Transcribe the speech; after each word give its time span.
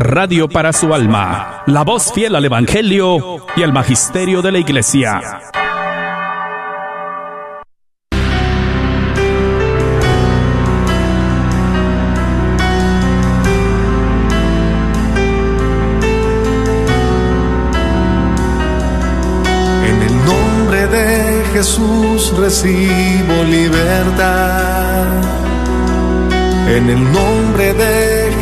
Radio 0.00 0.48
para 0.48 0.72
su 0.72 0.94
alma, 0.94 1.64
la 1.66 1.82
voz 1.82 2.12
fiel 2.12 2.36
al 2.36 2.44
Evangelio 2.44 3.44
y 3.56 3.64
al 3.64 3.72
Magisterio 3.72 4.42
de 4.42 4.52
la 4.52 4.58
Iglesia. 4.60 5.20
En 19.84 20.00
el 20.00 20.24
nombre 20.24 20.86
de 20.86 21.44
Jesús 21.54 22.32
recibo 22.38 23.42
libertad. 23.50 25.08
En 26.68 26.88
el 26.88 27.02
nombre 27.12 27.74
de 27.74 28.07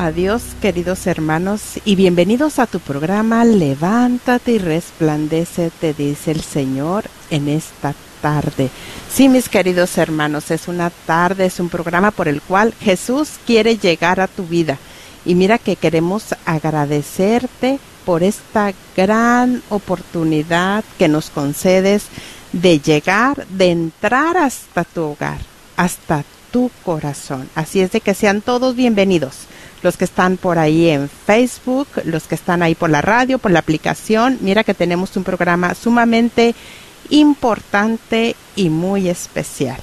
Gloria 0.00 0.14
a 0.14 0.16
Dios, 0.16 0.42
queridos 0.62 1.06
hermanos, 1.06 1.60
y 1.84 1.94
bienvenidos 1.94 2.58
a 2.58 2.66
tu 2.66 2.80
programa 2.80 3.44
Levántate 3.44 4.52
y 4.52 4.58
resplandece, 4.58 5.70
te 5.78 5.92
dice 5.92 6.30
el 6.30 6.40
Señor 6.40 7.04
en 7.28 7.50
esta 7.50 7.94
tarde. 8.22 8.70
Sí, 9.12 9.28
mis 9.28 9.50
queridos 9.50 9.98
hermanos, 9.98 10.50
es 10.50 10.68
una 10.68 10.88
tarde, 10.88 11.44
es 11.44 11.60
un 11.60 11.68
programa 11.68 12.12
por 12.12 12.28
el 12.28 12.40
cual 12.40 12.72
Jesús 12.80 13.32
quiere 13.44 13.76
llegar 13.76 14.20
a 14.20 14.26
tu 14.26 14.46
vida. 14.46 14.78
Y 15.26 15.34
mira 15.34 15.58
que 15.58 15.76
queremos 15.76 16.34
agradecerte 16.46 17.78
por 18.06 18.22
esta 18.22 18.72
gran 18.96 19.62
oportunidad 19.68 20.82
que 20.98 21.08
nos 21.08 21.28
concedes 21.28 22.04
de 22.54 22.80
llegar, 22.80 23.46
de 23.48 23.70
entrar 23.70 24.38
hasta 24.38 24.84
tu 24.84 25.02
hogar, 25.02 25.40
hasta 25.76 26.24
tu 26.50 26.70
corazón. 26.84 27.50
Así 27.54 27.82
es 27.82 27.92
de 27.92 28.00
que 28.00 28.14
sean 28.14 28.40
todos 28.40 28.74
bienvenidos. 28.76 29.46
Los 29.82 29.96
que 29.96 30.04
están 30.04 30.36
por 30.36 30.58
ahí 30.58 30.90
en 30.90 31.08
Facebook, 31.08 31.88
los 32.04 32.24
que 32.24 32.34
están 32.34 32.62
ahí 32.62 32.74
por 32.74 32.90
la 32.90 33.00
radio, 33.00 33.38
por 33.38 33.50
la 33.50 33.60
aplicación. 33.60 34.36
Mira 34.40 34.64
que 34.64 34.74
tenemos 34.74 35.16
un 35.16 35.24
programa 35.24 35.74
sumamente 35.74 36.54
importante 37.08 38.36
y 38.56 38.68
muy 38.68 39.08
especial. 39.08 39.78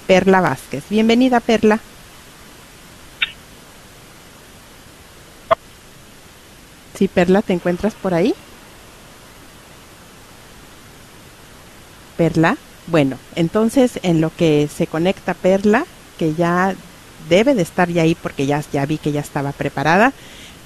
Perla 0.06 0.42
Vázquez. 0.42 0.84
Bienvenida, 0.90 1.40
Perla. 1.40 1.80
Sí, 6.96 7.08
Perla, 7.08 7.42
¿te 7.42 7.52
encuentras 7.52 7.94
por 7.94 8.14
ahí? 8.14 8.34
Perla. 12.16 12.56
Bueno, 12.86 13.18
entonces 13.34 13.98
en 14.02 14.20
lo 14.20 14.34
que 14.34 14.68
se 14.74 14.86
conecta 14.86 15.34
Perla, 15.34 15.84
que 16.18 16.34
ya 16.34 16.74
debe 17.28 17.54
de 17.54 17.62
estar 17.62 17.88
ya 17.88 18.02
ahí 18.02 18.14
porque 18.14 18.46
ya, 18.46 18.62
ya 18.72 18.86
vi 18.86 18.98
que 18.98 19.12
ya 19.12 19.20
estaba 19.20 19.52
preparada, 19.52 20.12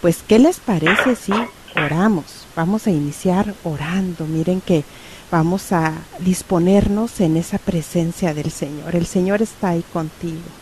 pues 0.00 0.18
¿qué 0.26 0.38
les 0.38 0.60
parece 0.60 1.16
si 1.16 1.32
oramos? 1.74 2.46
Vamos 2.54 2.86
a 2.86 2.90
iniciar 2.90 3.54
orando. 3.64 4.26
Miren 4.26 4.60
que 4.60 4.84
vamos 5.30 5.72
a 5.72 5.94
disponernos 6.20 7.20
en 7.20 7.36
esa 7.36 7.58
presencia 7.58 8.34
del 8.34 8.50
Señor. 8.50 8.94
El 8.94 9.06
Señor 9.06 9.42
está 9.42 9.70
ahí 9.70 9.84
contigo. 9.92 10.59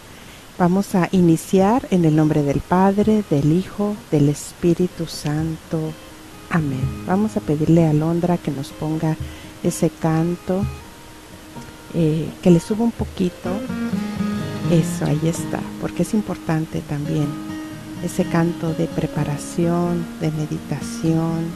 Vamos 0.58 0.96
a 0.96 1.08
iniciar 1.12 1.86
en 1.92 2.04
el 2.04 2.16
nombre 2.16 2.42
del 2.42 2.58
Padre, 2.58 3.22
del 3.30 3.52
Hijo, 3.52 3.94
del 4.10 4.28
Espíritu 4.28 5.06
Santo. 5.06 5.78
Amén. 6.50 7.04
Vamos 7.06 7.36
a 7.36 7.40
pedirle 7.40 7.86
a 7.86 7.92
Londra 7.92 8.38
que 8.38 8.50
nos 8.50 8.70
ponga 8.70 9.16
ese 9.62 9.88
canto, 9.88 10.64
eh, 11.94 12.28
que 12.42 12.50
le 12.50 12.58
suba 12.58 12.82
un 12.82 12.90
poquito. 12.90 13.50
Eso, 14.72 15.04
ahí 15.04 15.20
está, 15.28 15.60
porque 15.80 16.02
es 16.02 16.12
importante 16.12 16.80
también 16.80 17.28
ese 18.04 18.24
canto 18.24 18.74
de 18.74 18.88
preparación, 18.88 20.04
de 20.20 20.32
meditación. 20.32 21.46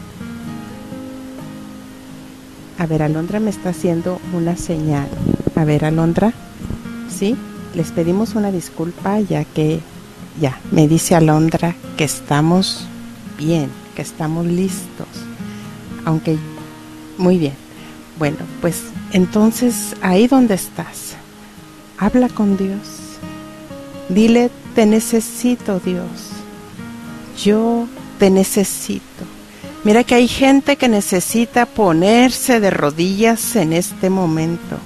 A 2.79 2.87
ver, 2.87 3.03
Alondra 3.03 3.41
me 3.41 3.51
está 3.51 3.71
haciendo 3.71 4.21
una 4.33 4.55
señal. 4.55 5.09
A 5.57 5.65
ver, 5.65 5.85
Alondra, 5.85 6.33
¿sí? 7.11 7.37
Les 7.75 7.91
pedimos 7.91 8.35
una 8.35 8.51
disculpa 8.51 9.21
ya 9.21 9.45
que 9.45 9.81
ya 10.41 10.59
me 10.71 10.89
dice 10.89 11.15
Alondra 11.15 11.75
que 11.97 12.05
estamos 12.05 12.87
bien, 13.39 13.71
que 13.95 14.03
estamos 14.03 14.47
listos. 14.47 15.09
Aunque 16.05 16.39
muy 17.19 17.39
bien. 17.39 17.55
Bueno, 18.19 18.39
pues 18.61 18.83
entonces 19.13 19.97
ahí 20.03 20.27
donde 20.27 20.55
estás, 20.55 21.15
habla 21.99 22.29
con 22.29 22.57
Dios. 22.57 22.79
Dile, 24.09 24.51
te 24.75 24.87
necesito 24.87 25.81
Dios. 25.81 26.07
Yo 27.43 27.87
te 28.19 28.31
necesito. 28.31 29.03
Mira 29.85 30.05
que 30.05 30.15
hay 30.15 30.29
gente 30.29 30.77
que 30.77 30.89
necesita 30.89 31.67
ponerse 31.67 32.61
de 32.61 32.71
rodillas 32.71 33.57
en 33.57 33.73
este 33.73 34.11
momento 34.11 34.79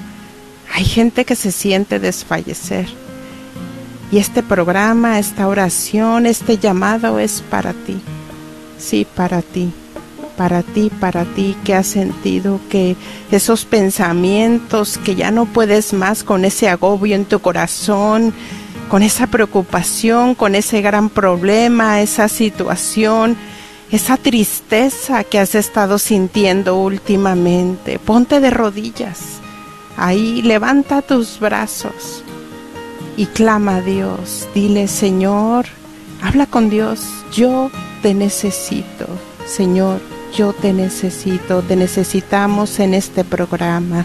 hay 0.77 0.85
gente 0.85 1.25
que 1.25 1.37
se 1.37 1.53
siente 1.53 1.99
desfallecer. 1.99 2.87
Y 4.13 4.19
este 4.19 4.43
programa, 4.43 5.19
esta 5.19 5.49
oración, 5.49 6.27
este 6.27 6.59
llamado 6.59 7.19
es 7.19 7.43
para 7.49 7.73
ti. 7.73 7.97
Sí, 8.77 9.07
para 9.17 9.41
ti. 9.41 9.73
Para 10.37 10.63
ti, 10.63 10.91
para 11.01 11.25
ti 11.25 11.57
que 11.65 11.75
has 11.75 11.87
sentido 11.87 12.61
que 12.69 12.95
esos 13.31 13.65
pensamientos 13.65 14.99
que 14.99 15.15
ya 15.15 15.31
no 15.31 15.47
puedes 15.47 15.95
más 15.95 16.23
con 16.23 16.45
ese 16.45 16.69
agobio 16.69 17.17
en 17.17 17.25
tu 17.25 17.41
corazón, 17.41 18.35
con 18.91 19.03
esa 19.03 19.29
preocupación, 19.29 20.35
con 20.35 20.55
ese 20.55 20.83
gran 20.83 21.09
problema, 21.09 22.03
esa 22.03 22.29
situación, 22.29 23.35
esa 23.91 24.19
tristeza 24.19 25.25
que 25.25 25.39
has 25.39 25.55
estado 25.55 25.99
sintiendo 25.99 26.77
últimamente. 26.77 27.99
Ponte 27.99 28.41
de 28.41 28.51
rodillas 28.51 29.41
Ahí 29.97 30.43
levanta 30.43 31.01
tus 31.01 31.41
brazos 31.41 32.23
y 33.17 33.27
clama 33.27 33.77
a 33.77 33.81
Dios. 33.81 34.47
Dile, 34.55 34.89
Señor, 34.89 35.67
habla 36.23 36.47
con 36.47 36.69
Dios. 36.69 37.01
Yo 37.33 37.71
te 38.03 38.13
necesito. 38.13 39.07
Señor, 39.47 40.01
yo 40.37 40.53
te 40.53 40.73
necesito. 40.73 41.63
Te 41.63 41.77
necesitamos 41.77 42.79
en 42.79 42.93
este 42.93 43.25
programa. 43.25 44.05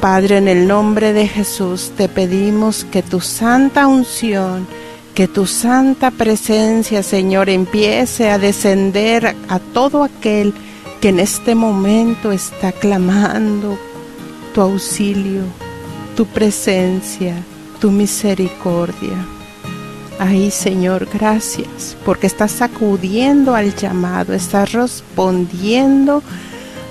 Padre, 0.00 0.38
en 0.38 0.48
el 0.48 0.66
nombre 0.66 1.12
de 1.12 1.26
Jesús 1.26 1.92
te 1.96 2.08
pedimos 2.08 2.84
que 2.84 3.02
tu 3.02 3.20
santa 3.20 3.86
unción, 3.86 4.66
que 5.14 5.26
tu 5.26 5.46
santa 5.46 6.10
presencia, 6.10 7.02
Señor, 7.02 7.50
empiece 7.50 8.30
a 8.30 8.38
descender 8.38 9.36
a 9.48 9.58
todo 9.58 10.04
aquel 10.04 10.54
que 11.00 11.08
en 11.10 11.18
este 11.20 11.54
momento 11.54 12.32
está 12.32 12.72
clamando 12.72 13.76
tu 14.52 14.60
auxilio, 14.60 15.42
tu 16.16 16.26
presencia, 16.26 17.34
tu 17.80 17.90
misericordia. 17.90 19.26
Ay 20.18 20.50
Señor, 20.50 21.08
gracias, 21.12 21.96
porque 22.04 22.26
estás 22.26 22.50
sacudiendo 22.50 23.54
al 23.54 23.74
llamado, 23.76 24.34
estás 24.34 24.72
respondiendo 24.72 26.22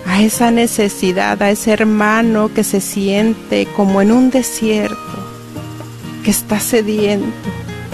a 0.05 0.21
esa 0.21 0.51
necesidad, 0.51 1.41
a 1.41 1.51
ese 1.51 1.71
hermano 1.71 2.49
que 2.53 2.63
se 2.63 2.79
siente 2.79 3.67
como 3.75 4.01
en 4.01 4.13
un 4.13 4.29
desierto, 4.29 4.95
que 6.23 6.31
está 6.31 6.59
sediento. 6.59 7.49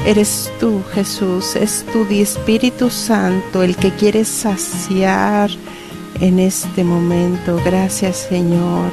Eres 0.05 0.51
tú, 0.59 0.83
Jesús, 0.93 1.55
es 1.55 1.85
tu 1.91 2.03
Espíritu 2.13 2.89
Santo 2.89 3.63
el 3.63 3.75
que 3.75 3.89
quiere 3.91 4.25
saciar 4.25 5.49
en 6.19 6.39
este 6.39 6.83
momento. 6.83 7.59
Gracias, 7.65 8.27
Señor. 8.29 8.91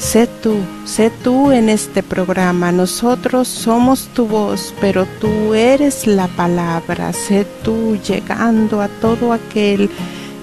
Sé 0.00 0.26
tú, 0.26 0.56
sé 0.86 1.10
tú 1.22 1.52
en 1.52 1.68
este 1.68 2.02
programa. 2.02 2.72
Nosotros 2.72 3.46
somos 3.46 4.08
tu 4.14 4.26
voz, 4.26 4.74
pero 4.80 5.04
tú 5.20 5.52
eres 5.52 6.06
la 6.06 6.26
palabra. 6.26 7.12
Sé 7.12 7.46
tú 7.62 7.98
llegando 7.98 8.80
a 8.80 8.88
todo 8.88 9.34
aquel 9.34 9.90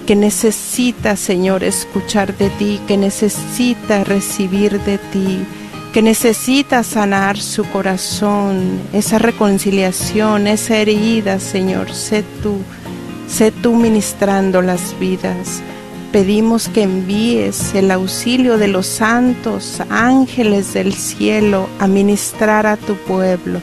que 0.05 0.15
necesita, 0.15 1.15
Señor, 1.15 1.63
escuchar 1.63 2.37
de 2.37 2.51
ti, 2.51 2.79
que 2.87 2.97
necesita 2.97 4.03
recibir 4.03 4.79
de 4.81 4.99
ti, 4.99 5.39
que 5.91 6.03
necesita 6.03 6.83
sanar 6.83 7.39
su 7.39 7.65
corazón, 7.65 8.79
esa 8.93 9.17
reconciliación, 9.17 10.45
esa 10.45 10.77
herida, 10.77 11.39
Señor. 11.39 11.91
Sé 11.91 12.23
tú, 12.43 12.59
sé 13.27 13.51
tú 13.51 13.75
ministrando 13.75 14.61
las 14.61 14.97
vidas 14.99 15.63
pedimos 16.11 16.69
que 16.69 16.83
envíes 16.83 17.73
el 17.75 17.91
auxilio 17.91 18.57
de 18.57 18.67
los 18.67 18.85
santos 18.85 19.81
ángeles 19.89 20.73
del 20.73 20.93
cielo 20.93 21.67
a 21.79 21.87
ministrar 21.87 22.65
a 22.65 22.77
tu 22.77 22.95
pueblo. 22.95 23.61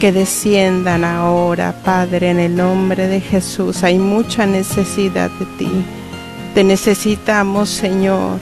Que 0.00 0.12
desciendan 0.12 1.04
ahora, 1.04 1.74
Padre, 1.84 2.30
en 2.30 2.38
el 2.38 2.56
nombre 2.56 3.08
de 3.08 3.20
Jesús. 3.20 3.82
Hay 3.82 3.98
mucha 3.98 4.46
necesidad 4.46 5.30
de 5.30 5.46
ti. 5.58 5.70
Te 6.54 6.62
necesitamos, 6.62 7.68
Señor. 7.68 8.38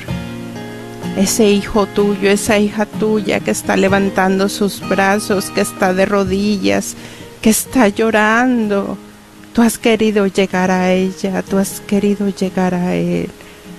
Ese 1.16 1.48
hijo 1.50 1.86
tuyo, 1.86 2.30
esa 2.30 2.58
hija 2.58 2.84
tuya 2.84 3.40
que 3.40 3.50
está 3.50 3.76
levantando 3.76 4.50
sus 4.50 4.86
brazos, 4.86 5.48
que 5.50 5.62
está 5.62 5.94
de 5.94 6.04
rodillas, 6.04 6.94
que 7.40 7.48
está 7.48 7.88
llorando 7.88 8.98
Tú 9.56 9.62
has 9.62 9.78
querido 9.78 10.26
llegar 10.26 10.70
a 10.70 10.92
ella, 10.92 11.42
tú 11.42 11.56
has 11.56 11.80
querido 11.80 12.28
llegar 12.28 12.74
a 12.74 12.94
él. 12.94 13.30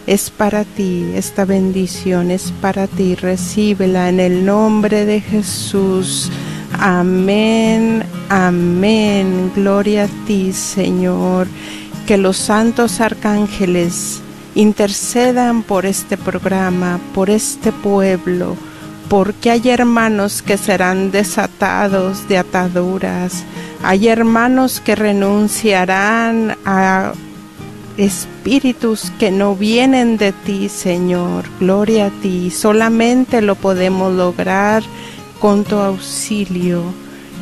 Es 0.08 0.32
para 0.32 0.64
ti, 0.64 1.06
esta 1.14 1.46
bendición 1.46 2.32
es 2.32 2.52
para 2.62 2.88
ti. 2.88 3.14
Recíbela 3.14 4.10
en 4.10 4.20
el 4.20 4.44
nombre 4.44 5.06
de 5.06 5.22
Jesús. 5.22 6.32
Amén, 6.80 8.04
amén. 8.28 9.52
Gloria 9.54 10.06
a 10.06 10.26
ti, 10.26 10.52
Señor. 10.52 11.46
Que 12.08 12.18
los 12.18 12.38
santos 12.38 13.00
arcángeles 13.00 14.20
intercedan 14.56 15.62
por 15.62 15.86
este 15.86 16.18
programa, 16.18 17.00
por 17.14 17.30
este 17.30 17.72
pueblo, 17.72 18.58
porque 19.09 19.51
hay 19.51 19.69
hermanos 19.69 20.42
que 20.42 20.57
serán 20.57 21.12
desatados 21.12 22.27
de 22.27 22.38
ataduras 22.38 23.45
hay 23.83 24.07
hermanos 24.07 24.81
que 24.81 24.95
renunciarán 24.95 26.57
a 26.65 27.13
espíritus 27.98 29.12
que 29.19 29.31
no 29.31 29.56
vienen 29.56 30.18
de 30.18 30.31
ti, 30.31 30.69
Señor. 30.69 31.45
Gloria 31.59 32.07
a 32.07 32.09
ti. 32.09 32.51
Solamente 32.51 33.42
lo 33.42 33.56
podemos 33.56 34.13
lograr 34.13 34.83
con 35.39 35.63
tu 35.63 35.75
auxilio, 35.75 36.83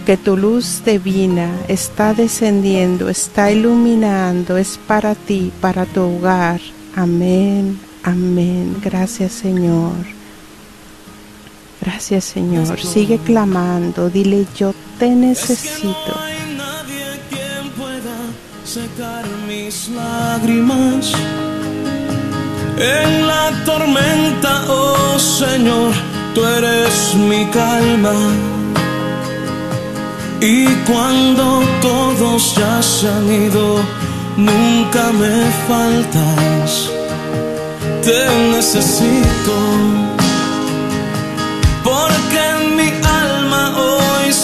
que 0.05 0.17
tu 0.17 0.35
luz 0.35 0.83
divina 0.85 1.49
está 1.67 2.13
descendiendo, 2.13 3.09
está 3.09 3.51
iluminando, 3.51 4.57
es 4.57 4.77
para 4.85 5.15
ti, 5.15 5.51
para 5.61 5.85
tu 5.85 6.01
hogar. 6.01 6.59
Amén, 6.95 7.79
amén. 8.03 8.75
Gracias, 8.83 9.31
Señor. 9.31 10.24
Gracias 11.85 12.25
Señor. 12.25 12.79
Sigue 12.79 13.19
clamando. 13.19 14.09
Dile, 14.09 14.47
yo 14.57 14.73
te 14.97 15.09
necesito. 15.09 15.93
no 16.07 16.19
hay 16.19 16.55
nadie 16.57 17.05
quien 17.29 17.69
pueda 17.77 18.17
secar 18.65 19.23
mis 19.47 19.89
lágrimas. 19.89 21.13
En 22.77 23.27
la 23.27 23.51
tormenta, 23.65 24.63
oh 24.67 25.19
Señor, 25.19 25.93
tú 26.33 26.43
eres 26.43 27.13
mi 27.15 27.45
calma. 27.51 28.15
Y 30.41 30.65
cuando 30.87 31.61
todos 31.81 32.55
ya 32.55 32.81
se 32.81 33.07
han 33.07 33.31
ido, 33.31 33.79
nunca 34.37 35.11
me 35.13 35.51
faltas. 35.67 36.89
Te 38.03 38.27
necesito 38.51 40.04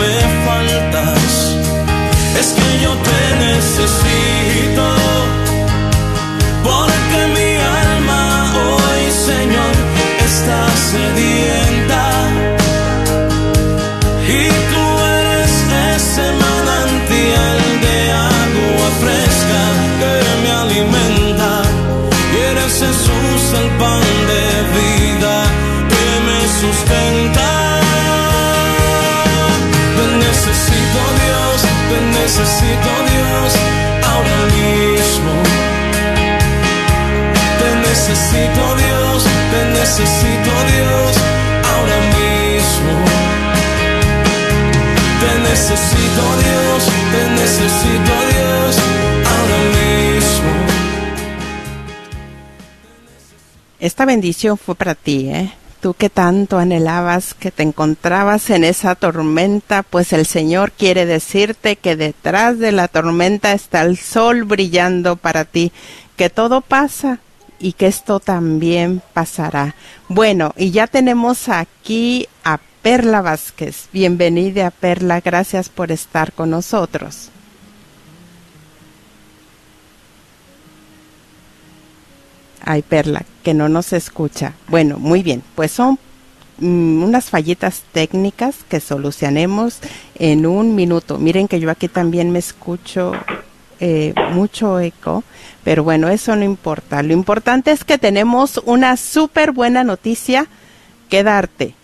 me 0.00 0.14
faltas. 0.46 1.56
Es 2.40 2.48
que 2.56 2.68
yo 2.82 2.92
te 3.08 3.20
necesito, 3.46 4.86
porque 6.62 7.20
mi 7.36 7.52
alma 7.82 8.52
hoy, 8.54 9.10
Señor, 9.10 9.74
está 10.26 10.58
sedienta. 10.90 11.55
Necesito 38.16 38.76
Dios, 38.76 39.24
te 39.50 39.64
necesito 39.78 40.52
Dios 40.72 41.16
ahora 41.64 41.98
mismo. 42.16 42.92
Te 45.20 45.32
necesito 45.50 46.22
Dios, 46.42 46.80
te 47.12 47.30
necesito 47.30 48.14
Dios 48.32 48.78
ahora 49.26 49.60
mismo. 49.76 50.50
Esta 53.80 54.04
bendición 54.06 54.56
fue 54.56 54.74
para 54.74 54.94
ti, 54.94 55.28
¿eh? 55.28 55.52
tú 55.80 55.92
que 55.92 56.08
tanto 56.08 56.58
anhelabas, 56.58 57.34
que 57.34 57.50
te 57.50 57.62
encontrabas 57.62 58.48
en 58.50 58.64
esa 58.64 58.94
tormenta, 58.94 59.82
pues 59.82 60.14
el 60.14 60.24
Señor 60.24 60.72
quiere 60.72 61.04
decirte 61.04 61.76
que 61.76 61.96
detrás 61.96 62.58
de 62.58 62.72
la 62.72 62.88
tormenta 62.88 63.52
está 63.52 63.82
el 63.82 63.98
sol 63.98 64.44
brillando 64.44 65.16
para 65.16 65.44
ti, 65.44 65.70
que 66.16 66.30
todo 66.30 66.62
pasa 66.62 67.20
y 67.58 67.72
que 67.72 67.86
esto 67.86 68.20
también 68.20 69.02
pasará. 69.14 69.74
Bueno, 70.08 70.52
y 70.56 70.70
ya 70.70 70.86
tenemos 70.86 71.48
aquí 71.48 72.28
a 72.44 72.58
Perla 72.82 73.22
Vázquez. 73.22 73.88
Bienvenida, 73.92 74.70
Perla, 74.70 75.20
gracias 75.20 75.68
por 75.68 75.90
estar 75.90 76.32
con 76.32 76.50
nosotros. 76.50 77.30
Ay, 82.68 82.82
Perla, 82.82 83.24
que 83.44 83.54
no 83.54 83.68
nos 83.68 83.92
escucha. 83.92 84.54
Bueno, 84.68 84.98
muy 84.98 85.22
bien, 85.22 85.42
pues 85.54 85.70
son 85.70 86.00
mm, 86.58 87.02
unas 87.04 87.30
fallitas 87.30 87.84
técnicas 87.92 88.56
que 88.68 88.80
solucionemos 88.80 89.78
en 90.16 90.46
un 90.46 90.74
minuto. 90.74 91.18
Miren 91.18 91.46
que 91.46 91.60
yo 91.60 91.70
aquí 91.70 91.86
también 91.86 92.32
me 92.32 92.40
escucho 92.40 93.12
eh, 93.80 94.14
mucho 94.32 94.80
eco, 94.80 95.24
pero 95.64 95.84
bueno, 95.84 96.08
eso 96.08 96.34
no 96.36 96.44
importa. 96.44 97.02
Lo 97.02 97.12
importante 97.12 97.70
es 97.70 97.84
que 97.84 97.98
tenemos 97.98 98.60
una 98.64 98.96
súper 98.96 99.52
buena 99.52 99.84
noticia 99.84 100.46
que 101.08 101.22
darte. 101.22 101.74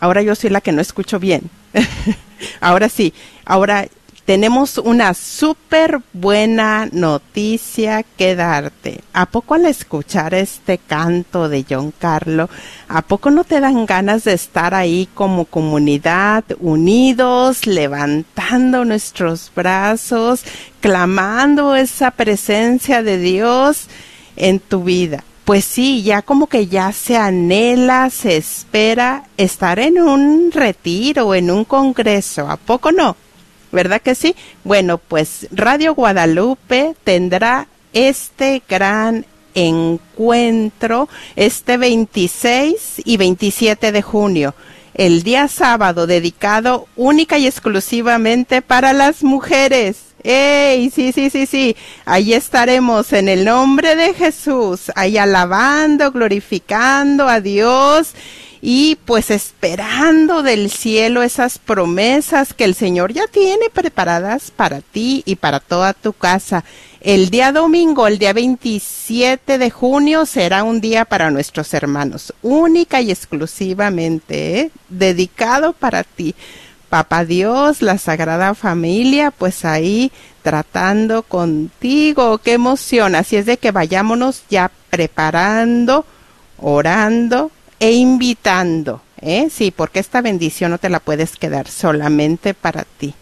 Ahora 0.00 0.22
yo 0.22 0.34
soy 0.34 0.50
la 0.50 0.60
que 0.60 0.72
no 0.72 0.80
escucho 0.80 1.18
bien. 1.18 1.50
ahora 2.60 2.88
sí, 2.88 3.12
ahora 3.44 3.86
tenemos 4.24 4.78
una 4.78 5.12
súper 5.12 6.00
buena 6.12 6.88
noticia 6.92 8.04
que 8.16 8.34
darte. 8.34 9.00
¿A 9.12 9.26
poco 9.26 9.54
al 9.54 9.66
escuchar 9.66 10.32
este 10.34 10.78
canto 10.78 11.48
de 11.48 11.64
John 11.68 11.92
Carlo, 11.98 12.48
a 12.88 13.02
poco 13.02 13.30
no 13.30 13.44
te 13.44 13.60
dan 13.60 13.84
ganas 13.84 14.24
de 14.24 14.32
estar 14.32 14.74
ahí 14.74 15.08
como 15.12 15.44
comunidad, 15.44 16.44
unidos, 16.60 17.66
levantando 17.66 18.84
nuestros 18.84 19.52
brazos, 19.54 20.42
clamando 20.80 21.74
esa 21.76 22.10
presencia 22.10 23.02
de 23.02 23.18
Dios 23.18 23.88
en 24.36 24.58
tu 24.58 24.84
vida? 24.84 25.22
Pues 25.44 25.66
sí, 25.66 26.02
ya 26.02 26.22
como 26.22 26.46
que 26.46 26.68
ya 26.68 26.90
se 26.92 27.18
anhela, 27.18 28.08
se 28.08 28.38
espera 28.38 29.24
estar 29.36 29.78
en 29.78 30.00
un 30.00 30.50
retiro, 30.50 31.34
en 31.34 31.50
un 31.50 31.66
congreso, 31.66 32.48
¿a 32.48 32.56
poco 32.56 32.90
no? 32.90 33.14
¿Verdad 33.74 34.00
que 34.00 34.14
sí? 34.14 34.34
Bueno, 34.64 34.96
pues 34.98 35.48
Radio 35.50 35.94
Guadalupe 35.94 36.94
tendrá 37.04 37.68
este 37.92 38.62
gran 38.68 39.26
encuentro 39.54 41.08
este 41.36 41.76
26 41.76 43.02
y 43.04 43.16
27 43.16 43.92
de 43.92 44.02
junio, 44.02 44.54
el 44.94 45.22
día 45.22 45.48
sábado 45.48 46.06
dedicado 46.06 46.86
única 46.96 47.38
y 47.38 47.46
exclusivamente 47.46 48.62
para 48.62 48.92
las 48.92 49.22
mujeres. 49.22 49.98
¡Ey! 50.22 50.90
Sí, 50.90 51.12
sí, 51.12 51.28
sí, 51.28 51.44
sí. 51.44 51.76
Ahí 52.06 52.32
estaremos 52.32 53.12
en 53.12 53.28
el 53.28 53.44
nombre 53.44 53.94
de 53.94 54.14
Jesús, 54.14 54.90
ahí 54.94 55.18
alabando, 55.18 56.10
glorificando 56.12 57.28
a 57.28 57.40
Dios 57.40 58.14
y 58.66 58.96
pues 59.04 59.30
esperando 59.30 60.42
del 60.42 60.70
cielo 60.70 61.22
esas 61.22 61.58
promesas 61.58 62.54
que 62.54 62.64
el 62.64 62.74
Señor 62.74 63.12
ya 63.12 63.26
tiene 63.26 63.68
preparadas 63.68 64.50
para 64.50 64.80
ti 64.80 65.22
y 65.26 65.36
para 65.36 65.60
toda 65.60 65.92
tu 65.92 66.14
casa. 66.14 66.64
El 67.02 67.28
día 67.28 67.52
domingo, 67.52 68.06
el 68.06 68.18
día 68.18 68.32
27 68.32 69.58
de 69.58 69.70
junio, 69.70 70.24
será 70.24 70.62
un 70.62 70.80
día 70.80 71.04
para 71.04 71.30
nuestros 71.30 71.74
hermanos, 71.74 72.32
única 72.40 73.02
y 73.02 73.10
exclusivamente, 73.10 74.60
¿eh? 74.60 74.70
dedicado 74.88 75.74
para 75.74 76.02
ti. 76.02 76.34
Papá 76.88 77.26
Dios, 77.26 77.82
la 77.82 77.98
Sagrada 77.98 78.54
Familia, 78.54 79.30
pues 79.30 79.66
ahí 79.66 80.10
tratando 80.40 81.22
contigo, 81.22 82.38
qué 82.38 82.54
emoción. 82.54 83.14
Así 83.14 83.36
es 83.36 83.44
de 83.44 83.58
que 83.58 83.72
vayámonos 83.72 84.44
ya 84.48 84.70
preparando, 84.88 86.06
orando, 86.56 87.50
e 87.80 87.92
invitando. 87.92 89.02
¿eh? 89.20 89.48
Sí, 89.50 89.70
porque 89.70 90.00
esta 90.00 90.20
bendición 90.20 90.70
no 90.70 90.78
te 90.78 90.88
la 90.88 91.00
puedes 91.00 91.36
quedar 91.36 91.68
solamente 91.68 92.54
para 92.54 92.84
ti. 92.84 93.14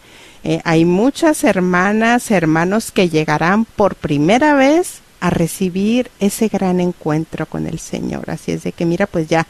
Eh, 0.43 0.61
hay 0.65 0.85
muchas 0.85 1.43
hermanas, 1.43 2.29
hermanos 2.29 2.91
que 2.91 3.09
llegarán 3.09 3.65
por 3.65 3.95
primera 3.95 4.55
vez 4.55 4.99
a 5.21 5.29
recibir 5.29 6.11
ese 6.19 6.49
gran 6.49 6.81
encuentro 6.81 7.45
con 7.45 7.65
el 7.65 7.79
Señor. 7.79 8.29
Así 8.29 8.51
es 8.51 8.63
de 8.63 8.73
que 8.73 8.85
mira, 8.85 9.07
pues 9.07 9.29
ya, 9.29 9.47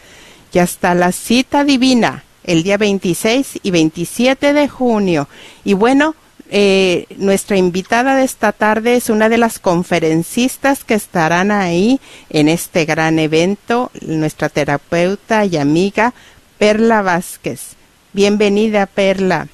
ya 0.52 0.64
está 0.64 0.94
la 0.94 1.12
cita 1.12 1.64
divina 1.64 2.24
el 2.44 2.62
día 2.62 2.78
26 2.78 3.60
y 3.64 3.72
27 3.72 4.54
de 4.54 4.68
junio. 4.68 5.28
Y 5.64 5.74
bueno, 5.74 6.16
eh, 6.50 7.06
nuestra 7.18 7.58
invitada 7.58 8.16
de 8.16 8.24
esta 8.24 8.52
tarde 8.52 8.96
es 8.96 9.10
una 9.10 9.30
de 9.30 9.38
las 9.38 9.60
conferencistas 9.60 10.84
que 10.84 10.94
estarán 10.94 11.52
ahí 11.52 12.00
en 12.30 12.50
este 12.50 12.86
gran 12.86 13.18
evento, 13.20 13.92
nuestra 14.02 14.50
terapeuta 14.50 15.46
y 15.46 15.58
amiga 15.58 16.14
Perla 16.58 17.02
Vázquez. 17.02 17.76
Bienvenida, 18.14 18.86
Perla. 18.86 19.48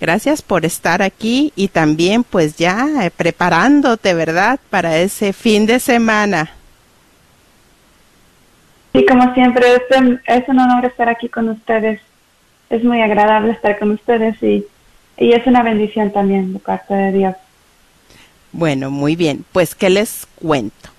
Gracias 0.00 0.40
por 0.40 0.64
estar 0.64 1.02
aquí 1.02 1.52
y 1.56 1.68
también 1.68 2.24
pues 2.24 2.56
ya 2.56 2.86
eh, 3.02 3.10
preparándote, 3.10 4.14
¿verdad?, 4.14 4.58
para 4.70 4.98
ese 4.98 5.32
fin 5.32 5.66
de 5.66 5.80
semana. 5.80 6.52
Sí, 8.92 9.04
como 9.06 9.34
siempre, 9.34 9.66
es 9.74 9.82
es 10.26 10.48
un 10.48 10.58
honor 10.58 10.84
estar 10.84 11.08
aquí 11.08 11.28
con 11.28 11.48
ustedes. 11.48 12.00
Es 12.70 12.82
muy 12.82 13.02
agradable 13.02 13.52
estar 13.52 13.78
con 13.78 13.90
ustedes 13.90 14.42
y 14.42 14.64
y 15.20 15.32
es 15.32 15.46
una 15.46 15.62
bendición 15.62 16.10
también 16.10 16.54
de 16.54 16.94
de 16.94 17.12
Dios. 17.12 17.36
Bueno, 18.52 18.90
muy 18.90 19.14
bien. 19.14 19.44
Pues, 19.52 19.74
¿qué 19.74 19.90
les 19.90 20.26
cuento? 20.34 20.90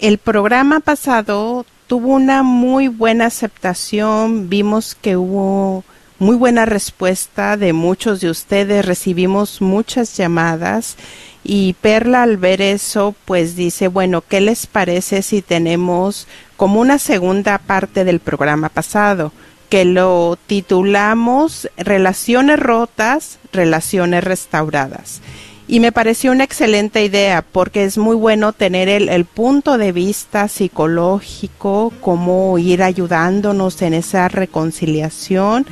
El 0.00 0.18
programa 0.18 0.80
pasado 0.80 1.66
tuvo 1.86 2.14
una 2.14 2.42
muy 2.42 2.88
buena 2.88 3.26
aceptación. 3.26 4.48
Vimos 4.48 4.94
que 4.94 5.16
hubo 5.16 5.84
muy 6.18 6.36
buena 6.36 6.64
respuesta 6.64 7.56
de 7.58 7.74
muchos 7.74 8.20
de 8.20 8.30
ustedes. 8.30 8.84
Recibimos 8.84 9.60
muchas 9.60 10.16
llamadas. 10.16 10.96
Y 11.44 11.74
Perla 11.74 12.24
al 12.24 12.38
ver 12.38 12.62
eso, 12.62 13.14
pues 13.26 13.54
dice, 13.54 13.88
bueno, 13.88 14.24
¿qué 14.26 14.40
les 14.40 14.66
parece 14.66 15.22
si 15.22 15.42
tenemos 15.42 16.26
como 16.56 16.80
una 16.80 16.98
segunda 16.98 17.58
parte 17.58 18.04
del 18.04 18.20
programa 18.20 18.68
pasado? 18.70 19.32
Que 19.68 19.84
lo 19.84 20.38
titulamos 20.46 21.68
Relaciones 21.76 22.58
rotas, 22.58 23.38
relaciones 23.52 24.24
restauradas. 24.24 25.20
Y 25.68 25.80
me 25.80 25.90
pareció 25.90 26.30
una 26.30 26.44
excelente 26.44 27.04
idea 27.04 27.42
porque 27.42 27.84
es 27.84 27.98
muy 27.98 28.14
bueno 28.14 28.52
tener 28.52 28.88
el, 28.88 29.24
punto 29.24 29.78
de 29.78 29.90
vista 29.90 30.46
psicológico, 30.46 31.92
cómo 32.00 32.56
ir 32.58 32.84
ayudándonos 32.84 33.82
en 33.82 33.94
esa 33.94 34.28
reconciliación, 34.28 35.66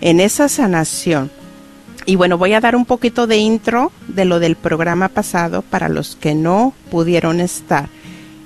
en 0.00 0.18
esa 0.18 0.48
sanación. 0.48 1.30
Y 2.06 2.16
bueno, 2.16 2.38
voy 2.38 2.54
a 2.54 2.60
dar 2.60 2.74
un 2.74 2.86
poquito 2.86 3.28
de 3.28 3.36
intro 3.36 3.92
de 4.08 4.24
lo 4.24 4.40
del 4.40 4.56
programa 4.56 5.08
pasado 5.08 5.62
para 5.62 5.88
los 5.88 6.16
que 6.16 6.34
no 6.34 6.74
pudieron 6.90 7.40
estar. 7.40 7.88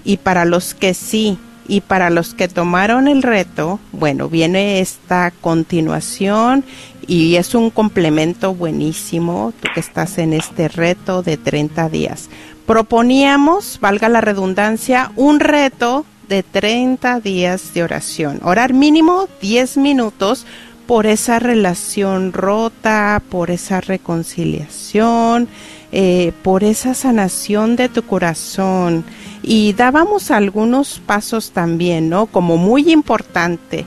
Y 0.04 0.19
para 0.19 0.45
los 0.45 0.75
que 0.75 0.92
sí, 0.92 1.38
y 1.67 1.81
para 1.81 2.11
los 2.11 2.35
que 2.35 2.49
tomaron 2.49 3.09
el 3.09 3.23
reto, 3.23 3.81
bueno, 3.93 4.29
viene 4.29 4.81
esta 4.81 5.33
continuación 5.40 6.64
y 7.07 7.37
es 7.37 7.55
un 7.55 7.71
complemento 7.71 8.55
buenísimo, 8.55 9.52
tú 9.61 9.69
que 9.75 9.81
estás 9.81 10.19
en 10.19 10.33
este 10.33 10.69
reto 10.69 11.23
de 11.23 11.37
30 11.37 11.88
días. 11.88 12.29
Proponíamos, 12.67 13.79
valga 13.81 14.09
la 14.09 14.21
redundancia, 14.21 15.11
un 15.17 15.40
reto 15.40 16.05
de 16.29 16.45
30 16.45 17.21
días 17.21 17.75
de 17.75 17.83
oración. 17.83 18.40
Orar 18.45 18.73
mínimo 18.73 19.29
10 19.40 19.76
minutos 19.79 20.47
por 20.87 21.07
esa 21.07 21.38
relación 21.38 22.33
rota, 22.33 23.23
por 23.29 23.50
esa 23.50 23.81
reconciliación, 23.81 25.49
eh, 25.93 26.33
por 26.43 26.62
esa 26.62 26.95
sanación 26.95 27.76
de 27.76 27.88
tu 27.88 28.02
corazón 28.02 29.05
y 29.42 29.73
dábamos 29.73 30.30
algunos 30.30 31.00
pasos 31.04 31.50
también, 31.52 32.09
¿no? 32.09 32.26
Como 32.26 32.56
muy 32.56 32.90
importante, 32.92 33.87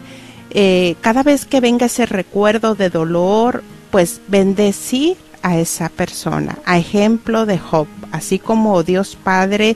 eh, 0.50 0.96
cada 1.02 1.24
vez 1.24 1.46
que 1.46 1.62
venga 1.62 1.88
ese 1.88 2.06
recuerdo 2.06 2.76
de 2.76 2.90
dolor, 2.90 3.64
pues 3.92 4.22
bendecir 4.28 5.18
a 5.42 5.58
esa 5.58 5.90
persona, 5.90 6.58
a 6.66 6.78
ejemplo 6.78 7.46
de 7.46 7.60
Job, 7.60 7.88
así 8.12 8.40
como 8.40 8.84
Dios 8.84 9.18
Padre 9.22 9.76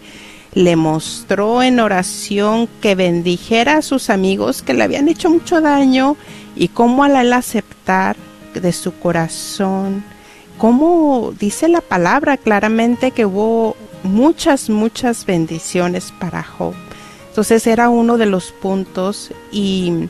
le 0.54 0.76
mostró 0.76 1.62
en 1.62 1.80
oración 1.80 2.68
que 2.82 2.96
bendijera 2.96 3.78
a 3.78 3.82
sus 3.82 4.10
amigos 4.10 4.64
que 4.64 4.74
le 4.74 4.84
habían 4.84 5.08
hecho 5.08 5.30
mucho 5.30 5.62
daño 5.62 6.16
y 6.56 6.70
cómo 6.70 7.04
al 7.04 7.32
aceptar 7.34 8.16
de 8.56 8.72
su 8.72 8.94
corazón, 8.98 10.04
como 10.58 11.34
dice 11.40 11.68
la 11.68 11.82
palabra 11.82 12.38
claramente 12.38 13.12
que 13.12 13.26
hubo 13.26 13.76
muchas, 14.04 14.70
muchas 14.70 15.26
bendiciones 15.26 16.14
para 16.20 16.44
Job. 16.44 16.74
Entonces 17.30 17.68
era 17.68 17.90
uno 17.90 18.18
de 18.18 18.26
los 18.26 18.52
puntos 18.52 19.32
y 19.52 20.08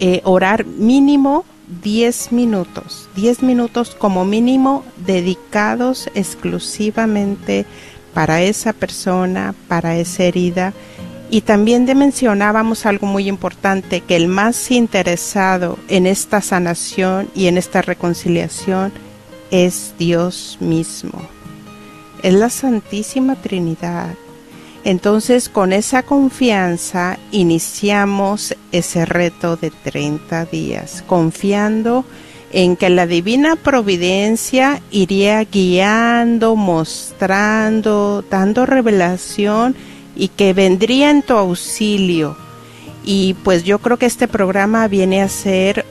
eh, 0.00 0.20
orar 0.24 0.66
mínimo 0.66 1.44
10 1.82 2.32
minutos, 2.32 3.08
10 3.16 3.42
minutos 3.42 3.96
como 3.98 4.24
mínimo 4.24 4.84
dedicados 5.06 6.10
exclusivamente 6.14 7.64
para 8.12 8.42
esa 8.42 8.72
persona, 8.72 9.54
para 9.68 9.96
esa 9.96 10.24
herida. 10.24 10.72
Y 11.30 11.40
también 11.40 11.84
mencionábamos 11.96 12.86
algo 12.86 13.06
muy 13.06 13.28
importante, 13.28 14.02
que 14.02 14.14
el 14.14 14.28
más 14.28 14.70
interesado 14.70 15.78
en 15.88 16.06
esta 16.06 16.40
sanación 16.40 17.28
y 17.34 17.46
en 17.46 17.56
esta 17.58 17.82
reconciliación 17.82 18.92
es 19.50 19.94
Dios 19.98 20.58
mismo. 20.60 21.33
Es 22.24 22.32
la 22.32 22.48
Santísima 22.48 23.36
Trinidad. 23.36 24.14
Entonces, 24.82 25.50
con 25.50 25.74
esa 25.74 26.04
confianza, 26.04 27.18
iniciamos 27.32 28.54
ese 28.72 29.04
reto 29.04 29.56
de 29.56 29.70
30 29.70 30.46
días, 30.46 31.04
confiando 31.06 32.06
en 32.50 32.76
que 32.76 32.88
la 32.88 33.06
divina 33.06 33.56
providencia 33.56 34.80
iría 34.90 35.44
guiando, 35.44 36.56
mostrando, 36.56 38.24
dando 38.30 38.64
revelación 38.64 39.76
y 40.16 40.28
que 40.28 40.54
vendría 40.54 41.10
en 41.10 41.20
tu 41.20 41.34
auxilio. 41.34 42.38
Y 43.04 43.34
pues 43.44 43.64
yo 43.64 43.80
creo 43.80 43.98
que 43.98 44.06
este 44.06 44.28
programa 44.28 44.88
viene 44.88 45.20
a 45.20 45.28
ser 45.28 45.84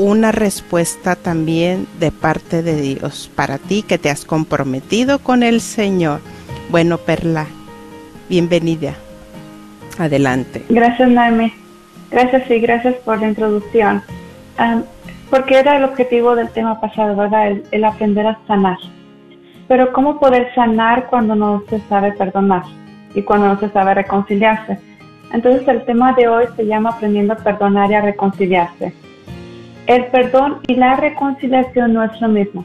una 0.00 0.32
respuesta 0.32 1.14
también 1.14 1.86
de 1.98 2.10
parte 2.10 2.62
de 2.62 2.80
Dios 2.80 3.30
para 3.34 3.58
ti 3.58 3.82
que 3.82 3.98
te 3.98 4.10
has 4.10 4.24
comprometido 4.24 5.18
con 5.18 5.42
el 5.42 5.60
Señor. 5.60 6.20
Bueno, 6.70 6.98
Perla, 6.98 7.46
bienvenida. 8.28 8.94
Adelante. 9.98 10.64
Gracias, 10.68 11.10
Naime. 11.10 11.52
Gracias 12.10 12.50
y 12.50 12.60
gracias 12.60 12.94
por 13.04 13.20
la 13.20 13.28
introducción 13.28 14.02
porque 15.30 15.58
era 15.58 15.76
el 15.76 15.84
objetivo 15.84 16.34
del 16.34 16.50
tema 16.50 16.80
pasado, 16.80 17.14
¿verdad? 17.16 17.52
El, 17.70 17.84
aprender 17.84 18.26
a 18.26 18.38
sanar. 18.46 18.78
Pero 19.68 19.92
¿cómo 19.92 20.18
poder 20.18 20.52
sanar 20.54 21.06
cuando 21.06 21.36
no 21.36 21.62
se 21.70 21.80
sabe 21.88 22.12
perdonar 22.12 22.62
y 23.14 23.22
cuando 23.22 23.46
no 23.46 23.60
se 23.60 23.70
sabe 23.70 23.94
reconciliarse? 23.94 24.78
Entonces 25.32 25.66
el 25.68 25.84
tema 25.84 26.12
de 26.14 26.26
hoy 26.26 26.44
se 26.56 26.66
llama 26.66 26.90
aprendiendo 26.90 27.34
a 27.34 27.36
perdonar 27.36 27.90
y 27.90 27.94
a 27.94 28.00
reconciliarse. 28.00 28.92
El 29.90 30.06
perdón 30.06 30.60
y 30.68 30.76
la 30.76 30.94
reconciliación 30.94 31.94
no 31.94 32.04
es 32.04 32.20
lo 32.20 32.28
mismo. 32.28 32.64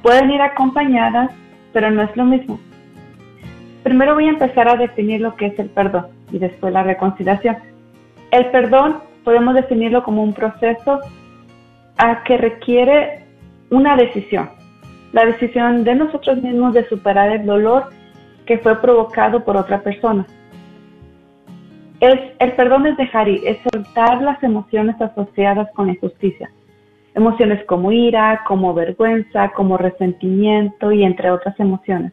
Pueden 0.00 0.30
ir 0.30 0.40
acompañadas, 0.40 1.32
pero 1.72 1.90
no 1.90 2.02
es 2.02 2.16
lo 2.16 2.24
mismo. 2.24 2.60
Primero 3.82 4.14
voy 4.14 4.26
a 4.26 4.30
empezar 4.30 4.68
a 4.68 4.76
definir 4.76 5.20
lo 5.22 5.34
que 5.34 5.46
es 5.46 5.58
el 5.58 5.68
perdón 5.70 6.06
y 6.30 6.38
después 6.38 6.72
la 6.72 6.84
reconciliación. 6.84 7.56
El 8.30 8.46
perdón 8.52 8.98
podemos 9.24 9.56
definirlo 9.56 10.04
como 10.04 10.22
un 10.22 10.34
proceso 10.34 11.00
a 11.98 12.22
que 12.22 12.36
requiere 12.36 13.24
una 13.70 13.96
decisión, 13.96 14.48
la 15.12 15.24
decisión 15.24 15.82
de 15.82 15.96
nosotros 15.96 16.40
mismos 16.40 16.74
de 16.74 16.88
superar 16.88 17.32
el 17.32 17.44
dolor 17.44 17.90
que 18.46 18.58
fue 18.58 18.80
provocado 18.80 19.42
por 19.42 19.56
otra 19.56 19.80
persona. 19.80 20.24
El 22.00 22.52
perdón 22.52 22.86
es 22.86 22.96
dejar 22.96 23.28
ir, 23.28 23.40
es 23.44 23.58
soltar 23.72 24.22
las 24.22 24.42
emociones 24.42 25.00
asociadas 25.00 25.68
con 25.74 25.86
la 25.86 25.94
injusticia. 25.94 26.50
Emociones 27.14 27.64
como 27.64 27.92
ira, 27.92 28.42
como 28.46 28.74
vergüenza, 28.74 29.50
como 29.50 29.78
resentimiento 29.78 30.92
y 30.92 31.02
entre 31.02 31.30
otras 31.30 31.58
emociones. 31.58 32.12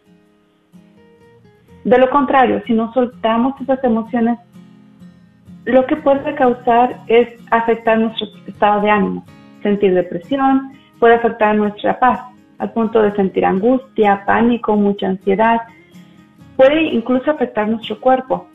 De 1.84 1.98
lo 1.98 2.10
contrario, 2.10 2.62
si 2.66 2.74
no 2.74 2.94
soltamos 2.94 3.60
esas 3.60 3.84
emociones, 3.84 4.40
lo 5.66 5.86
que 5.86 5.98
puede 5.98 6.34
causar 6.36 6.98
es 7.08 7.28
afectar 7.52 8.00
nuestro 8.00 8.28
estado 8.48 8.82
de 8.82 8.90
ánimo, 8.90 9.26
sentir 9.62 9.94
depresión, 9.94 10.72
puede 11.00 11.16
afectar 11.16 11.56
nuestra 11.56 12.00
paz, 12.00 12.22
al 12.58 12.72
punto 12.72 13.02
de 13.02 13.14
sentir 13.16 13.46
angustia, 13.46 14.24
pánico, 14.26 14.76
mucha 14.76 15.08
ansiedad. 15.08 15.62
Puede 16.56 16.82
incluso 16.84 17.32
afectar 17.32 17.68
nuestro 17.68 18.00
cuerpo. 18.00 18.48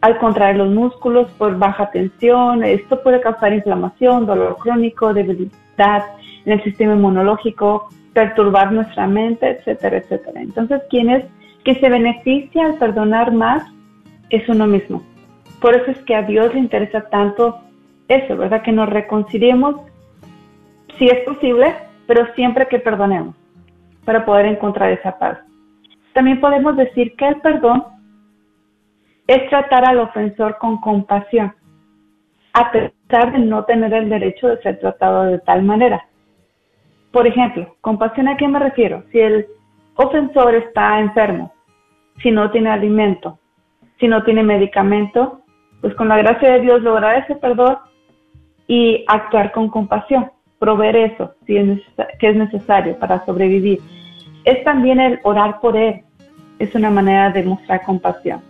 Al 0.00 0.18
contraer 0.18 0.56
los 0.56 0.70
músculos 0.70 1.30
por 1.32 1.58
baja 1.58 1.90
tensión, 1.90 2.64
esto 2.64 3.02
puede 3.02 3.20
causar 3.20 3.52
inflamación, 3.52 4.26
dolor 4.26 4.56
crónico, 4.58 5.12
debilidad 5.12 6.04
en 6.46 6.52
el 6.52 6.62
sistema 6.62 6.94
inmunológico, 6.94 7.88
perturbar 8.14 8.72
nuestra 8.72 9.06
mente, 9.06 9.50
etcétera, 9.50 9.98
etcétera. 9.98 10.40
Entonces, 10.40 10.82
quien 10.88 11.10
es 11.10 11.24
que 11.64 11.74
se 11.74 11.88
beneficia 11.88 12.66
al 12.66 12.78
perdonar 12.78 13.32
más 13.32 13.62
es 14.30 14.48
uno 14.48 14.66
mismo. 14.66 15.02
Por 15.60 15.74
eso 15.74 15.90
es 15.90 15.98
que 16.04 16.14
a 16.14 16.22
Dios 16.22 16.54
le 16.54 16.60
interesa 16.60 17.02
tanto 17.10 17.60
eso, 18.08 18.36
¿verdad? 18.36 18.62
Que 18.62 18.72
nos 18.72 18.88
reconciliemos 18.88 19.76
si 20.98 21.06
es 21.06 21.20
posible, 21.24 21.74
pero 22.06 22.26
siempre 22.34 22.66
que 22.66 22.78
perdonemos 22.78 23.34
para 24.04 24.24
poder 24.24 24.46
encontrar 24.46 24.90
esa 24.92 25.18
paz. 25.18 25.38
También 26.14 26.40
podemos 26.40 26.76
decir 26.76 27.14
que 27.16 27.28
el 27.28 27.36
perdón 27.36 27.84
es 29.30 29.48
tratar 29.48 29.88
al 29.88 30.00
ofensor 30.00 30.58
con 30.58 30.80
compasión, 30.80 31.54
a 32.52 32.72
pesar 32.72 33.30
de 33.30 33.38
no 33.38 33.64
tener 33.64 33.94
el 33.94 34.08
derecho 34.08 34.48
de 34.48 34.60
ser 34.60 34.80
tratado 34.80 35.22
de 35.22 35.38
tal 35.38 35.62
manera. 35.62 36.04
Por 37.12 37.28
ejemplo, 37.28 37.76
compasión 37.80 38.26
a 38.26 38.36
qué 38.36 38.48
me 38.48 38.58
refiero? 38.58 39.04
Si 39.12 39.20
el 39.20 39.46
ofensor 39.94 40.56
está 40.56 40.98
enfermo, 40.98 41.52
si 42.20 42.32
no 42.32 42.50
tiene 42.50 42.70
alimento, 42.70 43.38
si 44.00 44.08
no 44.08 44.24
tiene 44.24 44.42
medicamento, 44.42 45.42
pues 45.80 45.94
con 45.94 46.08
la 46.08 46.16
gracia 46.16 46.54
de 46.54 46.62
Dios 46.62 46.82
lograr 46.82 47.22
ese 47.22 47.36
perdón 47.36 47.78
y 48.66 49.04
actuar 49.06 49.52
con 49.52 49.68
compasión 49.68 50.32
proveer 50.58 50.96
eso 50.96 51.34
si 51.46 51.56
es 51.56 51.80
que 52.18 52.30
es 52.30 52.36
necesario 52.36 52.98
para 52.98 53.24
sobrevivir. 53.24 53.78
Es 54.44 54.64
también 54.64 54.98
el 54.98 55.20
orar 55.22 55.60
por 55.60 55.76
él, 55.76 56.02
es 56.58 56.74
una 56.74 56.90
manera 56.90 57.30
de 57.30 57.44
mostrar 57.44 57.82
compasión. 57.84 58.49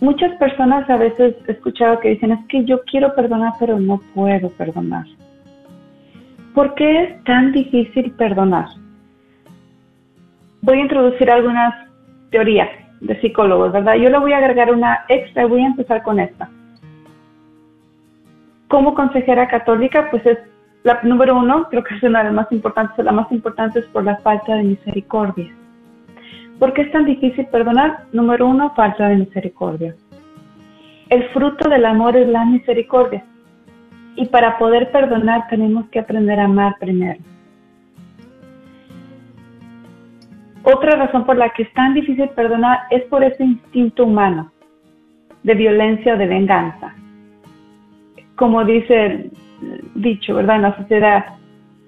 Muchas 0.00 0.36
personas 0.38 0.88
a 0.88 0.96
veces 0.96 1.34
he 1.46 1.52
escuchado 1.52 1.98
que 2.00 2.10
dicen, 2.10 2.32
es 2.32 2.46
que 2.48 2.64
yo 2.64 2.82
quiero 2.84 3.14
perdonar, 3.14 3.54
pero 3.58 3.78
no 3.80 4.00
puedo 4.14 4.48
perdonar. 4.50 5.06
¿Por 6.54 6.74
qué 6.74 7.02
es 7.02 7.24
tan 7.24 7.52
difícil 7.52 8.12
perdonar? 8.12 8.68
Voy 10.62 10.78
a 10.78 10.82
introducir 10.82 11.30
algunas 11.30 11.74
teorías 12.30 12.68
de 13.00 13.20
psicólogos, 13.20 13.72
¿verdad? 13.72 13.94
Yo 13.94 14.10
le 14.10 14.18
voy 14.18 14.32
a 14.32 14.38
agregar 14.38 14.72
una 14.72 15.04
extra, 15.08 15.46
voy 15.46 15.62
a 15.62 15.66
empezar 15.66 16.02
con 16.02 16.20
esta 16.20 16.48
como 18.68 18.94
consejera 18.94 19.48
católica, 19.48 20.08
pues 20.10 20.24
es 20.26 20.38
la 20.84 21.00
número 21.02 21.36
uno, 21.36 21.66
creo 21.70 21.82
que 21.82 21.96
es 21.96 22.02
una 22.02 22.20
de 22.20 22.26
las 22.26 22.34
más 22.34 22.52
importantes, 22.52 23.04
la 23.04 23.12
más 23.12 23.30
importante 23.32 23.80
es 23.80 23.86
por 23.86 24.04
la 24.04 24.16
falta 24.18 24.54
de 24.54 24.62
misericordia. 24.62 25.54
¿Por 26.58 26.72
qué 26.72 26.82
es 26.82 26.92
tan 26.92 27.04
difícil 27.04 27.46
perdonar? 27.46 28.04
Número 28.12 28.46
uno, 28.46 28.72
falta 28.74 29.08
de 29.08 29.16
misericordia. 29.16 29.94
El 31.08 31.28
fruto 31.30 31.68
del 31.68 31.84
amor 31.84 32.16
es 32.16 32.28
la 32.28 32.44
misericordia. 32.44 33.24
Y 34.16 34.26
para 34.26 34.58
poder 34.58 34.90
perdonar 34.90 35.46
tenemos 35.48 35.88
que 35.90 36.00
aprender 36.00 36.40
a 36.40 36.44
amar 36.44 36.76
primero. 36.80 37.20
Otra 40.64 40.96
razón 40.96 41.24
por 41.24 41.36
la 41.36 41.50
que 41.50 41.62
es 41.62 41.72
tan 41.72 41.94
difícil 41.94 42.28
perdonar 42.30 42.80
es 42.90 43.04
por 43.04 43.22
ese 43.22 43.44
instinto 43.44 44.04
humano 44.04 44.50
de 45.44 45.54
violencia 45.54 46.14
o 46.14 46.18
de 46.18 46.26
venganza 46.26 46.94
como 48.38 48.64
dice 48.64 49.30
dicho, 49.96 50.36
¿verdad? 50.36 50.56
En 50.56 50.62
la 50.62 50.76
sociedad, 50.76 51.26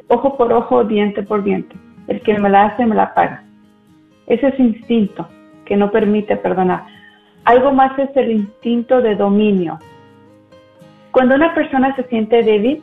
ojo 0.08 0.36
por 0.36 0.52
ojo, 0.52 0.84
diente 0.84 1.22
por 1.22 1.44
diente. 1.44 1.74
El 2.08 2.20
que 2.22 2.36
me 2.38 2.50
la 2.50 2.66
hace, 2.66 2.84
me 2.84 2.96
la 2.96 3.14
paga. 3.14 3.44
Ese 4.30 4.46
es 4.46 4.60
instinto 4.60 5.28
que 5.64 5.76
no 5.76 5.90
permite 5.90 6.36
perdonar. 6.36 6.84
Algo 7.44 7.72
más 7.72 7.98
es 7.98 8.10
el 8.14 8.30
instinto 8.30 9.02
de 9.02 9.16
dominio. 9.16 9.80
Cuando 11.10 11.34
una 11.34 11.52
persona 11.52 11.96
se 11.96 12.04
siente 12.04 12.44
débil, 12.44 12.80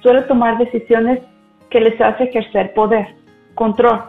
suele 0.00 0.22
tomar 0.22 0.56
decisiones 0.56 1.20
que 1.68 1.80
les 1.80 2.00
hace 2.00 2.24
ejercer 2.24 2.72
poder, 2.72 3.06
control. 3.54 4.00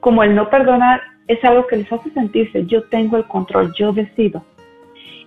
Como 0.00 0.24
el 0.24 0.34
no 0.34 0.50
perdonar 0.50 1.00
es 1.28 1.42
algo 1.44 1.68
que 1.68 1.76
les 1.76 1.92
hace 1.92 2.10
sentirse, 2.10 2.66
yo 2.66 2.82
tengo 2.88 3.16
el 3.16 3.24
control, 3.26 3.72
yo 3.78 3.92
decido. 3.92 4.42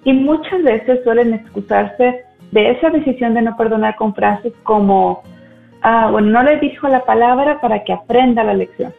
Y 0.03 0.11
muchas 0.11 0.61
veces 0.61 1.05
suelen 1.05 1.33
excusarse 1.35 2.25
de 2.51 2.71
esa 2.71 2.89
decisión 2.89 3.33
de 3.33 3.43
no 3.43 3.55
perdonar 3.55 3.95
con 3.95 4.13
frases 4.13 4.51
como, 4.63 5.23
ah, 5.81 6.09
bueno, 6.11 6.31
no 6.31 6.43
le 6.43 6.59
dijo 6.59 6.89
la 6.89 7.05
palabra 7.05 7.61
para 7.61 7.85
que 7.85 7.93
aprenda 7.93 8.43
la 8.43 8.53
lección. 8.55 8.91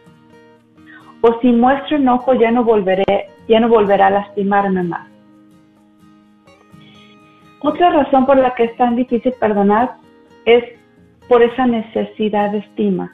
O 1.21 1.39
si 1.41 1.51
muestro 1.51 1.97
enojo 1.97 2.33
ya 2.33 2.51
no 2.51 2.63
volveré, 2.63 3.29
ya 3.47 3.59
no 3.59 3.69
volverá 3.69 4.07
a 4.07 4.11
lastimarme 4.11 4.83
más. 4.83 5.07
Otra 7.61 7.89
razón 7.89 8.25
por 8.25 8.37
la 8.37 8.53
que 8.53 8.65
es 8.65 8.77
tan 8.77 8.95
difícil 8.95 9.33
perdonar 9.39 9.95
es 10.45 10.63
por 11.27 11.41
esa 11.41 11.65
necesidad 11.65 12.51
de 12.51 12.59
estima. 12.59 13.13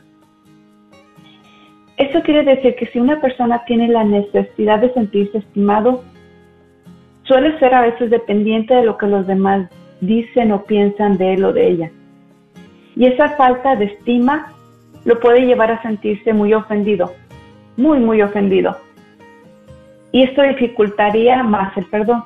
Eso 1.98 2.22
quiere 2.22 2.44
decir 2.44 2.76
que 2.76 2.88
si 2.88 3.00
una 3.00 3.22
persona 3.22 3.64
tiene 3.66 3.88
la 3.88 4.04
necesidad 4.04 4.80
de 4.80 4.94
sentirse 4.94 5.38
estimado, 5.38 6.04
suele 7.24 7.58
ser 7.60 7.74
a 7.74 7.82
veces 7.82 8.10
dependiente 8.10 8.74
de 8.74 8.84
lo 8.84 8.98
que 8.98 9.08
los 9.08 9.26
demás 9.28 9.70
dicen 10.02 10.52
o 10.52 10.64
piensan 10.64 11.18
de 11.18 11.34
él 11.34 11.46
o 11.46 11.54
de 11.54 11.68
ella. 11.68 11.92
Y 12.96 13.06
esa 13.06 13.30
falta 13.30 13.76
de 13.76 13.86
estima 13.86 14.54
lo 15.06 15.20
puede 15.20 15.46
llevar 15.46 15.72
a 15.72 15.82
sentirse 15.82 16.34
muy 16.34 16.54
ofendido, 16.54 17.14
muy, 17.78 18.00
muy 18.00 18.22
ofendido. 18.22 18.78
Y 20.12 20.24
esto 20.24 20.44
dificultaría 20.44 21.44
más 21.44 21.76
el 21.78 21.86
perdón. 21.86 22.24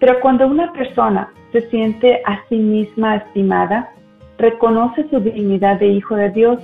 Pero 0.00 0.20
cuando 0.20 0.46
una 0.46 0.72
persona 0.72 1.32
se 1.52 1.62
siente 1.70 2.20
a 2.26 2.40
sí 2.48 2.56
misma 2.56 3.16
estimada, 3.16 3.92
reconoce 4.38 5.08
su 5.08 5.20
dignidad 5.20 5.78
de 5.78 5.88
hijo 5.88 6.16
de 6.16 6.30
Dios, 6.30 6.58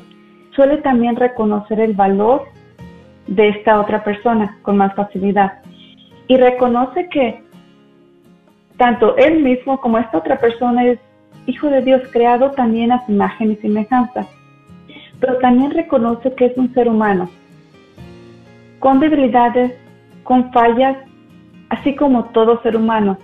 suele 0.55 0.79
también 0.79 1.17
reconocer 1.17 1.81
el 1.81 1.95
valor 1.95 2.43
de 3.27 3.51
esta 3.51 3.81
otra 3.81 4.05
persona 4.05 4.59
con 4.63 4.77
más 4.77 4.95
facilidad. 4.95 5.61
Y 6.29 6.37
reconoce 6.37 7.09
que 7.09 7.43
tanto 8.77 9.17
él 9.17 9.43
mismo 9.43 9.81
como 9.81 9.99
esta 9.99 10.19
otra 10.19 10.39
persona 10.39 10.85
es 10.85 10.99
hijo 11.47 11.69
de 11.69 11.83
Dios 11.83 12.03
creado 12.13 12.51
también 12.51 12.93
a 12.93 13.05
su 13.07 13.13
imagen 13.13 13.53
y 13.53 13.57
semejanza. 13.57 14.27
Pero 15.21 15.39
también 15.39 15.71
reconoce 15.71 16.35
que 16.35 16.47
es 16.47 16.57
un 16.57 16.73
ser 16.75 16.89
humano, 16.89 17.31
con 18.83 18.99
debilidades, 18.99 19.79
con 20.25 20.53
fallas, 20.53 20.97
así 21.69 21.95
como 21.95 22.25
todo 22.31 22.61
ser 22.63 22.77
humano, 22.77 23.17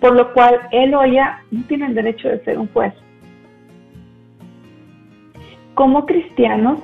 por 0.00 0.16
lo 0.16 0.32
cual 0.32 0.58
él 0.72 0.94
o 0.94 1.02
ella 1.02 1.42
no 1.50 1.62
tiene 1.68 1.84
el 1.84 1.94
derecho 1.94 2.28
de 2.30 2.42
ser 2.44 2.58
un 2.58 2.66
juez. 2.68 2.94
Como 5.74 6.06
cristianos, 6.06 6.80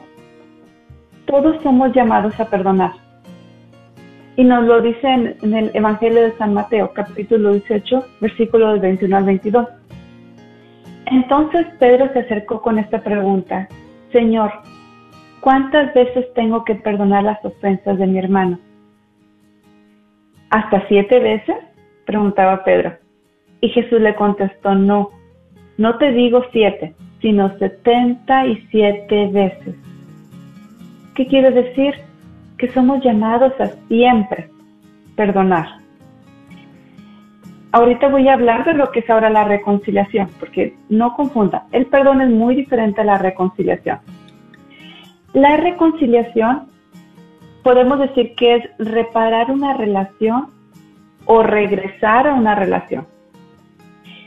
todos 1.24 1.56
somos 1.62 1.90
llamados 1.94 2.38
a 2.38 2.50
perdonar. 2.50 2.92
Y 4.36 4.44
nos 4.44 4.66
lo 4.66 4.82
dice 4.82 5.08
en, 5.08 5.54
el 5.54 5.70
Evangelio 5.72 6.20
de 6.20 6.36
San 6.36 6.52
Mateo, 6.52 6.92
capítulo 6.92 7.54
18, 7.54 8.04
versículos 8.20 8.78
21 8.78 9.16
al 9.16 9.24
22. 9.24 9.68
Entonces 11.06 11.66
Pedro 11.78 12.12
se 12.12 12.18
acercó 12.18 12.60
con 12.60 12.78
esta 12.78 13.02
pregunta, 13.02 13.68
Señor, 14.12 14.52
¿cuántas 15.46 15.94
veces 15.94 16.26
tengo 16.34 16.64
que 16.64 16.74
perdonar 16.74 17.22
las 17.22 17.44
ofensas 17.44 17.96
de 17.98 18.06
mi 18.08 18.18
hermano? 18.18 18.58
¿Hasta 20.50 20.88
siete 20.88 21.20
veces? 21.20 21.54
preguntaba 22.04 22.64
Pedro. 22.64 22.96
Y 23.60 23.68
Jesús 23.68 24.00
le 24.00 24.16
contestó, 24.16 24.74
no, 24.74 25.10
no 25.78 25.98
te 25.98 26.10
digo 26.10 26.42
siete, 26.50 26.96
sino 27.22 27.56
setenta 27.60 28.44
y 28.44 28.56
siete 28.72 29.28
veces. 29.28 29.76
¿Qué 31.14 31.28
quiere 31.28 31.52
decir? 31.52 31.94
Que 32.58 32.72
somos 32.72 33.04
llamados 33.04 33.52
a 33.60 33.66
siempre 33.86 34.50
perdonar. 35.14 35.78
Ahorita 37.70 38.08
voy 38.08 38.26
a 38.26 38.34
hablar 38.34 38.64
de 38.64 38.74
lo 38.74 38.90
que 38.90 38.98
es 38.98 39.08
ahora 39.08 39.30
la 39.30 39.44
reconciliación, 39.44 40.28
porque 40.40 40.74
no 40.88 41.14
confunda, 41.14 41.68
el 41.70 41.86
perdón 41.86 42.20
es 42.20 42.30
muy 42.30 42.56
diferente 42.56 43.02
a 43.02 43.04
la 43.04 43.18
reconciliación. 43.18 44.00
La 45.36 45.58
reconciliación 45.58 46.70
podemos 47.62 47.98
decir 47.98 48.34
que 48.36 48.54
es 48.54 48.64
reparar 48.78 49.50
una 49.50 49.74
relación 49.74 50.46
o 51.26 51.42
regresar 51.42 52.26
a 52.26 52.32
una 52.32 52.54
relación. 52.54 53.06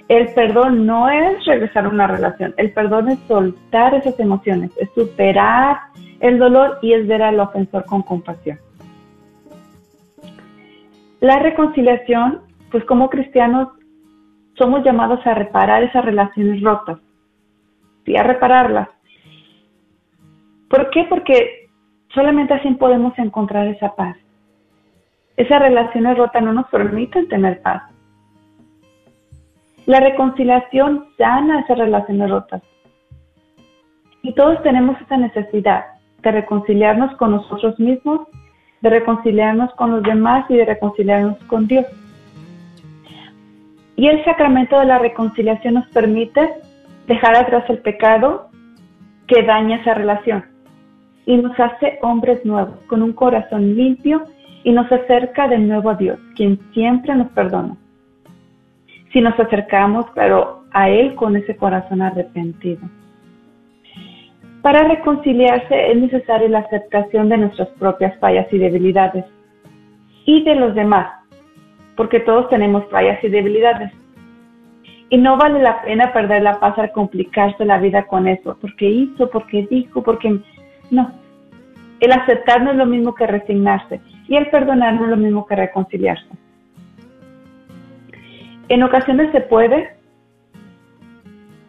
El 0.07 0.31
perdón 0.35 0.85
no 0.85 1.09
es 1.09 1.43
regresar 1.45 1.85
a 1.85 1.89
una 1.89 2.05
relación, 2.05 2.53
el 2.57 2.71
perdón 2.73 3.09
es 3.09 3.17
soltar 3.27 3.95
esas 3.95 4.19
emociones, 4.19 4.69
es 4.77 4.87
superar 4.93 5.79
el 6.19 6.37
dolor 6.37 6.77
y 6.83 6.93
es 6.93 7.07
ver 7.07 7.23
al 7.23 7.39
ofensor 7.39 7.85
con 7.85 8.03
compasión. 8.03 8.59
La 11.21 11.39
reconciliación 11.39 12.41
pues 12.69 12.85
como 12.85 13.09
cristianos 13.09 13.69
somos 14.59 14.83
llamados 14.85 15.25
a 15.25 15.33
reparar 15.33 15.81
esas 15.81 16.05
relaciones 16.05 16.61
rotas, 16.61 16.99
y 18.05 18.15
a 18.15 18.21
repararlas. 18.21 18.89
¿Por 20.69 20.91
qué? 20.91 21.05
Porque 21.09 21.67
solamente 22.13 22.53
así 22.53 22.69
podemos 22.75 23.17
encontrar 23.17 23.67
esa 23.67 23.95
paz. 23.95 24.15
Esas 25.35 25.61
relaciones 25.61 26.17
rotas 26.17 26.43
no 26.43 26.53
nos 26.53 26.67
permiten 26.69 27.27
tener 27.27 27.61
paz. 27.61 27.83
La 29.85 29.99
reconciliación 29.99 31.07
sana 31.17 31.61
esas 31.61 31.77
relaciones 31.77 32.29
rotas. 32.29 32.61
Y 34.21 34.33
todos 34.33 34.61
tenemos 34.61 34.99
esa 35.01 35.17
necesidad 35.17 35.85
de 36.21 36.31
reconciliarnos 36.31 37.15
con 37.15 37.31
nosotros 37.31 37.79
mismos, 37.79 38.27
de 38.81 38.89
reconciliarnos 38.89 39.73
con 39.73 39.91
los 39.91 40.03
demás 40.03 40.45
y 40.49 40.57
de 40.57 40.65
reconciliarnos 40.65 41.37
con 41.45 41.67
Dios. 41.67 41.85
Y 43.95 44.07
el 44.07 44.23
sacramento 44.23 44.79
de 44.79 44.85
la 44.85 44.99
reconciliación 44.99 45.75
nos 45.75 45.87
permite 45.87 46.47
dejar 47.07 47.35
atrás 47.35 47.63
el 47.69 47.79
pecado 47.79 48.49
que 49.25 49.41
daña 49.43 49.77
esa 49.77 49.93
relación 49.93 50.58
y 51.29 51.37
nos 51.37 51.59
hace 51.59 51.99
hombres 52.01 52.43
nuevos, 52.43 52.79
con 52.87 53.03
un 53.03 53.13
corazón 53.13 53.75
limpio 53.75 54.23
y 54.63 54.71
nos 54.71 54.91
acerca 54.91 55.47
de 55.47 55.59
nuevo 55.59 55.91
a 55.91 55.93
Dios, 55.93 56.17
quien 56.35 56.59
siempre 56.73 57.13
nos 57.13 57.27
perdona. 57.33 57.77
Si 59.13 59.21
nos 59.21 59.39
acercamos, 59.39 60.09
claro, 60.09 60.63
a 60.71 60.89
Él 60.89 61.13
con 61.13 61.35
ese 61.35 61.55
corazón 61.55 62.01
arrepentido. 62.01 62.81
Para 64.63 64.87
reconciliarse 64.87 65.91
es 65.91 65.97
necesaria 65.97 66.49
la 66.49 66.59
aceptación 66.59 67.29
de 67.29 67.37
nuestras 67.37 67.67
propias 67.77 68.17
fallas 68.17 68.51
y 68.51 68.57
debilidades 68.57 69.25
y 70.25 70.43
de 70.43 70.55
los 70.55 70.73
demás, 70.73 71.11
porque 71.95 72.21
todos 72.21 72.49
tenemos 72.49 72.89
fallas 72.89 73.23
y 73.23 73.29
debilidades. 73.29 73.91
Y 75.11 75.17
no 75.19 75.37
vale 75.37 75.61
la 75.61 75.83
pena 75.83 76.11
perder 76.11 76.41
la 76.41 76.59
paz 76.59 76.75
al 76.79 76.91
complicarse 76.91 77.65
la 77.65 77.77
vida 77.77 78.07
con 78.07 78.27
eso, 78.27 78.57
porque 78.59 78.89
hizo, 78.89 79.29
porque 79.29 79.67
dijo, 79.69 80.01
porque... 80.01 80.39
No. 80.89 81.18
El 81.99 82.11
aceptar 82.11 82.61
no 82.61 82.71
es 82.71 82.77
lo 82.77 82.85
mismo 82.85 83.13
que 83.13 83.27
resignarse 83.27 83.99
y 84.27 84.35
el 84.35 84.49
perdonar 84.49 84.93
no 84.93 85.05
es 85.05 85.09
lo 85.09 85.17
mismo 85.17 85.45
que 85.45 85.55
reconciliarse. 85.55 86.27
En 88.69 88.83
ocasiones 88.83 89.31
se 89.31 89.41
puede 89.41 89.95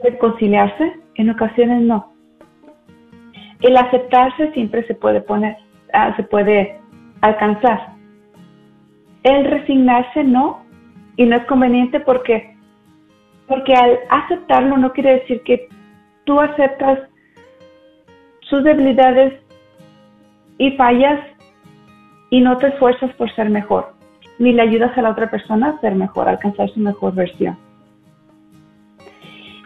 reconciliarse, 0.02 0.92
en 1.14 1.30
ocasiones 1.30 1.82
no. 1.82 2.12
El 3.60 3.76
aceptarse 3.76 4.52
siempre 4.52 4.86
se 4.86 4.94
puede 4.94 5.20
poner, 5.20 5.56
ah, 5.92 6.14
se 6.16 6.22
puede 6.22 6.78
alcanzar. 7.20 7.94
El 9.22 9.44
resignarse 9.44 10.24
no, 10.24 10.64
y 11.16 11.26
no 11.26 11.36
es 11.36 11.44
conveniente 11.44 12.00
porque, 12.00 12.56
porque 13.46 13.74
al 13.74 13.98
aceptarlo 14.08 14.78
no 14.78 14.92
quiere 14.92 15.20
decir 15.20 15.42
que 15.42 15.68
tú 16.24 16.40
aceptas 16.40 17.00
sus 18.42 18.64
debilidades 18.64 19.34
y 20.60 20.70
fallas 20.76 21.20
y 22.30 22.40
no 22.40 22.56
te 22.58 22.68
esfuerzas 22.68 23.12
por 23.14 23.34
ser 23.34 23.50
mejor, 23.50 23.94
ni 24.38 24.52
le 24.52 24.62
ayudas 24.62 24.96
a 24.96 25.02
la 25.02 25.10
otra 25.10 25.28
persona 25.28 25.70
a 25.70 25.80
ser 25.80 25.96
mejor, 25.96 26.28
a 26.28 26.32
alcanzar 26.32 26.68
su 26.70 26.78
mejor 26.78 27.14
versión. 27.14 27.58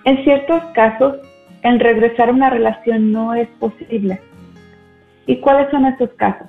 En 0.05 0.25
ciertos 0.25 0.63
casos, 0.73 1.17
el 1.63 1.81
regresar 1.81 2.31
a 2.31 2.33
una 2.33 2.49
relación 2.49 3.13
no 3.13 3.35
es 3.35 3.49
posible. 3.59 4.21
¿Y 5.27 5.41
cuáles 5.41 5.71
son 5.71 5.85
esos 5.87 6.11
casos? 6.11 6.49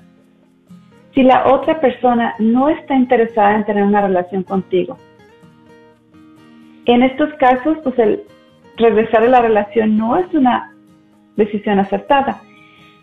si 1.15 1.23
la 1.23 1.47
otra 1.47 1.79
persona 1.79 2.36
no 2.39 2.67
está 2.67 2.93
interesada 2.93 3.55
en 3.55 3.63
tener 3.63 3.84
una 3.84 4.01
relación 4.01 4.43
contigo. 4.43 4.97
En 6.86 7.01
estos 7.03 7.34
casos, 7.36 7.77
pues 7.84 7.97
el 7.97 8.23
regresar 8.75 9.23
a 9.23 9.29
la 9.29 9.41
relación 9.41 9.97
no 9.97 10.17
es 10.17 10.31
una 10.34 10.75
decisión 11.38 11.79
acertada. 11.79 12.41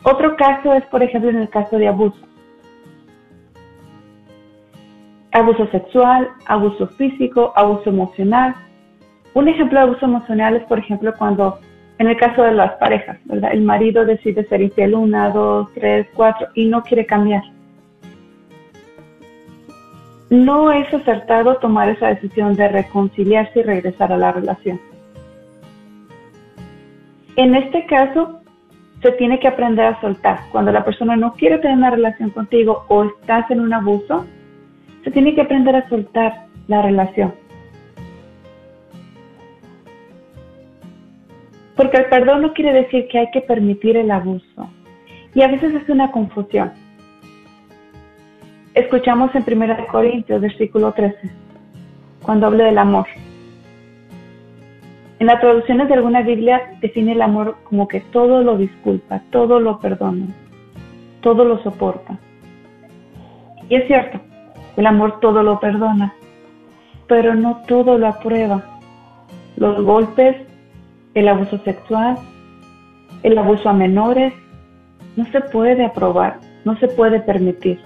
Otro 0.05 0.37
caso 0.37 0.75
es, 0.75 0.85
por 0.87 1.03
ejemplo, 1.03 1.31
en 1.31 1.39
el 1.39 1.49
caso 1.49 1.79
de 1.79 1.89
abuso. 1.89 2.19
Abuso 5.33 5.67
sexual, 5.69 6.29
abuso 6.47 6.89
físico, 6.89 7.53
abuso 7.57 7.89
emocional. 7.91 8.55
Un 9.35 9.49
ejemplo 9.49 9.79
de 9.79 9.87
abuso 9.87 10.05
emocional 10.05 10.57
es, 10.57 10.65
por 10.65 10.79
ejemplo, 10.79 11.15
cuando 11.17 11.59
en 11.99 12.09
el 12.09 12.17
caso 12.17 12.43
de 12.43 12.53
las 12.53 12.73
parejas, 12.73 13.19
¿verdad? 13.25 13.53
El 13.53 13.63
marido 13.63 14.05
decide 14.05 14.47
ser 14.49 14.61
infiel 14.61 14.95
una, 14.95 15.31
dos, 15.31 15.69
tres, 15.75 16.07
cuatro 16.15 16.49
y 16.55 16.67
no 16.67 16.83
quiere 16.83 17.07
cambiar 17.07 17.43
no 20.33 20.73
es 20.73 20.93
acertado 20.95 21.59
tomar 21.59 21.91
esa 21.91 22.09
decisión 22.09 22.57
de 22.57 22.67
reconciliarse 22.67 23.61
y 23.61 23.63
regresar 23.65 24.15
a 24.15 24.17
la 24.17 24.33
relación. 24.33 24.81
En 27.37 27.55
este 27.55 27.85
caso, 27.85 28.41
se 29.03 29.13
tiene 29.13 29.41
que 29.41 29.49
aprender 29.49 29.85
a 29.85 30.01
soltar. 30.01 30.39
Cuando 30.53 30.71
la 30.71 30.85
persona 30.85 31.17
no 31.17 31.35
quiere 31.35 31.59
tener 31.59 31.77
una 31.77 31.91
relación 31.91 32.31
contigo 32.31 32.85
o 32.89 33.05
estás 33.05 33.51
en 33.51 33.61
un 33.61 33.73
abuso, 33.73 34.25
se 35.03 35.11
tiene 35.11 35.35
que 35.35 35.43
aprender 35.43 35.75
a 35.75 35.89
soltar 35.89 36.47
la 36.69 36.83
relación. 36.83 37.35
Porque 41.75 41.97
el 41.97 42.07
perdón 42.07 42.43
no 42.43 42.53
quiere 42.53 42.73
decir 42.73 43.09
que 43.09 43.19
hay 43.19 43.31
que 43.33 43.41
permitir 43.41 43.97
el 43.97 44.11
abuso. 44.11 44.71
Y 45.35 45.43
a 45.43 45.49
veces 45.49 45.75
es 45.75 45.89
una 45.89 46.13
confusión. 46.13 46.71
Escuchamos 48.75 49.35
en 49.35 49.45
1 49.47 49.87
Corintios, 49.91 50.41
versículo 50.41 50.93
13, 50.93 51.19
cuando 52.23 52.47
habla 52.47 52.65
del 52.65 52.79
amor. 52.79 53.07
En 55.23 55.29
las 55.29 55.41
traducciones 55.41 55.87
de 55.87 55.95
alguna 55.95 56.23
Biblia 56.23 56.75
define 56.81 57.13
el 57.13 57.23
amor 57.23 57.59
como 57.63 57.87
que 57.87 58.01
todo 58.01 58.43
lo 58.43 58.57
disculpa, 58.57 59.23
todo 59.31 59.61
lo 59.61 59.79
perdona, 59.79 60.27
todo 61.21 61.45
lo 61.45 61.63
soporta. 61.63 62.19
Y 63.69 63.77
es 63.77 63.87
cierto, 63.87 64.19
el 64.77 64.85
amor 64.85 65.21
todo 65.21 65.45
lo 65.45 65.61
perdona, 65.61 66.13
pero 67.07 67.37
no 67.37 67.63
todo 67.69 67.99
lo 67.99 68.09
aprueba. 68.09 68.65
Los 69.55 69.85
golpes, 69.85 70.39
el 71.15 71.29
abuso 71.29 71.57
sexual, 71.59 72.19
el 73.23 73.39
abuso 73.39 73.69
a 73.69 73.75
menores, 73.75 74.35
no 75.15 75.25
se 75.27 75.41
puede 75.41 75.85
aprobar, 75.85 76.41
no 76.65 76.77
se 76.79 76.89
puede 76.89 77.21
permitir. 77.21 77.79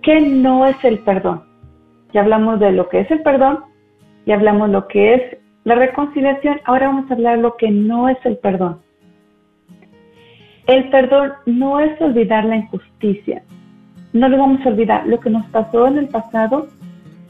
¿Qué 0.00 0.18
no 0.18 0.64
es 0.64 0.82
el 0.82 1.00
perdón? 1.00 1.42
Ya 2.14 2.22
hablamos 2.22 2.58
de 2.58 2.72
lo 2.72 2.88
que 2.88 3.00
es 3.00 3.10
el 3.10 3.20
perdón, 3.20 3.70
ya 4.26 4.34
hablamos 4.34 4.70
lo 4.70 4.86
que 4.88 5.14
es 5.14 5.38
la 5.64 5.74
reconciliación, 5.76 6.60
ahora 6.64 6.88
vamos 6.88 7.10
a 7.10 7.14
hablar 7.14 7.38
lo 7.38 7.56
que 7.56 7.70
no 7.70 8.08
es 8.08 8.18
el 8.24 8.36
perdón. 8.38 8.80
El 10.66 10.90
perdón 10.90 11.32
no 11.46 11.80
es 11.80 12.00
olvidar 12.00 12.44
la 12.44 12.56
injusticia, 12.56 13.42
no 14.12 14.28
lo 14.28 14.38
vamos 14.38 14.64
a 14.64 14.68
olvidar. 14.68 15.06
Lo 15.06 15.20
que 15.20 15.30
nos 15.30 15.46
pasó 15.50 15.86
en 15.86 15.98
el 15.98 16.08
pasado 16.08 16.68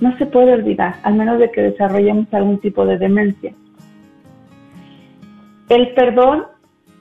no 0.01 0.17
se 0.19 0.27
puede 0.27 0.53
olvidar, 0.53 0.97
al 1.03 1.15
menos 1.15 1.39
de 1.39 1.51
que 1.51 1.63
desarrollemos 1.63 2.33
algún 2.33 2.59
tipo 2.59 2.85
de 2.85 2.99
demencia. 2.99 3.55
El 5.69 5.95
perdón 5.95 6.45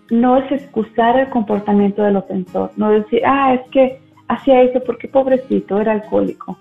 no 0.10 0.38
es 0.38 0.52
excusar 0.52 1.18
el 1.18 1.30
comportamiento 1.30 2.04
del 2.04 2.18
ofensor, 2.18 2.72
no 2.76 2.92
decir, 2.92 3.22
ah, 3.26 3.54
es 3.54 3.62
que 3.72 4.00
hacía 4.28 4.62
eso 4.62 4.82
porque 4.86 5.08
pobrecito, 5.08 5.80
era 5.80 5.94
alcohólico. 5.94 6.58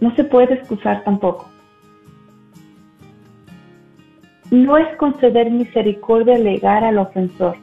No 0.00 0.14
se 0.14 0.24
puede 0.24 0.54
excusar 0.54 1.02
tampoco. 1.04 1.48
No 4.50 4.76
es 4.78 4.96
conceder 4.96 5.50
misericordia 5.50 6.38
legal 6.38 6.84
al 6.84 6.98
ofensor. 6.98 7.56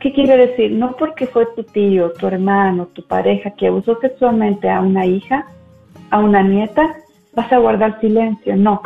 ¿Qué 0.00 0.12
quiere 0.12 0.36
decir? 0.48 0.72
No 0.72 0.96
porque 0.96 1.26
fue 1.26 1.46
tu 1.56 1.62
tío, 1.64 2.12
tu 2.12 2.26
hermano, 2.26 2.86
tu 2.88 3.02
pareja 3.06 3.50
que 3.52 3.68
abusó 3.68 3.98
sexualmente 4.00 4.68
a 4.68 4.80
una 4.80 5.06
hija, 5.06 5.46
a 6.10 6.18
una 6.18 6.42
nieta, 6.42 6.96
vas 7.34 7.50
a 7.50 7.58
guardar 7.58 7.98
silencio. 8.00 8.56
No. 8.56 8.82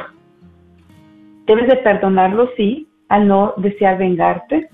Debes 1.46 1.68
de 1.68 1.76
perdonarlo, 1.76 2.50
sí, 2.56 2.87
al 3.09 3.26
no 3.26 3.54
desear 3.56 3.98
vengarte, 3.98 4.70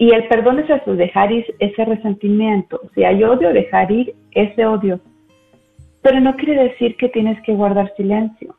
y 0.00 0.14
el 0.14 0.26
perdón 0.28 0.58
es 0.60 0.70
eso, 0.70 0.96
dejar 0.96 1.30
ir 1.30 1.44
ese 1.58 1.84
resentimiento. 1.84 2.80
Si 2.94 3.04
hay 3.04 3.22
odio, 3.22 3.52
dejar 3.52 3.92
ir 3.92 4.14
ese 4.30 4.64
odio. 4.64 4.98
Pero 6.02 6.20
no 6.20 6.36
quiere 6.36 6.64
decir 6.64 6.96
que 6.96 7.08
tienes 7.08 7.40
que 7.42 7.54
guardar 7.54 7.92
silencio. 7.96 8.54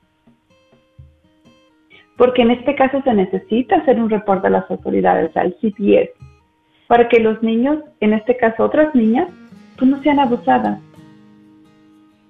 Porque 2.18 2.44
en 2.44 2.52
este 2.52 2.76
caso 2.76 3.02
se 3.04 3.14
necesita 3.14 3.78
hacer 3.78 4.00
un 4.00 4.10
reporte 4.10 4.48
a 4.48 4.52
las 4.52 4.70
autoridades, 4.70 5.36
al 5.36 5.56
CPS, 5.60 6.12
para 6.88 7.10
que 7.10 7.20
los 7.20 7.42
niños, 7.42 7.80
en 8.00 8.14
este 8.14 8.38
caso 8.38 8.64
otras 8.64 8.94
niñas, 8.94 9.28
pues 9.78 9.90
no 9.90 10.02
sean 10.04 10.20
abusadas. 10.20 10.80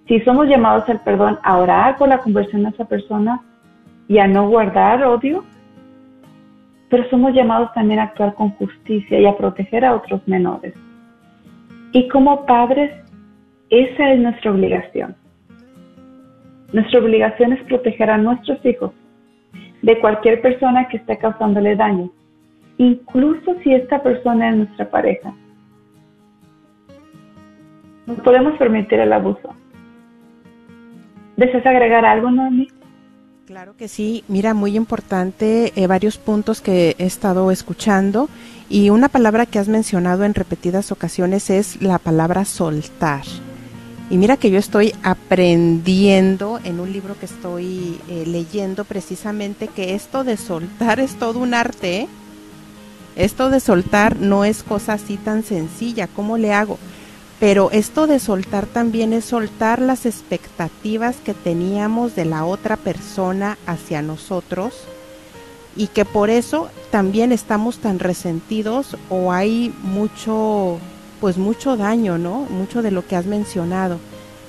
Si 0.08 0.20
somos 0.22 0.48
llamados 0.48 0.88
al 0.88 1.02
perdón, 1.02 1.40
a 1.44 1.58
orar 1.58 1.98
por 1.98 2.08
la 2.10 2.20
conversión 2.20 2.64
de 2.64 2.70
esa 2.70 2.86
persona 2.86 3.42
y 4.08 4.20
a 4.20 4.28
no 4.28 4.48
guardar 4.48 5.04
odio, 5.04 5.44
pero 6.90 7.10
somos 7.10 7.34
llamados 7.34 7.74
también 7.74 8.00
a 8.00 8.04
actuar 8.04 8.34
con 8.36 8.52
justicia 8.52 9.20
y 9.20 9.26
a 9.26 9.38
proteger 9.38 9.86
a 9.86 9.96
otros 9.96 10.26
menores. 10.28 10.74
Y 11.94 12.08
como 12.10 12.46
padres, 12.46 12.92
esa 13.72 14.12
es 14.12 14.20
nuestra 14.20 14.52
obligación. 14.52 15.16
Nuestra 16.74 17.00
obligación 17.00 17.54
es 17.54 17.64
proteger 17.64 18.10
a 18.10 18.18
nuestros 18.18 18.64
hijos 18.66 18.92
de 19.82 20.00
cualquier 20.00 20.42
persona 20.42 20.88
que 20.90 20.98
esté 20.98 21.18
causándole 21.18 21.76
daño, 21.76 22.12
incluso 22.78 23.56
si 23.64 23.74
esta 23.74 24.04
persona 24.04 24.50
es 24.50 24.58
nuestra 24.58 24.90
pareja. 24.90 25.34
No 28.06 28.16
podemos 28.16 28.58
permitir 28.58 29.00
el 29.00 29.14
abuso. 29.14 29.56
¿Deseas 31.38 31.66
agregar 31.66 32.06
algo, 32.06 32.30
Noemi? 32.30 32.68
Claro 33.46 33.76
que 33.76 33.88
sí, 33.88 34.24
mira, 34.28 34.54
muy 34.54 34.76
importante, 34.76 35.74
eh, 35.76 35.88
varios 35.88 36.18
puntos 36.18 36.62
que 36.62 36.96
he 36.98 37.06
estado 37.06 37.52
escuchando 37.52 38.30
y 38.70 38.90
una 38.90 39.10
palabra 39.10 39.46
que 39.46 39.60
has 39.60 39.68
mencionado 39.68 40.24
en 40.26 40.34
repetidas 40.34 40.92
ocasiones 40.92 41.50
es 41.50 41.82
la 41.82 42.00
palabra 42.00 42.46
soltar. 42.46 43.24
Y 44.12 44.18
mira 44.18 44.36
que 44.36 44.52
yo 44.52 44.60
estoy 44.60 44.94
aprendiendo 45.04 46.60
en 46.66 46.82
un 46.82 46.92
libro 46.92 47.18
que 47.18 47.26
estoy 47.26 47.98
eh, 48.10 48.26
leyendo 48.28 48.84
precisamente 48.84 49.70
que 49.70 49.96
esto 49.96 50.26
de 50.26 50.36
soltar 50.36 51.00
es 51.00 51.18
todo 51.18 51.40
un 51.40 51.54
arte. 51.54 52.10
Esto 53.16 53.50
de 53.50 53.62
soltar 53.62 54.18
no 54.18 54.44
es 54.44 54.64
cosa 54.64 54.94
así 54.94 55.16
tan 55.16 55.44
sencilla. 55.44 56.08
¿Cómo 56.08 56.38
le 56.38 56.52
hago? 56.52 56.78
Pero 57.40 57.72
esto 57.72 58.06
de 58.06 58.20
soltar 58.20 58.66
también 58.66 59.14
es 59.14 59.24
soltar 59.24 59.80
las 59.80 60.06
expectativas 60.06 61.16
que 61.24 61.34
teníamos 61.34 62.14
de 62.14 62.26
la 62.26 62.44
otra 62.44 62.76
persona 62.76 63.58
hacia 63.66 64.02
nosotros 64.02 64.74
y 65.78 65.88
que 65.88 66.04
por 66.04 66.30
eso 66.30 66.68
también 66.92 67.32
estamos 67.32 67.78
tan 67.78 67.98
resentidos 67.98 68.98
o 69.10 69.32
hay 69.32 69.74
mucho 69.84 70.80
pues 71.22 71.38
mucho 71.38 71.78
daño, 71.78 72.18
¿no? 72.18 72.48
Mucho 72.50 72.82
de 72.82 72.92
lo 72.92 73.08
que 73.08 73.16
has 73.16 73.28
mencionado. 73.28 74.00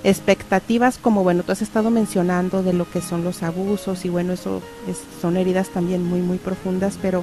Expectativas 0.02 0.98
como, 0.98 1.22
bueno, 1.22 1.44
tú 1.44 1.52
has 1.52 1.62
estado 1.62 1.90
mencionando 1.90 2.64
de 2.64 2.72
lo 2.72 2.90
que 2.90 3.00
son 3.00 3.22
los 3.22 3.44
abusos 3.44 4.04
y 4.04 4.08
bueno, 4.08 4.32
eso 4.32 4.60
son 5.20 5.36
heridas 5.36 5.68
también 5.68 6.02
muy, 6.02 6.20
muy 6.20 6.38
profundas, 6.38 6.98
pero 7.00 7.22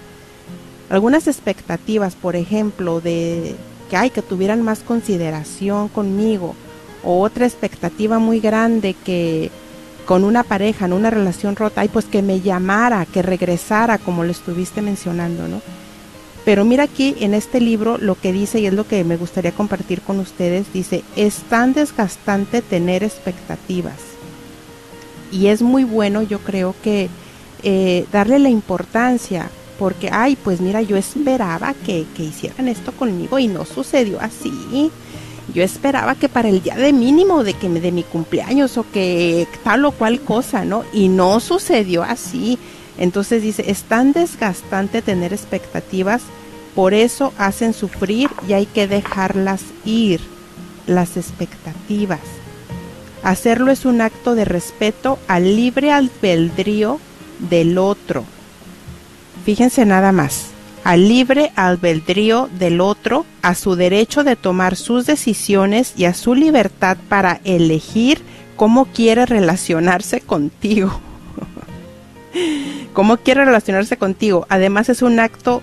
algunas 0.90 1.28
expectativas, 1.28 2.16
por 2.16 2.38
ejemplo, 2.38 3.02
de 3.02 3.56
que 3.90 3.98
hay 3.98 4.12
que 4.12 4.22
tuvieran 4.22 4.62
más 4.62 4.80
consideración 4.80 5.90
conmigo 5.90 6.56
o 7.04 7.22
otra 7.22 7.46
expectativa 7.46 8.20
muy 8.20 8.40
grande 8.40 8.94
que 8.94 9.52
con 10.06 10.24
una 10.24 10.44
pareja, 10.44 10.86
en 10.86 10.94
una 10.94 11.10
relación 11.10 11.56
rota, 11.56 11.82
ay, 11.82 11.90
pues 11.90 12.06
que 12.06 12.22
me 12.22 12.42
llamara, 12.42 13.06
que 13.06 13.22
regresara, 13.22 13.98
como 13.98 14.24
lo 14.24 14.32
estuviste 14.32 14.82
mencionando, 14.82 15.48
¿no? 15.48 15.62
Pero 16.46 16.66
mira 16.66 16.84
aquí 16.84 17.16
en 17.20 17.34
este 17.34 17.60
libro 17.60 17.98
lo 17.98 18.16
que 18.16 18.34
dice, 18.34 18.60
y 18.60 18.66
es 18.66 18.74
lo 18.74 18.88
que 18.88 19.04
me 19.04 19.18
gustaría 19.18 19.52
compartir 19.52 20.02
con 20.02 20.20
ustedes, 20.20 20.72
dice, 20.74 21.04
es 21.16 21.36
tan 21.50 21.74
desgastante 21.74 22.62
tener 22.62 23.04
expectativas. 23.04 23.98
Y 25.32 25.48
es 25.48 25.62
muy 25.62 25.84
bueno, 25.84 26.24
yo 26.24 26.40
creo 26.40 26.74
que 26.84 27.10
eh, 27.62 28.06
darle 28.12 28.40
la 28.40 28.50
importancia 28.50 29.50
porque, 29.80 30.10
ay, 30.12 30.36
pues 30.36 30.60
mira, 30.60 30.82
yo 30.82 30.98
esperaba 30.98 31.74
que, 31.74 32.06
hicieran 32.18 32.68
esto 32.68 32.92
conmigo 32.92 33.40
y 33.40 33.48
no 33.48 33.64
sucedió 33.64 34.20
así. 34.20 34.92
Yo 35.54 35.64
esperaba 35.64 36.16
que 36.16 36.30
para 36.30 36.50
el 36.50 36.62
día 36.62 36.76
de 36.76 36.94
mínimo 36.94 37.44
de 37.44 37.54
que 37.54 37.70
de 37.70 37.92
mi 37.92 38.04
cumpleaños 38.04 38.78
o 38.78 38.86
que 38.92 39.48
tal 39.64 39.86
o 39.86 39.92
cual 39.92 40.20
cosa, 40.20 40.66
¿no? 40.66 40.84
Y 40.94 41.08
no 41.08 41.40
sucedió 41.40 42.04
así. 42.04 42.60
Entonces 43.00 43.42
dice, 43.42 43.72
es 43.72 43.84
tan 43.84 44.14
desgastante 44.14 45.02
tener 45.02 45.34
expectativas, 45.34 46.22
por 46.76 46.94
eso 46.94 47.34
hacen 47.40 47.74
sufrir 47.74 48.30
y 48.48 48.54
hay 48.54 48.68
que 48.68 48.88
dejarlas 48.88 49.62
ir, 49.86 50.22
las 50.86 51.18
expectativas. 51.18 52.20
Hacerlo 53.24 53.72
es 53.72 53.86
un 53.86 54.02
acto 54.02 54.36
de 54.36 54.46
respeto 54.46 55.18
al 55.28 55.56
libre 55.56 55.92
albedrío 55.92 57.00
del 57.50 57.78
otro 57.78 58.24
Fíjense 59.50 59.86
nada 59.86 60.12
más, 60.12 60.48
al 60.84 61.08
libre 61.08 61.52
albedrío 61.56 62.50
del 62.60 62.82
otro, 62.82 63.26
a 63.42 63.56
su 63.56 63.76
derecho 63.76 64.24
de 64.24 64.36
tomar 64.36 64.76
sus 64.76 65.06
decisiones 65.06 65.94
y 65.98 66.06
a 66.06 66.14
su 66.14 66.36
libertad 66.36 66.98
para 67.08 67.42
elegir 67.44 68.22
cómo 68.56 68.86
quiere 68.86 69.26
relacionarse 69.26 70.22
contigo. 70.22 71.02
Cómo 72.94 73.18
quiere 73.18 73.46
relacionarse 73.46 73.98
contigo. 73.98 74.46
Además 74.50 74.90
es 74.90 75.02
un 75.02 75.20
acto 75.20 75.62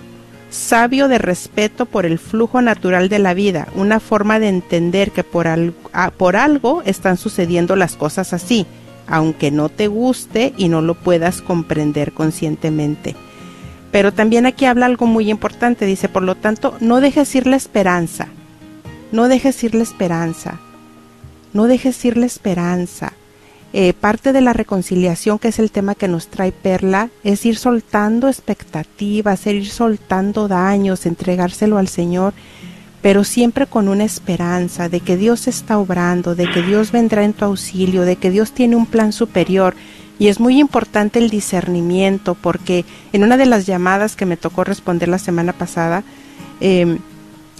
sabio 0.49 1.07
de 1.07 1.17
respeto 1.17 1.85
por 1.85 2.05
el 2.05 2.19
flujo 2.19 2.61
natural 2.61 3.09
de 3.09 3.19
la 3.19 3.33
vida, 3.33 3.67
una 3.75 3.99
forma 3.99 4.39
de 4.39 4.49
entender 4.49 5.11
que 5.11 5.23
por, 5.23 5.47
por 6.17 6.35
algo 6.35 6.81
están 6.85 7.17
sucediendo 7.17 7.75
las 7.75 7.95
cosas 7.95 8.33
así, 8.33 8.65
aunque 9.07 9.51
no 9.51 9.69
te 9.69 9.87
guste 9.87 10.53
y 10.57 10.69
no 10.69 10.81
lo 10.81 10.95
puedas 10.95 11.41
comprender 11.41 12.13
conscientemente. 12.13 13.15
Pero 13.91 14.13
también 14.13 14.45
aquí 14.45 14.65
habla 14.65 14.85
algo 14.85 15.05
muy 15.05 15.29
importante, 15.29 15.85
dice, 15.85 16.09
por 16.09 16.23
lo 16.23 16.35
tanto, 16.35 16.75
no 16.79 16.99
dejes 17.01 17.33
ir 17.35 17.47
la 17.47 17.55
esperanza, 17.55 18.27
no 19.11 19.27
dejes 19.27 19.63
ir 19.63 19.75
la 19.75 19.83
esperanza, 19.83 20.59
no 21.53 21.67
dejes 21.67 22.03
ir 22.03 22.17
la 22.17 22.25
esperanza. 22.25 23.13
Eh, 23.79 23.93
parte 23.93 24.33
de 24.33 24.41
la 24.41 24.53
reconciliación, 24.53 25.37
que 25.37 25.49
es 25.49 25.59
el 25.59 25.69
tema 25.69 25.93
que 25.93 26.07
nos 26.07 26.29
trae 26.29 26.51
Perla, 26.51 27.11
es 27.23 27.45
ir 27.45 27.57
soltando 27.57 28.27
expectativas, 28.27 29.45
ir 29.45 29.69
soltando 29.69 30.47
daños, 30.47 31.05
entregárselo 31.05 31.77
al 31.77 31.87
Señor, 31.87 32.33
pero 33.03 33.23
siempre 33.23 33.67
con 33.67 33.87
una 33.87 34.03
esperanza 34.03 34.89
de 34.89 34.99
que 34.99 35.15
Dios 35.15 35.47
está 35.47 35.77
obrando, 35.77 36.33
de 36.33 36.49
que 36.49 36.63
Dios 36.63 36.91
vendrá 36.91 37.23
en 37.23 37.33
tu 37.33 37.45
auxilio, 37.45 38.01
de 38.01 38.15
que 38.15 38.31
Dios 38.31 38.51
tiene 38.51 38.75
un 38.75 38.87
plan 38.87 39.13
superior. 39.13 39.75
Y 40.17 40.29
es 40.29 40.39
muy 40.39 40.59
importante 40.59 41.19
el 41.19 41.29
discernimiento, 41.29 42.33
porque 42.33 42.83
en 43.13 43.23
una 43.23 43.37
de 43.37 43.45
las 43.45 43.67
llamadas 43.67 44.15
que 44.15 44.25
me 44.25 44.37
tocó 44.37 44.63
responder 44.63 45.07
la 45.07 45.19
semana 45.19 45.53
pasada, 45.53 46.03
em, 46.61 46.97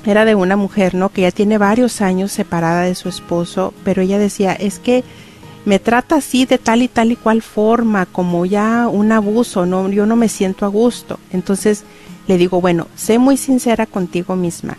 era 0.04 0.26
de 0.26 0.34
una 0.34 0.56
mujer, 0.56 0.96
¿no? 0.96 1.10
Que 1.10 1.22
ya 1.22 1.32
tiene 1.32 1.60
varios 1.60 2.02
años 2.02 2.32
separada 2.32 2.82
de 2.82 2.96
su 2.96 3.08
esposo, 3.08 3.72
pero 3.84 4.02
ella 4.02 4.18
decía, 4.18 4.54
es 4.54 4.80
que 4.80 5.04
me 5.68 5.80
trata 5.80 6.16
así 6.16 6.46
de 6.46 6.60
tal 6.60 6.82
y 6.82 6.88
tal 6.88 7.12
y 7.12 7.18
cual 7.18 7.42
forma, 7.42 8.06
como 8.06 8.46
ya 8.46 8.88
un 8.88 9.12
abuso, 9.12 9.66
no, 9.66 9.90
yo 9.90 10.06
no 10.06 10.16
me 10.16 10.30
siento 10.30 10.66
a 10.66 10.70
gusto. 10.70 11.20
Entonces 11.34 11.84
le 12.26 12.38
digo, 12.38 12.62
bueno, 12.62 12.88
sé 12.96 13.20
muy 13.20 13.36
sincera 13.36 13.86
contigo 13.86 14.38
misma. 14.38 14.78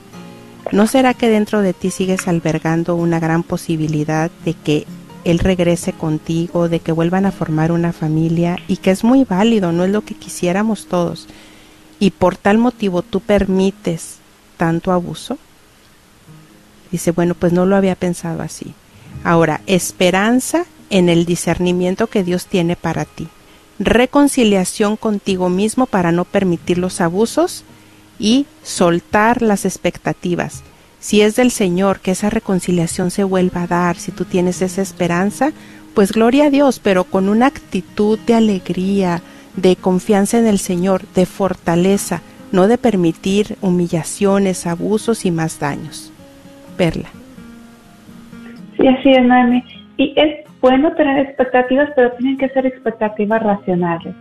¿No 0.72 0.87
será 0.87 1.12
que 1.12 1.29
dentro 1.29 1.61
de 1.61 1.74
ti 1.74 1.90
sigues 1.90 2.27
albergando 2.27 2.96
una 2.96 3.20
gran 3.20 3.42
posibilidad 3.42 4.31
de 4.46 4.55
que 4.55 4.87
él 5.24 5.40
regrese 5.40 5.92
contigo, 5.92 6.70
de 6.70 6.81
que 6.81 6.92
vuelvan 6.92 7.27
a 7.27 7.33
formar 7.33 7.70
una 7.70 7.92
familia 7.92 8.57
y 8.66 8.79
que 8.79 8.90
es 8.90 9.05
muy 9.05 9.24
válido, 9.24 9.72
no 9.72 9.85
es 9.85 9.90
lo 9.90 10.01
que 10.07 10.14
quisiéramos 10.14 10.87
todos? 10.87 11.29
Y 12.01 12.12
por 12.12 12.38
tal 12.38 12.57
motivo 12.57 13.03
tú 13.03 13.20
permites 13.20 14.20
tanto 14.57 14.90
abuso. 14.90 15.37
Dice, 16.90 17.11
bueno, 17.11 17.35
pues 17.35 17.53
no 17.53 17.66
lo 17.66 17.77
había 17.77 17.94
pensado 17.94 18.40
así. 18.40 18.72
Ahora, 19.22 19.61
esperanza 19.66 20.64
en 20.90 21.09
el 21.09 21.24
discernimiento 21.24 22.07
que 22.07 22.24
Dios 22.24 22.46
tiene 22.46 22.77
para 22.77 23.05
ti. 23.05 23.29
Reconciliación 23.79 24.96
contigo 24.96 25.48
mismo 25.48 25.87
para 25.87 26.12
no 26.12 26.24
permitir 26.24 26.79
los 26.79 27.01
abusos 27.01 27.64
y 28.18 28.46
soltar 28.62 29.42
las 29.42 29.64
expectativas. 29.64 30.64
Si 31.01 31.20
es 31.20 31.37
del 31.37 31.51
Señor 31.51 32.01
que 32.01 32.11
esa 32.11 32.31
reconciliación 32.31 33.11
se 33.11 33.22
vuelva 33.24 33.62
a 33.62 33.66
dar, 33.68 33.96
si 33.96 34.11
tú 34.11 34.24
tienes 34.24 34.62
esa 34.62 34.83
esperanza, 34.83 35.53
pues 35.94 36.12
gloria 36.12 36.46
a 36.46 36.51
Dios, 36.51 36.81
pero 36.81 37.05
con 37.05 37.29
una 37.29 37.46
actitud 37.46 38.18
de 38.20 38.35
alegría, 38.35 39.22
de 39.57 39.77
confianza 39.77 40.38
en 40.38 40.46
el 40.46 40.59
Señor, 40.59 41.03
de 41.14 41.27
fortaleza, 41.27 42.22
no 42.51 42.66
de 42.66 42.79
permitir 42.79 43.57
humillaciones, 43.61 44.66
abusos 44.66 45.24
y 45.24 45.31
más 45.31 45.61
daños. 45.61 46.12
Perla. 46.77 47.09
Sí, 48.77 48.87
así 48.87 49.11
es, 49.11 49.24
Noemi. 49.24 49.64
Y 49.96 50.14
bueno 50.60 50.92
tener 50.94 51.18
expectativas, 51.26 51.90
pero 51.94 52.12
tienen 52.12 52.38
que 52.38 52.48
ser 52.50 52.66
expectativas 52.66 53.42
racionales. 53.42 54.14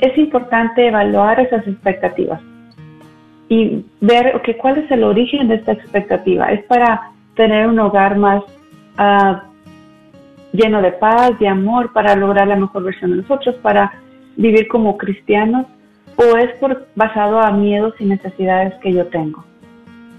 Es 0.00 0.16
importante 0.18 0.86
evaluar 0.86 1.40
esas 1.40 1.66
expectativas 1.66 2.40
y 3.48 3.84
ver 4.00 4.34
okay, 4.36 4.54
cuál 4.54 4.78
es 4.78 4.90
el 4.90 5.04
origen 5.04 5.48
de 5.48 5.56
esta 5.56 5.72
expectativa. 5.72 6.46
¿Es 6.50 6.64
para 6.64 7.10
tener 7.36 7.66
un 7.68 7.78
hogar 7.78 8.16
más 8.16 8.42
uh, 8.98 9.36
lleno 10.52 10.80
de 10.82 10.92
paz, 10.92 11.38
de 11.38 11.48
amor, 11.48 11.92
para 11.92 12.14
lograr 12.14 12.48
la 12.48 12.56
mejor 12.56 12.84
versión 12.84 13.10
de 13.12 13.16
nosotros, 13.18 13.54
para 13.56 13.92
vivir 14.36 14.68
como 14.68 14.96
cristianos? 14.96 15.66
¿O 16.16 16.36
es 16.36 16.52
por, 16.58 16.86
basado 16.94 17.40
a 17.40 17.50
miedos 17.50 17.94
y 17.98 18.04
necesidades 18.04 18.74
que 18.80 18.92
yo 18.92 19.06
tengo? 19.06 19.44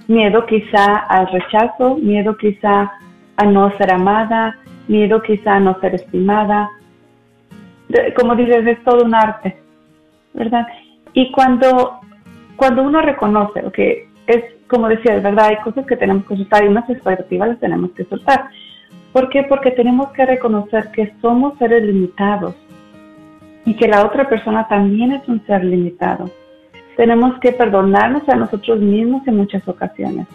Miedo 0.07 0.45
quizá 0.45 0.95
al 1.09 1.27
rechazo, 1.31 1.95
miedo 1.95 2.37
quizá 2.37 2.91
a 3.37 3.45
no 3.45 3.75
ser 3.77 3.91
amada, 3.91 4.57
miedo 4.87 5.21
quizá 5.21 5.55
a 5.55 5.59
no 5.59 5.79
ser 5.79 5.95
estimada. 5.95 6.69
Como 8.15 8.35
dices, 8.35 8.65
es 8.65 8.83
todo 8.83 9.03
un 9.03 9.13
arte, 9.13 9.57
¿verdad? 10.33 10.67
Y 11.13 11.31
cuando 11.31 11.99
cuando 12.55 12.83
uno 12.83 13.01
reconoce, 13.01 13.63
que 13.73 14.07
es 14.27 14.43
como 14.67 14.87
decía, 14.87 15.19
verdad, 15.19 15.47
hay 15.47 15.57
cosas 15.57 15.85
que 15.85 15.97
tenemos 15.97 16.25
que 16.25 16.37
soltar 16.37 16.63
y 16.63 16.67
unas 16.67 16.89
expectativas 16.89 17.49
las 17.49 17.59
tenemos 17.59 17.91
que 17.91 18.05
soltar. 18.05 18.45
¿Por 19.11 19.29
qué? 19.29 19.43
Porque 19.43 19.71
tenemos 19.71 20.09
que 20.09 20.25
reconocer 20.25 20.89
que 20.91 21.13
somos 21.21 21.57
seres 21.59 21.83
limitados 21.83 22.55
y 23.65 23.75
que 23.75 23.87
la 23.87 24.05
otra 24.05 24.27
persona 24.27 24.67
también 24.67 25.11
es 25.11 25.27
un 25.27 25.45
ser 25.45 25.63
limitado. 25.63 26.29
Tenemos 26.97 27.37
que 27.39 27.51
perdonarnos 27.51 28.27
a 28.27 28.35
nosotros 28.35 28.79
mismos 28.79 29.27
en 29.27 29.37
muchas 29.37 29.67
ocasiones. 29.67 30.27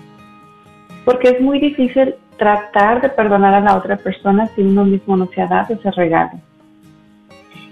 Porque 1.04 1.28
es 1.30 1.40
muy 1.40 1.58
difícil 1.58 2.14
tratar 2.36 3.02
de 3.02 3.08
perdonar 3.10 3.54
a 3.54 3.60
la 3.60 3.76
otra 3.76 3.96
persona 3.96 4.46
si 4.48 4.62
uno 4.62 4.84
mismo 4.84 5.16
no 5.16 5.26
se 5.26 5.42
ha 5.42 5.46
dado 5.46 5.74
ese 5.74 5.90
regalo. 5.90 6.32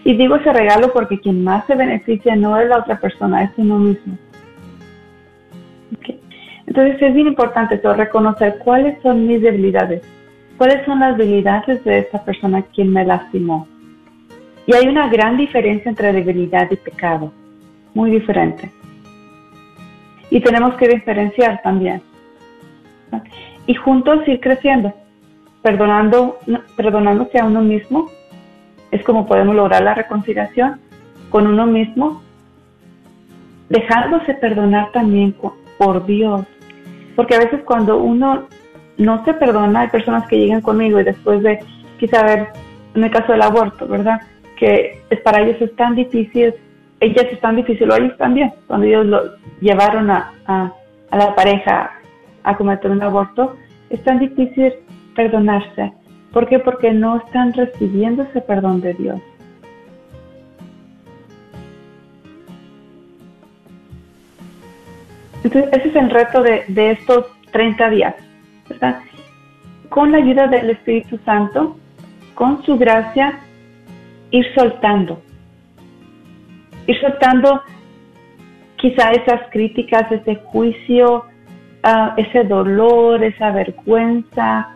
Y 0.05 0.15
digo 0.17 0.37
ese 0.37 0.53
regalo 0.53 0.93
porque 0.93 1.19
quien 1.19 1.43
más 1.45 1.67
se 1.67 1.75
beneficia 1.75 2.37
no 2.37 2.59
es 2.59 2.69
la 2.69 2.79
otra 2.79 2.99
persona, 2.99 3.45
es 3.45 3.51
uno 3.57 3.79
mismo. 3.79 4.17
Entonces 6.67 7.01
es 7.01 7.15
bien 7.15 7.29
importante 7.29 7.77
eso, 7.77 7.95
reconocer 7.95 8.59
cuáles 8.59 9.01
son 9.03 9.27
mis 9.27 9.41
debilidades, 9.41 10.03
cuáles 10.59 10.85
son 10.85 11.01
las 11.01 11.17
debilidades 11.17 11.83
de 11.83 12.01
esta 12.01 12.23
persona 12.23 12.63
quien 12.75 12.93
me 12.93 13.07
lastimó. 13.07 13.67
Y 14.67 14.75
hay 14.75 14.87
una 14.87 15.09
gran 15.09 15.39
diferencia 15.39 15.89
entre 15.89 16.13
debilidad 16.13 16.71
y 16.71 16.77
pecado, 16.77 17.33
muy 17.95 18.11
diferente. 18.11 18.71
Y 20.31 20.41
tenemos 20.41 20.75
que 20.75 20.89
diferenciar 20.89 21.63
también. 21.63 22.03
Y 23.67 23.75
juntos 23.75 24.27
ir 24.27 24.41
creciendo, 24.41 24.93
perdonando, 25.63 26.39
perdonándose 26.77 27.39
a 27.39 27.45
uno 27.45 27.61
mismo, 27.61 28.11
es 28.91 29.03
como 29.05 29.27
podemos 29.27 29.55
lograr 29.55 29.83
la 29.83 29.95
reconciliación 29.95 30.81
con 31.31 31.47
uno 31.47 31.67
mismo, 31.67 32.23
dejándose 33.69 34.35
perdonar 34.35 34.91
también 34.93 35.35
por 35.77 36.07
Dios. 36.07 36.47
Porque 37.17 37.35
a 37.35 37.41
veces 37.41 37.61
cuando 37.65 37.99
uno 37.99 38.45
no 38.97 39.25
se 39.25 39.35
perdona, 39.35 39.81
hay 39.81 39.89
personas 39.89 40.27
que 40.27 40.39
llegan 40.39 40.61
conmigo 40.61 41.01
y 41.01 41.05
después 41.05 41.43
de 41.43 41.59
quizá 41.99 42.23
ver, 42.23 42.49
en 42.95 43.05
el 43.05 43.11
caso 43.11 43.33
del 43.33 43.43
aborto, 43.43 43.87
¿verdad? 43.87 44.21
Que 44.57 45.03
es, 45.11 45.21
para 45.21 45.43
ellos 45.43 45.61
es 45.61 45.75
tan 45.77 45.95
difícil, 45.95 46.55
ellas 47.01 47.27
es 47.31 47.41
tan 47.41 47.57
difícil, 47.57 47.91
o 47.91 47.97
ellos 47.97 48.17
también, 48.17 48.53
cuando 48.67 48.87
ellos 48.87 49.07
lo 49.07 49.23
llevaron 49.61 50.11
a, 50.11 50.33
a, 50.47 50.73
a 51.11 51.17
la 51.17 51.35
pareja 51.35 51.98
a 52.49 52.57
cometer 52.57 52.91
un 52.91 53.03
aborto, 53.03 53.57
es 53.91 54.03
tan 54.05 54.19
difícil 54.19 54.73
perdonarse. 55.15 55.93
¿Por 56.33 56.49
qué? 56.49 56.59
Porque 56.59 56.93
no 56.93 57.19
están 57.19 57.53
recibiendo 57.53 58.23
ese 58.23 58.41
perdón 58.41 58.81
de 58.81 58.95
Dios. 58.95 59.21
Entonces, 65.45 65.71
ese 65.73 65.89
es 65.89 65.97
el 65.97 66.11
reto 66.11 66.43
de, 66.43 66.91
estos 66.91 67.27
30 67.53 67.91
días, 67.91 68.15
¿verdad? 68.69 69.01
Con 69.91 70.13
la 70.13 70.19
ayuda 70.19 70.47
del 70.47 70.71
Espíritu 70.71 71.19
Santo, 71.25 71.77
con 72.35 72.65
su 72.65 72.79
gracia, 72.79 73.41
ir 74.31 74.47
soltando. 74.55 75.23
Ir 76.87 76.99
soltando 77.01 77.63
quizá 78.77 79.11
esas 79.13 79.51
críticas, 79.51 80.11
ese 80.13 80.37
juicio, 80.37 81.25
ah, 81.83 82.15
ese 82.17 82.45
dolor, 82.45 83.23
esa 83.23 83.51
vergüenza, 83.51 84.69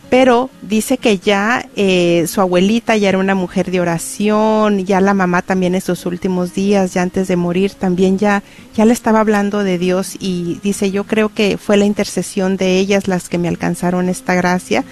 pero 0.09 0.49
dice 0.61 0.97
que 0.97 1.17
ya 1.17 1.67
eh, 1.75 2.25
su 2.27 2.39
abuelita 2.39 2.95
ya 2.95 3.09
era 3.09 3.17
una 3.17 3.35
mujer 3.35 3.71
de 3.71 3.81
oración, 3.81 4.85
ya 4.85 5.01
la 5.01 5.13
mamá 5.13 5.41
también 5.41 5.75
en 5.75 5.81
sus 5.81 6.05
últimos 6.05 6.53
días, 6.53 6.93
ya 6.93 7.01
antes 7.01 7.27
de 7.27 7.35
morir, 7.35 7.73
también 7.73 8.17
ya, 8.17 8.41
ya 8.75 8.85
le 8.85 8.93
estaba 8.93 9.19
hablando 9.19 9.63
de 9.63 9.77
Dios 9.77 10.15
y 10.19 10.59
dice, 10.63 10.91
yo 10.91 11.03
creo 11.03 11.29
que 11.29 11.57
fue 11.57 11.75
la 11.75 11.85
intercesión 11.85 12.55
de 12.55 12.79
ellas 12.79 13.07
las 13.07 13.27
que 13.27 13.37
me 13.37 13.49
alcanzaron 13.49 14.07
esta 14.07 14.33
gracia. 14.33 14.85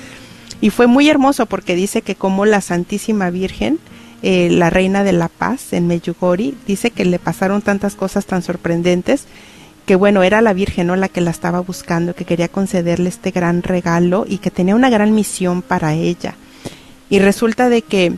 Y 0.59 0.69
fue 0.69 0.87
muy 0.87 1.09
hermoso 1.09 1.45
porque 1.45 1.75
dice 1.75 2.01
que 2.01 2.15
como 2.15 2.45
la 2.45 2.59
Santísima 2.59 3.29
Virgen, 3.29 3.79
eh, 4.21 4.49
la 4.51 4.69
Reina 4.69 5.03
de 5.03 5.13
la 5.13 5.29
Paz 5.29 5.71
en 5.71 5.87
Meyugori, 5.87 6.55
dice 6.67 6.91
que 6.91 7.05
le 7.05 7.19
pasaron 7.19 7.61
tantas 7.61 7.95
cosas 7.95 8.25
tan 8.25 8.41
sorprendentes 8.41 9.25
que 9.85 9.95
bueno, 9.95 10.23
era 10.23 10.41
la 10.41 10.53
Virgen 10.53 10.87
¿no? 10.87 10.95
la 10.95 11.09
que 11.09 11.21
la 11.21 11.31
estaba 11.31 11.59
buscando, 11.59 12.15
que 12.15 12.25
quería 12.25 12.47
concederle 12.47 13.09
este 13.09 13.31
gran 13.31 13.63
regalo 13.63 14.25
y 14.27 14.39
que 14.39 14.51
tenía 14.51 14.75
una 14.75 14.89
gran 14.89 15.13
misión 15.13 15.61
para 15.61 15.93
ella. 15.93 16.35
Y 17.09 17.19
resulta 17.19 17.69
de 17.69 17.81
que 17.81 18.13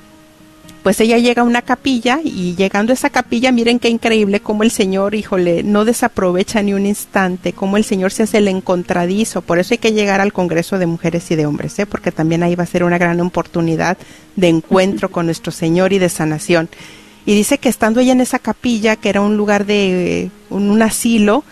pues 0.88 1.02
ella 1.02 1.18
llega 1.18 1.42
a 1.42 1.46
una 1.46 1.64
capilla 1.64 2.22
y 2.24 2.56
llegando 2.56 2.94
a 2.94 2.96
esa 2.96 3.10
capilla, 3.10 3.52
miren 3.52 3.78
qué 3.78 3.90
increíble 3.90 4.40
cómo 4.40 4.64
el 4.64 4.72
Señor, 4.72 5.16
híjole, 5.16 5.62
no 5.62 5.84
desaprovecha 5.84 6.62
ni 6.62 6.74
un 6.74 6.86
instante, 6.86 7.52
cómo 7.52 7.76
el 7.76 7.84
Señor 7.84 8.14
se 8.14 8.24
hace 8.24 8.38
el 8.38 8.48
encontradizo. 8.48 9.42
Por 9.42 9.60
eso 9.60 9.74
hay 9.74 9.80
que 9.80 9.92
llegar 9.92 10.22
al 10.22 10.32
Congreso 10.32 10.78
de 10.78 10.86
Mujeres 10.86 11.30
y 11.30 11.36
de 11.36 11.46
Hombres, 11.46 11.78
¿eh? 11.80 11.86
porque 11.86 12.14
también 12.14 12.42
ahí 12.42 12.56
va 12.56 12.64
a 12.64 12.68
ser 12.68 12.86
una 12.86 12.98
gran 12.98 13.20
oportunidad 13.20 13.98
de 14.38 14.48
encuentro 14.48 15.10
con 15.12 15.26
nuestro 15.26 15.52
Señor 15.52 15.92
y 15.92 16.00
de 16.00 16.08
sanación. 16.08 16.70
Y 17.26 17.36
dice 17.36 17.58
que 17.58 17.68
estando 17.68 18.00
ella 18.00 18.14
en 18.14 18.22
esa 18.22 18.40
capilla, 18.40 18.96
que 18.96 19.10
era 19.10 19.20
un 19.20 19.36
lugar 19.36 19.66
de 19.66 20.32
un, 20.50 20.82
asilo, 20.82 21.44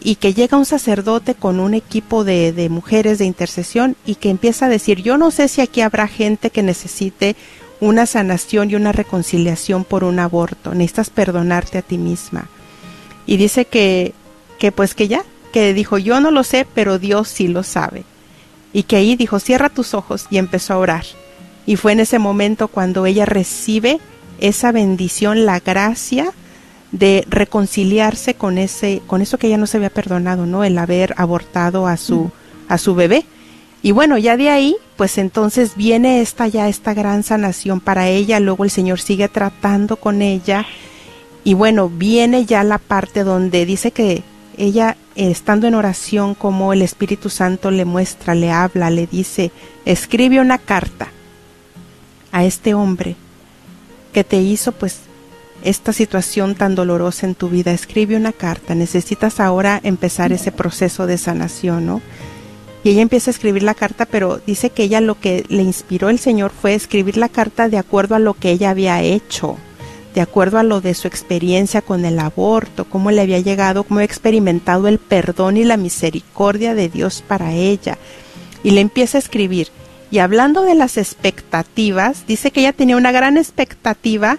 y 0.00 0.16
que 0.16 0.34
llega 0.34 0.56
un 0.56 0.64
sacerdote 0.64 1.34
con 1.34 1.60
un 1.60 1.74
equipo 1.74 2.24
de, 2.24 2.52
de, 2.52 2.68
mujeres 2.68 3.18
de 3.18 3.24
intercesión 3.24 3.96
y 4.06 4.14
que 4.14 4.30
empieza 4.30 4.66
a 4.66 4.68
decir, 4.68 5.02
yo 5.02 5.18
no 5.18 5.30
sé 5.30 5.48
si 5.48 5.60
aquí 5.60 5.80
habrá 5.80 6.06
gente 6.06 6.50
que 6.50 6.62
necesite 6.62 7.36
una 7.80 8.06
sanación 8.06 8.70
y 8.70 8.74
una 8.74 8.92
reconciliación 8.92 9.84
por 9.84 10.04
un 10.04 10.18
aborto, 10.18 10.74
necesitas 10.74 11.10
perdonarte 11.10 11.78
a 11.78 11.82
ti 11.82 11.98
misma. 11.98 12.48
Y 13.26 13.36
dice 13.36 13.64
que, 13.64 14.14
que 14.58 14.72
pues 14.72 14.94
que 14.94 15.08
ya, 15.08 15.24
que 15.52 15.74
dijo, 15.74 15.98
yo 15.98 16.20
no 16.20 16.30
lo 16.30 16.44
sé, 16.44 16.66
pero 16.74 16.98
Dios 16.98 17.28
sí 17.28 17.48
lo 17.48 17.62
sabe. 17.62 18.04
Y 18.72 18.84
que 18.84 18.96
ahí 18.96 19.16
dijo, 19.16 19.40
cierra 19.40 19.68
tus 19.68 19.94
ojos 19.94 20.26
y 20.30 20.38
empezó 20.38 20.74
a 20.74 20.78
orar. 20.78 21.04
Y 21.66 21.76
fue 21.76 21.92
en 21.92 22.00
ese 22.00 22.18
momento 22.18 22.68
cuando 22.68 23.06
ella 23.06 23.26
recibe 23.26 24.00
esa 24.40 24.72
bendición, 24.72 25.46
la 25.46 25.60
gracia 25.60 26.32
de 26.92 27.24
reconciliarse 27.28 28.34
con 28.34 28.58
ese, 28.58 29.02
con 29.06 29.20
eso 29.20 29.38
que 29.38 29.48
ella 29.48 29.58
no 29.58 29.66
se 29.66 29.76
había 29.76 29.90
perdonado, 29.90 30.46
¿no? 30.46 30.64
El 30.64 30.78
haber 30.78 31.14
abortado 31.16 31.86
a 31.86 31.96
su, 31.96 32.30
a 32.68 32.78
su 32.78 32.94
bebé. 32.94 33.24
Y 33.82 33.92
bueno, 33.92 34.18
ya 34.18 34.36
de 34.36 34.50
ahí, 34.50 34.76
pues 34.96 35.18
entonces 35.18 35.76
viene 35.76 36.20
esta 36.20 36.48
ya, 36.48 36.68
esta 36.68 36.94
gran 36.94 37.22
sanación 37.22 37.80
para 37.80 38.08
ella, 38.08 38.40
luego 38.40 38.64
el 38.64 38.70
Señor 38.70 39.00
sigue 39.00 39.28
tratando 39.28 39.96
con 39.96 40.22
ella, 40.22 40.66
y 41.44 41.54
bueno, 41.54 41.88
viene 41.88 42.44
ya 42.44 42.64
la 42.64 42.78
parte 42.78 43.24
donde 43.24 43.64
dice 43.64 43.90
que 43.90 44.22
ella, 44.56 44.96
estando 45.14 45.66
en 45.66 45.74
oración, 45.74 46.34
como 46.34 46.72
el 46.72 46.82
Espíritu 46.82 47.30
Santo 47.30 47.70
le 47.70 47.84
muestra, 47.84 48.34
le 48.34 48.50
habla, 48.50 48.90
le 48.90 49.06
dice, 49.06 49.52
escribe 49.84 50.40
una 50.40 50.58
carta 50.58 51.08
a 52.32 52.44
este 52.44 52.74
hombre 52.74 53.16
que 54.12 54.24
te 54.24 54.36
hizo 54.38 54.72
pues 54.72 54.98
esta 55.62 55.92
situación 55.92 56.54
tan 56.54 56.74
dolorosa 56.74 57.26
en 57.26 57.34
tu 57.34 57.48
vida, 57.48 57.72
escribe 57.72 58.16
una 58.16 58.32
carta, 58.32 58.74
necesitas 58.74 59.40
ahora 59.40 59.80
empezar 59.82 60.32
ese 60.32 60.52
proceso 60.52 61.06
de 61.06 61.18
sanación, 61.18 61.86
¿no? 61.86 62.02
Y 62.84 62.90
ella 62.90 63.02
empieza 63.02 63.30
a 63.30 63.34
escribir 63.34 63.64
la 63.64 63.74
carta, 63.74 64.06
pero 64.06 64.40
dice 64.46 64.70
que 64.70 64.84
ella 64.84 65.00
lo 65.00 65.18
que 65.18 65.44
le 65.48 65.62
inspiró 65.62 66.10
el 66.10 66.18
Señor 66.18 66.52
fue 66.52 66.74
escribir 66.74 67.16
la 67.16 67.28
carta 67.28 67.68
de 67.68 67.76
acuerdo 67.76 68.14
a 68.14 68.20
lo 68.20 68.34
que 68.34 68.50
ella 68.50 68.70
había 68.70 69.02
hecho, 69.02 69.56
de 70.14 70.20
acuerdo 70.20 70.58
a 70.58 70.62
lo 70.62 70.80
de 70.80 70.94
su 70.94 71.08
experiencia 71.08 71.82
con 71.82 72.04
el 72.04 72.18
aborto, 72.20 72.84
cómo 72.84 73.10
le 73.10 73.20
había 73.20 73.40
llegado, 73.40 73.82
cómo 73.82 73.98
había 73.98 74.06
experimentado 74.06 74.86
el 74.86 74.98
perdón 74.98 75.56
y 75.56 75.64
la 75.64 75.76
misericordia 75.76 76.74
de 76.74 76.88
Dios 76.88 77.22
para 77.26 77.52
ella. 77.52 77.98
Y 78.62 78.70
le 78.70 78.80
empieza 78.80 79.18
a 79.18 79.20
escribir, 79.20 79.68
y 80.10 80.18
hablando 80.18 80.62
de 80.62 80.74
las 80.74 80.96
expectativas, 80.96 82.26
dice 82.26 82.50
que 82.52 82.60
ella 82.60 82.72
tenía 82.72 82.96
una 82.96 83.12
gran 83.12 83.36
expectativa 83.36 84.38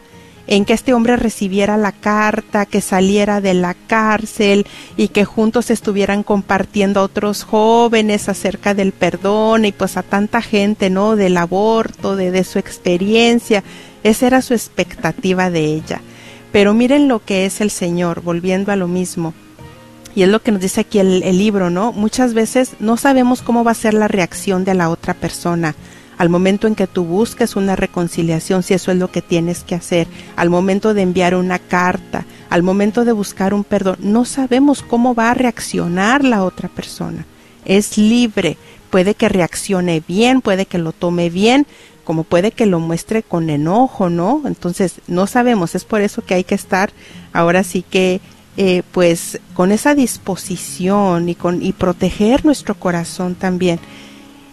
en 0.49 0.65
que 0.65 0.73
este 0.73 0.95
hombre 0.95 1.15
recibiera 1.15 1.77
la 1.77 1.91
carta, 1.91 2.65
que 2.65 2.81
saliera 2.81 3.39
de 3.39 3.53
la 3.53 3.75
cárcel 3.75 4.65
y 4.97 5.09
que 5.09 5.23
juntos 5.23 5.69
estuvieran 5.69 6.23
compartiendo 6.23 6.99
a 6.99 7.03
otros 7.03 7.43
jóvenes 7.43 8.27
acerca 8.29 8.73
del 8.73 8.91
perdón 8.91 9.65
y 9.65 9.71
pues 9.71 9.95
a 9.95 10.01
tanta 10.01 10.41
gente, 10.41 10.89
¿no? 10.89 11.15
Del 11.15 11.37
aborto, 11.37 12.15
de, 12.15 12.31
de 12.31 12.43
su 12.43 12.57
experiencia. 12.57 13.63
Esa 14.03 14.25
era 14.25 14.41
su 14.41 14.55
expectativa 14.55 15.51
de 15.51 15.65
ella. 15.65 16.01
Pero 16.51 16.73
miren 16.73 17.07
lo 17.07 17.23
que 17.23 17.45
es 17.45 17.61
el 17.61 17.69
Señor, 17.69 18.21
volviendo 18.21 18.71
a 18.71 18.75
lo 18.75 18.87
mismo. 18.87 19.35
Y 20.15 20.23
es 20.23 20.29
lo 20.29 20.41
que 20.41 20.51
nos 20.51 20.61
dice 20.61 20.81
aquí 20.81 20.97
el, 20.97 21.21
el, 21.21 21.37
libro, 21.37 21.69
¿no? 21.69 21.91
Muchas 21.91 22.33
veces 22.33 22.71
no 22.79 22.97
sabemos 22.97 23.43
cómo 23.43 23.63
va 23.63 23.69
a 23.69 23.75
ser 23.75 23.93
la 23.93 24.07
reacción 24.07 24.65
de 24.65 24.73
la 24.73 24.89
otra 24.89 25.13
persona. 25.13 25.75
Al 26.19 26.27
momento 26.27 26.67
en 26.67 26.75
que 26.75 26.85
tú 26.85 27.05
busques 27.05 27.55
una 27.55 27.77
reconciliación, 27.77 28.61
si 28.61 28.73
eso 28.73 28.91
es 28.91 28.97
lo 28.97 29.09
que 29.09 29.21
tienes 29.21 29.63
que 29.63 29.73
hacer, 29.73 30.05
al 30.35 30.49
momento 30.49 30.93
de 30.93 31.01
enviar 31.01 31.33
una 31.33 31.59
carta, 31.59 32.25
al 32.49 32.61
momento 32.61 33.05
de 33.05 33.13
buscar 33.13 33.53
un 33.53 33.63
perdón, 33.63 33.95
no 34.01 34.25
sabemos 34.25 34.83
cómo 34.83 35.15
va 35.15 35.31
a 35.31 35.33
reaccionar 35.33 36.25
la 36.25 36.43
otra 36.43 36.67
persona. 36.67 37.25
Es 37.63 37.97
libre, 37.97 38.57
puede 38.89 39.15
que 39.15 39.29
reaccione 39.29 40.03
bien, 40.05 40.41
puede 40.41 40.65
que 40.65 40.77
lo 40.77 40.91
tome 40.91 41.29
bien, 41.29 41.65
como 42.03 42.25
puede 42.25 42.51
que 42.51 42.65
lo 42.65 42.81
muestre 42.81 43.23
con 43.23 43.49
enojo, 43.49 44.09
¿no? 44.09 44.41
Entonces, 44.43 44.99
no 45.07 45.25
sabemos, 45.25 45.73
es 45.73 45.85
por 45.85 46.01
eso 46.01 46.21
que 46.21 46.33
hay 46.33 46.43
que 46.43 46.55
estar 46.55 46.91
ahora 47.31 47.63
sí 47.63 47.81
que 47.89 48.19
eh, 48.57 48.83
pues 48.91 49.39
con 49.53 49.71
esa 49.71 49.95
disposición 49.95 51.29
y 51.29 51.35
con 51.35 51.63
y 51.63 51.71
proteger 51.71 52.43
nuestro 52.43 52.75
corazón 52.75 53.35
también. 53.35 53.79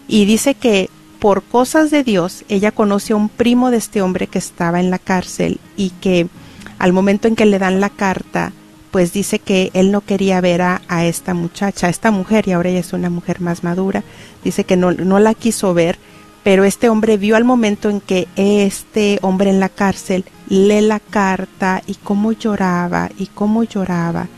Y 0.06 0.26
dice 0.26 0.54
que 0.54 0.90
por 1.26 1.42
cosas 1.42 1.90
de 1.90 2.04
Dios 2.04 2.44
ella 2.48 2.70
conoce 2.70 3.12
a 3.12 3.16
un 3.16 3.28
primo 3.28 3.72
de 3.72 3.78
este 3.78 4.00
hombre 4.00 4.28
que 4.28 4.38
estaba 4.38 4.78
en 4.78 4.90
la 4.90 5.00
cárcel 5.00 5.58
y 5.76 5.90
que 5.90 6.28
al 6.78 6.92
momento 6.92 7.26
en 7.26 7.34
que 7.34 7.46
le 7.46 7.58
dan 7.58 7.80
la 7.80 7.90
carta 7.90 8.52
pues 8.92 9.12
dice 9.12 9.40
que 9.40 9.72
él 9.74 9.90
no 9.90 10.02
quería 10.02 10.40
ver 10.40 10.62
a, 10.62 10.80
esta 11.04 11.34
muchacha, 11.34 11.88
a 11.88 11.90
esta 11.90 12.12
mujer, 12.12 12.46
y 12.46 12.52
ahora 12.52 12.68
ella 12.68 12.78
es 12.78 12.92
una 12.92 13.10
mujer 13.10 13.40
más 13.40 13.64
madura, 13.64 14.04
dice 14.44 14.62
que 14.62 14.76
no, 14.76 14.92
no 14.92 15.18
la 15.18 15.34
quiso 15.34 15.74
ver, 15.74 15.98
pero 16.44 16.62
este 16.62 16.88
hombre 16.88 17.16
vio 17.16 17.34
al 17.34 17.42
momento 17.42 17.90
en 17.90 18.00
que 18.00 18.28
este 18.36 19.18
hombre 19.20 19.50
en 19.50 19.58
la 19.58 19.68
cárcel 19.68 20.26
lee 20.48 20.80
la 20.80 21.00
carta 21.00 21.82
y 21.88 21.96
cómo 21.96 22.30
lloraba 22.30 23.10
y 23.18 23.26
cómo 23.26 23.64
lloraba, 23.64 24.28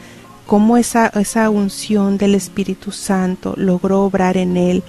cómo 0.47 0.79
esa, 0.79 1.09
esa 1.09 1.51
unción 1.51 2.17
del 2.17 2.35
Espíritu 2.35 2.93
Santo 2.93 3.53
logró 3.59 4.05
obrar 4.05 4.39
en 4.39 4.57
él, 4.57 4.83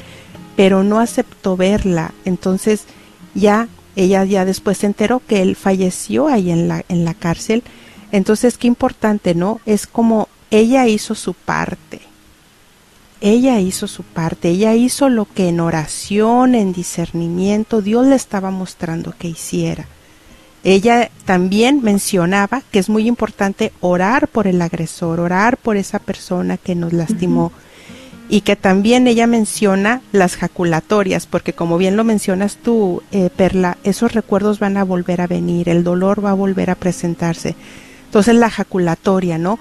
pero 0.60 0.84
no 0.84 1.00
aceptó 1.00 1.56
verla. 1.56 2.12
Entonces 2.26 2.84
ya 3.34 3.70
ella 3.96 4.26
ya 4.26 4.44
después 4.44 4.80
se 4.80 4.88
enteró 4.88 5.22
que 5.26 5.42
él 5.42 5.56
falleció 5.56 6.28
ahí 6.28 6.52
en 6.52 6.68
la, 6.68 6.84
en 6.90 7.06
la 7.06 7.14
cárcel. 7.14 7.64
Entonces 8.12 8.58
qué 8.58 8.68
importante, 8.68 9.36
¿no? 9.36 9.62
Es 9.66 9.88
como 9.88 10.28
ella 10.52 10.86
hizo 10.86 11.16
su 11.16 11.34
parte 11.34 12.02
ella 13.22 13.62
hizo 13.62 13.88
su 13.88 14.04
parte, 14.04 14.50
ella 14.50 14.74
hizo 14.76 15.08
lo 15.08 15.26
que 15.26 15.48
en 15.48 15.62
oración, 15.62 16.56
en 16.56 16.74
discernimiento, 16.74 17.82
Dios 17.82 18.06
le 18.06 18.16
estaba 18.16 18.52
mostrando 18.52 19.14
que 19.18 19.30
hiciera. 19.30 19.88
Ella 20.66 21.10
también 21.26 21.82
mencionaba 21.82 22.64
que 22.70 22.80
es 22.80 22.90
muy 22.90 23.08
importante 23.08 23.72
orar 23.80 24.28
por 24.28 24.48
el 24.48 24.62
agresor, 24.62 25.22
orar 25.22 25.56
por 25.56 25.78
esa 25.78 26.00
persona 26.00 26.58
que 26.58 26.76
nos 26.76 26.92
lastimó. 26.92 27.52
Y 28.32 28.42
que 28.42 28.56
también 28.56 29.08
ella 29.08 29.26
menciona 29.26 30.02
las 30.12 30.36
jaculatorias, 30.36 31.26
porque 31.26 31.54
como 31.54 31.80
bien 31.80 31.98
lo 31.98 32.04
mencionas 32.04 32.58
tú, 32.58 33.02
eh, 33.12 33.30
Perla, 33.36 33.78
esos 33.84 34.14
recuerdos 34.14 34.60
van 34.60 34.78
a 34.78 34.84
volver 34.84 35.20
a 35.22 35.28
venir, 35.28 35.68
el 35.68 35.84
dolor 35.84 36.24
va 36.24 36.30
a 36.32 36.36
volver 36.36 36.70
a 36.70 36.76
presentarse. 36.76 37.56
Entonces 38.06 38.36
la 38.36 38.52
jaculatoria, 38.52 39.40
¿no? 39.40 39.58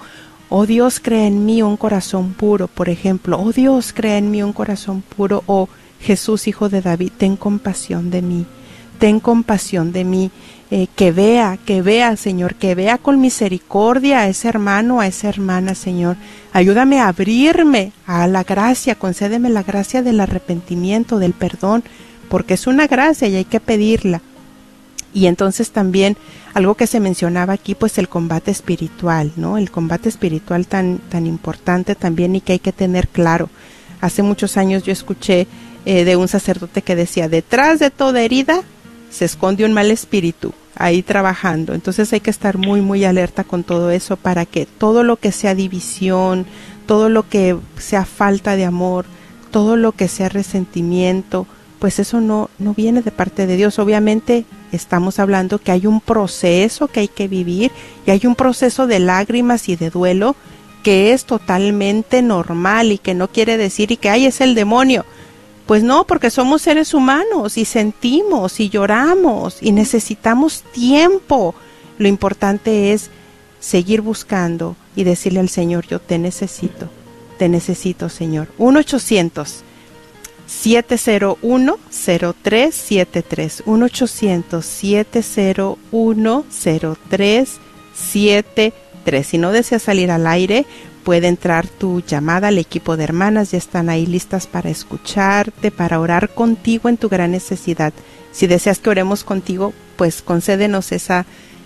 Oh 0.49 0.65
Dios, 0.65 0.99
crea 0.99 1.27
en 1.27 1.45
mí 1.45 1.61
un 1.61 1.77
corazón 1.77 2.33
puro, 2.33 2.67
por 2.67 2.89
ejemplo. 2.89 3.39
Oh 3.39 3.51
Dios, 3.51 3.91
crea 3.93 4.17
en 4.17 4.31
mí 4.31 4.41
un 4.41 4.53
corazón 4.53 5.01
puro. 5.01 5.43
Oh 5.47 5.67
Jesús, 5.99 6.47
Hijo 6.47 6.69
de 6.69 6.81
David, 6.81 7.11
ten 7.17 7.35
compasión 7.35 8.09
de 8.09 8.21
mí. 8.21 8.45
ten 8.99 9.19
compasión 9.19 9.91
de 9.93 10.03
mí, 10.03 10.29
eh, 10.71 10.87
que 10.95 11.11
vea, 11.11 11.57
que 11.65 11.81
vea, 11.81 12.15
Señor, 12.15 12.53
que 12.53 12.75
vea 12.75 12.99
con 12.99 13.19
misericordia 13.19 14.19
a 14.19 14.27
ese 14.27 14.47
hermano, 14.47 14.99
a 14.99 15.07
esa 15.07 15.27
hermana, 15.27 15.73
Señor. 15.73 16.15
Ayúdame 16.53 16.99
a 16.99 17.07
abrirme 17.07 17.91
a 18.05 18.27
la 18.27 18.43
gracia, 18.43 18.93
concédeme 18.93 19.49
la 19.49 19.63
gracia 19.63 20.03
del 20.03 20.19
arrepentimiento, 20.19 21.17
del 21.17 21.33
perdón, 21.33 21.83
porque 22.29 22.53
es 22.53 22.67
una 22.67 22.85
gracia 22.85 23.27
y 23.27 23.35
hay 23.35 23.45
que 23.45 23.59
pedirla. 23.59 24.21
Y 25.11 25.25
entonces 25.25 25.71
también 25.71 26.17
algo 26.53 26.75
que 26.75 26.85
se 26.85 26.99
mencionaba 26.99 27.53
aquí, 27.53 27.73
pues 27.73 27.97
el 27.97 28.07
combate 28.07 28.51
espiritual, 28.51 29.31
¿no? 29.37 29.57
El 29.57 29.71
combate 29.71 30.07
espiritual 30.07 30.67
tan, 30.67 30.99
tan 31.09 31.25
importante 31.25 31.95
también 31.95 32.35
y 32.35 32.41
que 32.41 32.53
hay 32.53 32.59
que 32.59 32.71
tener 32.71 33.07
claro. 33.07 33.49
Hace 34.01 34.21
muchos 34.21 34.55
años 34.55 34.83
yo 34.83 34.93
escuché 34.93 35.47
eh, 35.85 36.05
de 36.05 36.15
un 36.15 36.27
sacerdote 36.27 36.83
que 36.83 36.95
decía, 36.95 37.27
detrás 37.27 37.79
de 37.79 37.89
toda 37.89 38.21
herida 38.21 38.61
se 39.09 39.25
esconde 39.25 39.65
un 39.65 39.73
mal 39.73 39.91
espíritu 39.91 40.53
ahí 40.75 41.03
trabajando. 41.03 41.73
Entonces 41.73 42.11
hay 42.13 42.21
que 42.21 42.29
estar 42.29 42.57
muy, 42.57 42.81
muy 42.81 43.03
alerta 43.03 43.43
con 43.43 43.63
todo 43.63 43.91
eso 43.91 44.15
para 44.17 44.45
que 44.45 44.65
todo 44.65 45.03
lo 45.03 45.17
que 45.17 45.31
sea 45.31 45.55
división, 45.55 46.45
todo 46.85 47.09
lo 47.09 47.27
que 47.27 47.57
sea 47.77 48.05
falta 48.05 48.55
de 48.55 48.65
amor, 48.65 49.05
todo 49.51 49.75
lo 49.75 49.91
que 49.91 50.07
sea 50.07 50.29
resentimiento, 50.29 51.47
pues 51.79 51.99
eso 51.99 52.21
no, 52.21 52.49
no 52.59 52.73
viene 52.73 53.01
de 53.01 53.11
parte 53.11 53.47
de 53.47 53.57
Dios. 53.57 53.79
Obviamente 53.79 54.45
estamos 54.71 55.19
hablando 55.19 55.59
que 55.59 55.71
hay 55.71 55.85
un 55.87 56.01
proceso 56.01 56.87
que 56.87 57.01
hay 57.01 57.07
que 57.07 57.27
vivir 57.27 57.71
y 58.05 58.11
hay 58.11 58.21
un 58.25 58.35
proceso 58.35 58.87
de 58.87 58.99
lágrimas 58.99 59.69
y 59.69 59.75
de 59.75 59.89
duelo 59.89 60.35
que 60.83 61.13
es 61.13 61.25
totalmente 61.25 62.21
normal 62.21 62.91
y 62.91 62.97
que 62.97 63.13
no 63.13 63.27
quiere 63.29 63.57
decir 63.57 63.91
y 63.91 63.97
que 63.97 64.09
ay 64.09 64.25
es 64.25 64.41
el 64.41 64.55
demonio. 64.55 65.05
Pues 65.69 65.83
no, 65.83 66.07
porque 66.07 66.31
somos 66.31 66.63
seres 66.63 66.95
humanos 66.95 67.55
y 67.55 67.63
sentimos 67.63 68.59
y 68.59 68.69
lloramos 68.69 69.59
y 69.61 69.71
necesitamos 69.71 70.63
tiempo. 70.63 71.53
Lo 71.99 72.07
importante 72.07 72.91
es 72.91 73.11
seguir 73.59 74.01
buscando 74.01 74.75
y 74.95 75.03
decirle 75.03 75.41
al 75.41 75.49
Señor, 75.49 75.85
yo 75.85 75.99
te 75.99 76.17
necesito, 76.17 76.89
te 77.37 77.49
necesito 77.49 78.09
Señor. 78.09 78.47
1 78.57 78.79
800 78.79 79.63
701 80.47 81.77
0373 81.91 83.63
1 83.67 83.85
800 83.85 84.65
701 84.65 86.45
0373 86.49 89.27
Si 89.27 89.37
no 89.37 89.51
deseas 89.51 89.83
salir 89.83 90.09
al 90.09 90.25
aire, 90.25 90.65
puede 91.03 91.27
entrar 91.27 91.67
tu 91.67 92.01
llamada 92.01 92.49
al 92.49 92.57
equipo 92.57 92.97
de 92.97 93.05
hermanas, 93.05 93.51
ya 93.51 93.57
están 93.57 93.89
ahí 93.89 94.05
listas 94.05 94.47
para 94.47 94.69
escucharte, 94.69 95.71
para 95.71 95.99
orar 95.99 96.29
contigo 96.29 96.89
en 96.89 96.97
tu 96.97 97.09
gran 97.09 97.31
necesidad. 97.31 97.93
Si 98.31 98.47
deseas 98.47 98.79
que 98.79 98.89
oremos 98.89 99.23
contigo, 99.23 99.73
pues 99.97 100.21
concédenos 100.21 100.91
esa, 100.91 101.25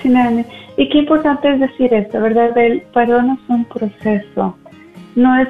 Sí, 0.02 0.08
Nani. 0.08 0.44
Y 0.76 0.88
qué 0.88 0.98
importante 0.98 1.52
es 1.52 1.60
decir 1.60 1.94
esto, 1.94 2.20
¿verdad? 2.20 2.56
El 2.58 2.82
perdón 2.92 3.38
es 3.40 3.48
un 3.48 3.64
proceso. 3.66 4.56
No 5.14 5.40
es, 5.40 5.48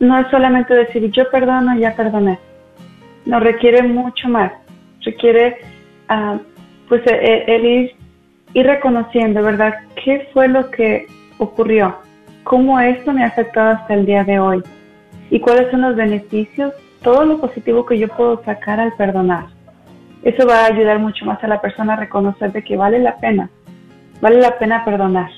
no 0.00 0.18
es 0.18 0.26
solamente 0.30 0.74
decir 0.74 1.10
yo 1.10 1.30
perdono, 1.30 1.78
ya 1.78 1.94
perdoné. 1.94 2.38
No 3.24 3.40
requiere 3.40 3.82
mucho 3.82 4.28
más. 4.28 4.52
Requiere, 5.02 5.58
uh, 6.10 6.38
pues, 6.88 7.02
el, 7.06 7.48
el 7.48 7.64
ir, 7.64 7.92
ir 8.52 8.66
reconociendo, 8.66 9.42
¿verdad? 9.42 9.74
¿Qué 10.04 10.28
fue 10.34 10.48
lo 10.48 10.70
que 10.70 11.06
ocurrió? 11.38 11.96
¿Cómo 12.44 12.78
esto 12.78 13.12
me 13.12 13.24
ha 13.24 13.28
afectado 13.28 13.76
hasta 13.76 13.94
el 13.94 14.04
día 14.04 14.24
de 14.24 14.38
hoy? 14.38 14.62
¿Y 15.30 15.40
cuáles 15.40 15.70
son 15.70 15.80
los 15.80 15.96
beneficios? 15.96 16.74
Todo 17.02 17.24
lo 17.24 17.40
positivo 17.40 17.86
que 17.86 17.98
yo 17.98 18.08
puedo 18.08 18.42
sacar 18.44 18.78
al 18.78 18.92
perdonar. 18.92 19.46
Eso 20.22 20.46
va 20.46 20.64
a 20.64 20.66
ayudar 20.66 20.98
mucho 20.98 21.24
más 21.24 21.42
a 21.42 21.48
la 21.48 21.60
persona 21.60 21.94
a 21.94 21.96
reconocer 21.96 22.52
de 22.52 22.62
que 22.62 22.76
vale 22.76 22.98
la 22.98 23.16
pena 23.16 23.48
Vale 24.20 24.40
la 24.40 24.58
pena 24.58 24.84
perdonar. 24.84 25.30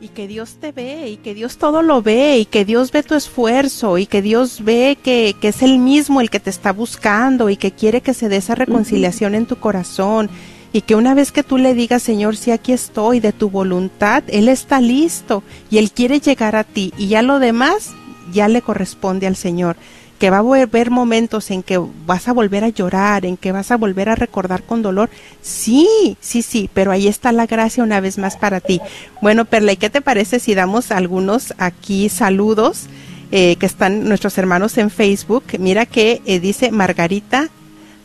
Y 0.00 0.08
que 0.08 0.28
Dios 0.28 0.58
te 0.60 0.70
ve, 0.70 1.08
y 1.08 1.16
que 1.16 1.34
Dios 1.34 1.58
todo 1.58 1.82
lo 1.82 2.02
ve, 2.02 2.38
y 2.38 2.44
que 2.44 2.64
Dios 2.64 2.92
ve 2.92 3.02
tu 3.02 3.14
esfuerzo, 3.14 3.98
y 3.98 4.06
que 4.06 4.22
Dios 4.22 4.62
ve 4.62 4.96
que, 5.02 5.34
que 5.40 5.48
es 5.48 5.62
Él 5.62 5.78
mismo 5.78 6.20
el 6.20 6.30
que 6.30 6.38
te 6.38 6.50
está 6.50 6.72
buscando, 6.72 7.50
y 7.50 7.56
que 7.56 7.72
quiere 7.72 8.00
que 8.00 8.14
se 8.14 8.28
dé 8.28 8.36
esa 8.36 8.54
reconciliación 8.54 9.34
en 9.34 9.46
tu 9.46 9.56
corazón, 9.56 10.30
y 10.72 10.82
que 10.82 10.94
una 10.94 11.14
vez 11.14 11.32
que 11.32 11.42
tú 11.42 11.58
le 11.58 11.74
digas, 11.74 12.02
Señor, 12.02 12.36
si 12.36 12.52
aquí 12.52 12.72
estoy, 12.72 13.18
de 13.18 13.32
tu 13.32 13.50
voluntad, 13.50 14.22
Él 14.28 14.48
está 14.48 14.80
listo, 14.80 15.42
y 15.68 15.78
Él 15.78 15.90
quiere 15.90 16.20
llegar 16.20 16.54
a 16.54 16.62
ti, 16.62 16.92
y 16.96 17.08
ya 17.08 17.22
lo 17.22 17.40
demás 17.40 17.92
ya 18.32 18.46
le 18.46 18.62
corresponde 18.62 19.26
al 19.26 19.36
Señor 19.36 19.76
que 20.18 20.30
va 20.30 20.38
a 20.38 20.40
haber 20.40 20.90
momentos 20.90 21.50
en 21.50 21.62
que 21.62 21.80
vas 22.06 22.28
a 22.28 22.32
volver 22.32 22.64
a 22.64 22.68
llorar, 22.68 23.24
en 23.24 23.36
que 23.36 23.52
vas 23.52 23.70
a 23.70 23.76
volver 23.76 24.08
a 24.08 24.14
recordar 24.14 24.62
con 24.64 24.82
dolor. 24.82 25.10
Sí, 25.42 26.16
sí, 26.20 26.42
sí, 26.42 26.68
pero 26.74 26.90
ahí 26.90 27.06
está 27.06 27.32
la 27.32 27.46
gracia 27.46 27.84
una 27.84 28.00
vez 28.00 28.18
más 28.18 28.36
para 28.36 28.60
ti. 28.60 28.80
Bueno, 29.22 29.44
Perla, 29.44 29.72
¿y 29.72 29.76
qué 29.76 29.90
te 29.90 30.00
parece 30.00 30.40
si 30.40 30.54
damos 30.54 30.90
algunos 30.90 31.54
aquí 31.58 32.08
saludos 32.08 32.86
eh, 33.30 33.56
que 33.56 33.66
están 33.66 34.08
nuestros 34.08 34.36
hermanos 34.38 34.76
en 34.78 34.90
Facebook? 34.90 35.44
Mira 35.58 35.86
que 35.86 36.20
eh, 36.26 36.40
dice 36.40 36.72
Margarita 36.72 37.48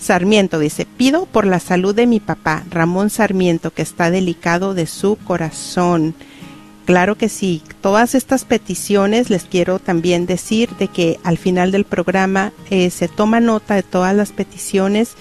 Sarmiento, 0.04 0.60
dice, 0.60 0.86
pido 0.86 1.26
por 1.26 1.46
la 1.46 1.60
salud 1.60 1.96
de 1.96 2.08
mi 2.08 2.20
papá, 2.20 2.64
Ramón 2.70 3.10
Sarmiento, 3.10 3.72
que 3.72 3.82
está 3.82 4.12
delicado 4.12 4.74
de 4.74 4.86
su 4.86 5.16
corazón. 5.16 6.14
Claro 6.86 7.16
que 7.16 7.30
sí. 7.30 7.62
Todas 7.82 8.14
estas 8.14 8.44
peticiones 8.44 9.30
les 9.30 9.44
quiero 9.44 9.80
también 9.80 10.26
decir 10.26 10.70
de 10.78 10.90
que 10.90 11.20
al 11.24 11.38
final 11.38 11.72
del 11.72 11.86
programa 11.86 12.52
eh, 12.70 12.90
se 12.90 13.08
toma 13.08 13.40
nota 13.40 13.76
de 13.76 13.84
todas 13.84 14.16
las 14.16 14.32
peticiones 14.32 15.16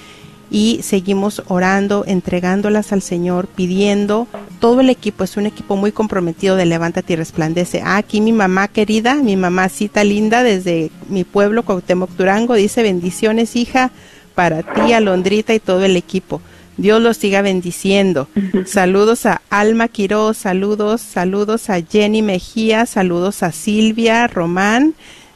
y 0.50 0.80
seguimos 0.82 1.42
orando, 1.46 2.04
entregándolas 2.06 2.92
al 2.92 3.00
Señor, 3.00 3.46
pidiendo. 3.46 4.26
Todo 4.60 4.80
el 4.82 4.90
equipo 4.90 5.24
es 5.24 5.36
un 5.36 5.46
equipo 5.46 5.76
muy 5.76 5.92
comprometido 5.92 6.56
de 6.56 6.66
Levántate 6.66 7.14
y 7.14 7.16
Resplandece. 7.16 7.80
Ah, 7.82 7.96
aquí 7.96 8.20
mi 8.20 8.32
mamá 8.32 8.68
querida, 8.68 9.14
mi 9.14 9.36
mamacita 9.36 10.04
linda 10.04 10.42
desde 10.42 10.90
mi 11.08 11.24
pueblo, 11.24 11.62
Cuauhtémoc 11.62 12.10
Durango, 12.10 12.54
dice 12.54 12.82
bendiciones, 12.82 13.56
hija, 13.56 13.92
para 14.34 14.62
ti, 14.62 14.92
Alondrita 14.92 15.54
y 15.54 15.60
todo 15.60 15.84
el 15.84 15.96
equipo. 15.96 16.42
Dios 16.76 17.02
los 17.02 17.16
siga 17.16 17.42
bendiciendo. 17.42 18.28
Saludos 18.66 19.26
a 19.26 19.42
Alma 19.50 19.88
Quiroz, 19.88 20.38
saludos, 20.38 21.00
saludos 21.00 21.70
a 21.70 21.80
Jenny 21.80 22.22
Mejía, 22.22 22.86
saludos 22.86 23.42
a 23.42 23.52
Silvia 23.52 24.26
Román, 24.26 24.94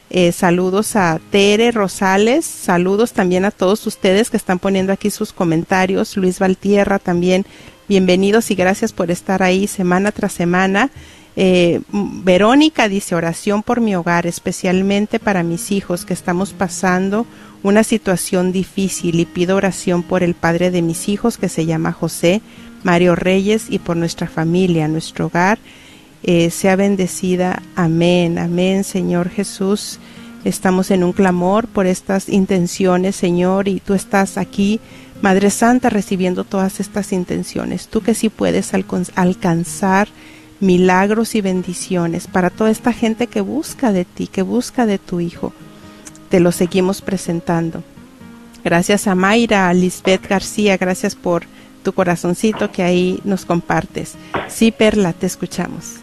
eh, 0.09 0.32
saludos 0.32 0.97
a 0.97 1.20
Tere 1.30 1.72
Rosales, 1.72 2.45
saludos 2.45 3.12
también 3.12 3.45
a 3.45 3.51
todos 3.51 3.87
ustedes 3.87 4.30
que 4.30 4.37
están 4.37 4.59
poniendo 4.59 4.93
aquí 4.93 5.11
sus 5.11 5.32
comentarios. 5.32 6.16
Luis 6.16 6.39
Valtierra 6.39 6.99
también, 6.99 7.45
bienvenidos 7.89 8.51
y 8.51 8.55
gracias 8.55 8.93
por 8.93 9.11
estar 9.11 9.43
ahí 9.43 9.66
semana 9.66 10.12
tras 10.12 10.32
semana. 10.32 10.91
Eh, 11.39 11.82
Verónica 11.93 12.89
dice 12.89 13.14
oración 13.14 13.62
por 13.62 13.82
mi 13.82 13.95
hogar, 13.95 14.26
especialmente 14.26 15.18
para 15.18 15.43
mis 15.43 15.70
hijos 15.70 16.07
que 16.07 16.14
estamos 16.14 16.55
pasando 16.55 17.26
una 17.63 17.85
situación 17.85 18.53
difícil 18.53 19.21
y 19.21 19.25
pido 19.25 19.57
oración 19.57 20.03
por 20.03 20.23
el 20.23 20.35
padre 20.35 20.71
de 20.71 20.83
mis 20.83 21.09
hijos 21.09 21.39
que 21.39 21.49
se 21.49 21.67
llama 21.67 21.93
José 21.93 22.43
Mario 22.83 23.17
Reyes 23.17 23.67
y 23.69 23.79
por 23.79 23.97
nuestra 23.97 24.29
familia, 24.29 24.89
nuestro 24.89 25.27
hogar. 25.27 25.59
Eh, 26.23 26.51
sea 26.51 26.77
bendecida. 26.77 27.63
Amén, 27.75 28.39
amén, 28.39 28.85
Señor 28.85 29.29
Jesús. 29.29 29.99
Estamos 30.45 30.91
en 30.91 31.03
un 31.03 31.13
clamor 31.13 31.67
por 31.67 31.87
estas 31.87 32.29
intenciones, 32.29 33.17
Señor, 33.17 33.69
y 33.69 33.81
tú 33.81 33.95
estás 33.95 34.39
aquí, 34.39 34.81
Madre 35.23 35.51
Santa, 35.51 35.91
recibiendo 35.91 36.45
todas 36.45 36.79
estas 36.79 37.13
intenciones. 37.13 37.89
Tú 37.89 38.01
que 38.01 38.15
sí 38.15 38.29
puedes 38.29 38.73
alcanzar 39.15 40.09
milagros 40.61 41.35
y 41.35 41.41
bendiciones 41.41 42.29
para 42.29 42.51
toda 42.51 42.71
esta 42.71 42.93
gente 42.93 43.27
que 43.27 43.41
busca 43.41 43.93
de 43.93 44.05
ti, 44.05 44.27
que 44.27 44.43
busca 44.43 44.87
de 44.87 44.99
tu 44.99 45.21
Hijo 45.21 45.53
te 46.29 46.41
lo 46.41 46.53
seguimos 46.53 47.03
presentando. 47.03 47.83
Gracias 48.64 49.07
a 49.07 49.14
Mayra, 49.14 49.68
a 49.68 49.74
Lisbeth 49.74 50.27
García, 50.29 50.77
gracias 50.77 51.14
por 51.14 51.45
tu 51.85 51.93
corazoncito 51.93 52.72
que 52.72 52.83
ahí 52.83 53.20
nos 53.24 53.45
compartes. 53.45 54.18
Sí, 54.49 54.72
Perla, 54.72 55.12
te 55.12 55.27
escuchamos. 55.27 56.03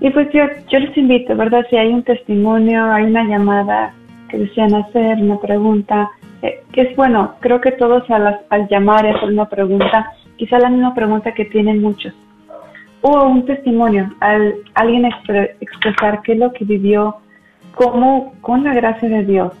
Y 0.00 0.08
pues 0.10 0.28
yo, 0.32 0.44
yo 0.70 0.78
les 0.78 0.96
invito, 0.96 1.36
¿verdad? 1.36 1.66
Si 1.68 1.76
hay 1.76 1.88
un 1.88 2.02
testimonio, 2.04 2.90
hay 2.92 3.04
una 3.04 3.24
llamada 3.24 3.92
que 4.28 4.38
desean 4.38 4.74
hacer, 4.74 5.18
una 5.18 5.38
pregunta, 5.40 6.08
eh, 6.42 6.62
que 6.72 6.82
es 6.82 6.96
bueno, 6.96 7.34
creo 7.40 7.60
que 7.60 7.72
todos 7.72 8.08
al, 8.08 8.40
al 8.48 8.68
llamar 8.68 9.06
hacer 9.06 9.28
una 9.28 9.48
pregunta, 9.48 10.12
quizá 10.36 10.58
la 10.58 10.70
misma 10.70 10.94
pregunta 10.94 11.34
que 11.34 11.44
tienen 11.46 11.82
muchos, 11.82 12.14
o 13.02 13.24
un 13.24 13.44
testimonio, 13.44 14.10
al 14.20 14.54
alguien 14.74 15.06
expresar 15.60 16.22
qué 16.22 16.32
es 16.32 16.38
lo 16.38 16.52
que 16.52 16.64
vivió 16.64 17.16
cómo 17.74 18.34
con 18.40 18.64
la 18.64 18.74
gracia 18.74 19.08
de 19.08 19.24
Dios 19.24 19.52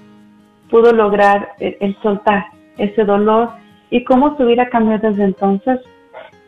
pudo 0.70 0.92
lograr 0.92 1.50
el, 1.58 1.96
soltar 2.02 2.46
ese 2.78 3.04
dolor 3.04 3.50
y 3.90 4.04
cómo 4.04 4.36
su 4.36 4.46
vida 4.46 4.68
cambió 4.68 4.98
desde 4.98 5.24
entonces, 5.24 5.80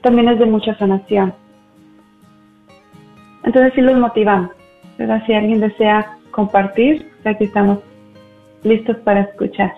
también 0.00 0.28
es 0.28 0.38
de 0.38 0.46
mucha 0.46 0.76
sanación. 0.78 1.34
Entonces 3.44 3.72
sí 3.74 3.80
los 3.80 3.98
motivamos, 3.98 4.50
¿verdad? 4.96 5.22
Si 5.26 5.34
alguien 5.34 5.60
desea 5.60 6.18
compartir, 6.30 7.10
aquí 7.24 7.44
estamos 7.44 7.78
listos 8.62 8.96
para 8.98 9.22
escuchar. 9.22 9.72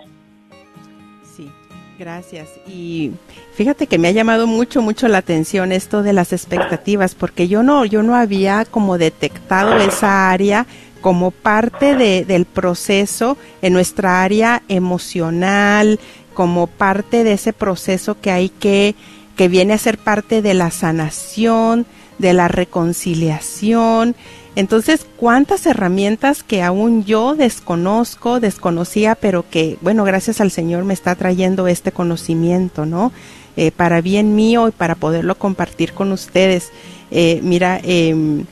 Gracias. 1.97 2.49
Y 2.67 3.11
fíjate 3.53 3.87
que 3.87 3.97
me 3.97 4.09
ha 4.09 4.11
llamado 4.11 4.47
mucho, 4.47 4.81
mucho 4.81 5.07
la 5.07 5.19
atención 5.19 5.71
esto 5.71 6.03
de 6.03 6.13
las 6.13 6.33
expectativas, 6.33 7.15
porque 7.15 7.47
yo 7.47 7.63
no, 7.63 7.85
yo 7.85 8.03
no 8.03 8.15
había 8.15 8.65
como 8.65 8.97
detectado 8.97 9.77
esa 9.77 10.29
área 10.29 10.65
como 10.99 11.31
parte 11.31 11.95
de, 11.95 12.25
del 12.25 12.45
proceso 12.45 13.37
en 13.61 13.73
nuestra 13.73 14.23
área 14.23 14.63
emocional, 14.67 15.99
como 16.33 16.67
parte 16.67 17.23
de 17.23 17.33
ese 17.33 17.53
proceso 17.53 18.19
que 18.19 18.31
hay 18.31 18.49
que, 18.49 18.95
que 19.37 19.47
viene 19.47 19.73
a 19.73 19.77
ser 19.77 19.97
parte 19.97 20.41
de 20.41 20.53
la 20.53 20.71
sanación, 20.71 21.85
de 22.17 22.33
la 22.33 22.47
reconciliación. 22.47 24.15
Entonces, 24.55 25.05
¿cuántas 25.17 25.65
herramientas 25.65 26.43
que 26.43 26.63
aún 26.63 27.03
yo 27.03 27.35
desconozco, 27.35 28.39
desconocía, 28.39 29.15
pero 29.15 29.43
que, 29.49 29.77
bueno, 29.81 30.03
gracias 30.03 30.39
al 30.39 30.51
Señor 30.51 30.85
me 30.85 30.93
está 30.93 31.15
trayendo 31.15 31.67
este 31.67 31.91
conocimiento, 31.91 32.85
¿no? 32.85 33.11
Eh, 33.57 33.71
para 33.71 34.01
bien 34.01 34.35
mío 34.35 34.67
y 34.67 34.71
para 34.71 34.95
poderlo 34.95 35.35
compartir 35.35 35.93
con 35.93 36.11
ustedes. 36.11 36.71
Eh, 37.11 37.39
mira, 37.43 37.79
eh, 37.83 38.43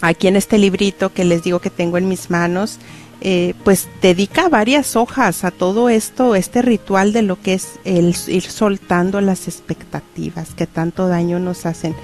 aquí 0.00 0.28
en 0.28 0.36
este 0.36 0.58
librito 0.58 1.12
que 1.12 1.24
les 1.24 1.42
digo 1.42 1.60
que 1.60 1.70
tengo 1.70 1.98
en 1.98 2.08
mis 2.08 2.30
manos, 2.30 2.78
eh, 3.20 3.54
pues 3.64 3.88
dedica 4.00 4.48
varias 4.48 4.94
hojas 4.94 5.42
a 5.44 5.50
todo 5.50 5.88
esto, 5.88 6.36
este 6.36 6.62
ritual 6.62 7.12
de 7.12 7.22
lo 7.22 7.40
que 7.40 7.54
es 7.54 7.80
el 7.84 8.14
ir 8.28 8.44
soltando 8.44 9.20
las 9.20 9.48
expectativas 9.48 10.54
que 10.54 10.68
tanto 10.68 11.08
daño 11.08 11.40
nos 11.40 11.66
hacen. 11.66 11.96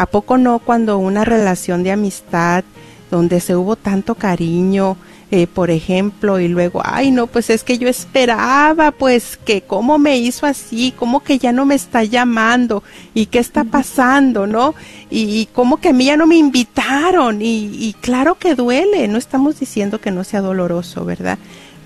¿A 0.00 0.06
poco 0.06 0.38
no 0.38 0.60
cuando 0.60 0.96
una 0.96 1.26
relación 1.26 1.82
de 1.82 1.92
amistad 1.92 2.64
donde 3.10 3.38
se 3.38 3.54
hubo 3.54 3.76
tanto 3.76 4.14
cariño, 4.14 4.96
eh, 5.30 5.46
por 5.46 5.70
ejemplo, 5.70 6.40
y 6.40 6.48
luego, 6.48 6.80
ay, 6.82 7.10
no, 7.10 7.26
pues 7.26 7.50
es 7.50 7.64
que 7.64 7.76
yo 7.76 7.86
esperaba, 7.86 8.92
pues, 8.92 9.38
que 9.44 9.60
cómo 9.60 9.98
me 9.98 10.16
hizo 10.16 10.46
así, 10.46 10.94
cómo 10.96 11.20
que 11.20 11.36
ya 11.36 11.52
no 11.52 11.66
me 11.66 11.74
está 11.74 12.02
llamando, 12.02 12.82
y 13.12 13.26
qué 13.26 13.40
está 13.40 13.64
pasando, 13.64 14.46
¿no? 14.46 14.74
Y, 15.10 15.38
y 15.38 15.48
cómo 15.52 15.76
que 15.76 15.90
a 15.90 15.92
mí 15.92 16.06
ya 16.06 16.16
no 16.16 16.26
me 16.26 16.36
invitaron, 16.36 17.42
y, 17.42 17.66
y 17.66 17.94
claro 18.00 18.36
que 18.36 18.54
duele, 18.54 19.06
no 19.06 19.18
estamos 19.18 19.60
diciendo 19.60 20.00
que 20.00 20.12
no 20.12 20.24
sea 20.24 20.40
doloroso, 20.40 21.04
¿verdad? 21.04 21.36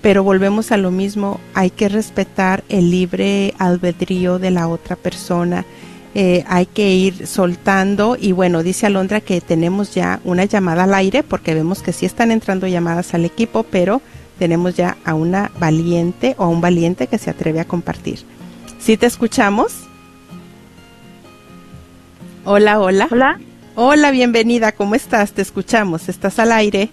Pero 0.01 0.23
volvemos 0.23 0.71
a 0.71 0.77
lo 0.77 0.89
mismo, 0.89 1.41
hay 1.53 1.69
que 1.69 1.89
respetar 1.89 2.63
el 2.69 2.91
libre 2.91 3.53
albedrío 3.57 4.39
de 4.39 4.51
la 4.51 4.69
otra 4.69 4.95
persona 4.95 5.65
eh, 6.17 6.45
hay 6.47 6.65
que 6.65 6.91
ir 6.91 7.27
soltando 7.27 8.15
y 8.17 8.31
bueno, 8.31 8.63
dice 8.63 8.85
Alondra 8.85 9.19
que 9.19 9.41
tenemos 9.41 9.93
ya 9.93 10.21
una 10.23 10.45
llamada 10.45 10.85
al 10.85 10.93
aire 10.93 11.23
porque 11.23 11.53
vemos 11.53 11.81
que 11.81 11.91
sí 11.91 12.05
están 12.05 12.31
entrando 12.31 12.67
llamadas 12.67 13.13
al 13.13 13.25
equipo, 13.25 13.63
pero 13.63 14.01
tenemos 14.39 14.75
ya 14.75 14.95
a 15.03 15.13
una 15.13 15.51
valiente 15.59 16.33
o 16.37 16.45
a 16.45 16.47
un 16.47 16.61
valiente 16.61 17.07
que 17.07 17.17
se 17.17 17.29
atreve 17.29 17.59
a 17.59 17.65
compartir. 17.65 18.19
¿Sí 18.79 18.95
te 18.95 19.07
escuchamos? 19.07 19.73
Hola, 22.45 22.79
hola. 22.79 23.09
Hola. 23.11 23.39
Hola, 23.75 24.11
bienvenida, 24.11 24.71
¿cómo 24.71 24.95
estás? 24.95 25.33
Te 25.33 25.41
escuchamos, 25.41 26.07
¿estás 26.07 26.39
al 26.39 26.53
aire? 26.53 26.91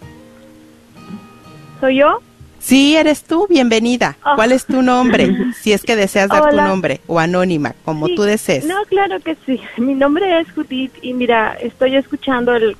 ¿Soy 1.80 1.98
yo? 1.98 2.18
Sí, 2.62 2.96
eres 2.96 3.24
tú, 3.24 3.46
bienvenida. 3.50 4.16
Oh. 4.24 4.36
¿Cuál 4.36 4.52
es 4.52 4.66
tu 4.66 4.82
nombre? 4.82 5.34
Si 5.56 5.72
es 5.72 5.82
que 5.82 5.96
deseas 5.96 6.28
dar 6.28 6.50
tu 6.50 6.56
nombre 6.56 7.00
o 7.08 7.18
anónima, 7.18 7.74
como 7.84 8.06
Sí. 8.06 8.14
tú 8.14 8.22
desees. 8.22 8.64
No, 8.66 8.76
claro 8.88 9.18
que 9.18 9.36
sí. 9.44 9.60
Mi 9.78 9.94
nombre 9.94 10.38
es 10.40 10.50
Judith 10.52 10.92
y 11.02 11.12
mira, 11.12 11.54
estoy 11.60 11.96
escuchando 11.96 12.54
el... 12.54 12.76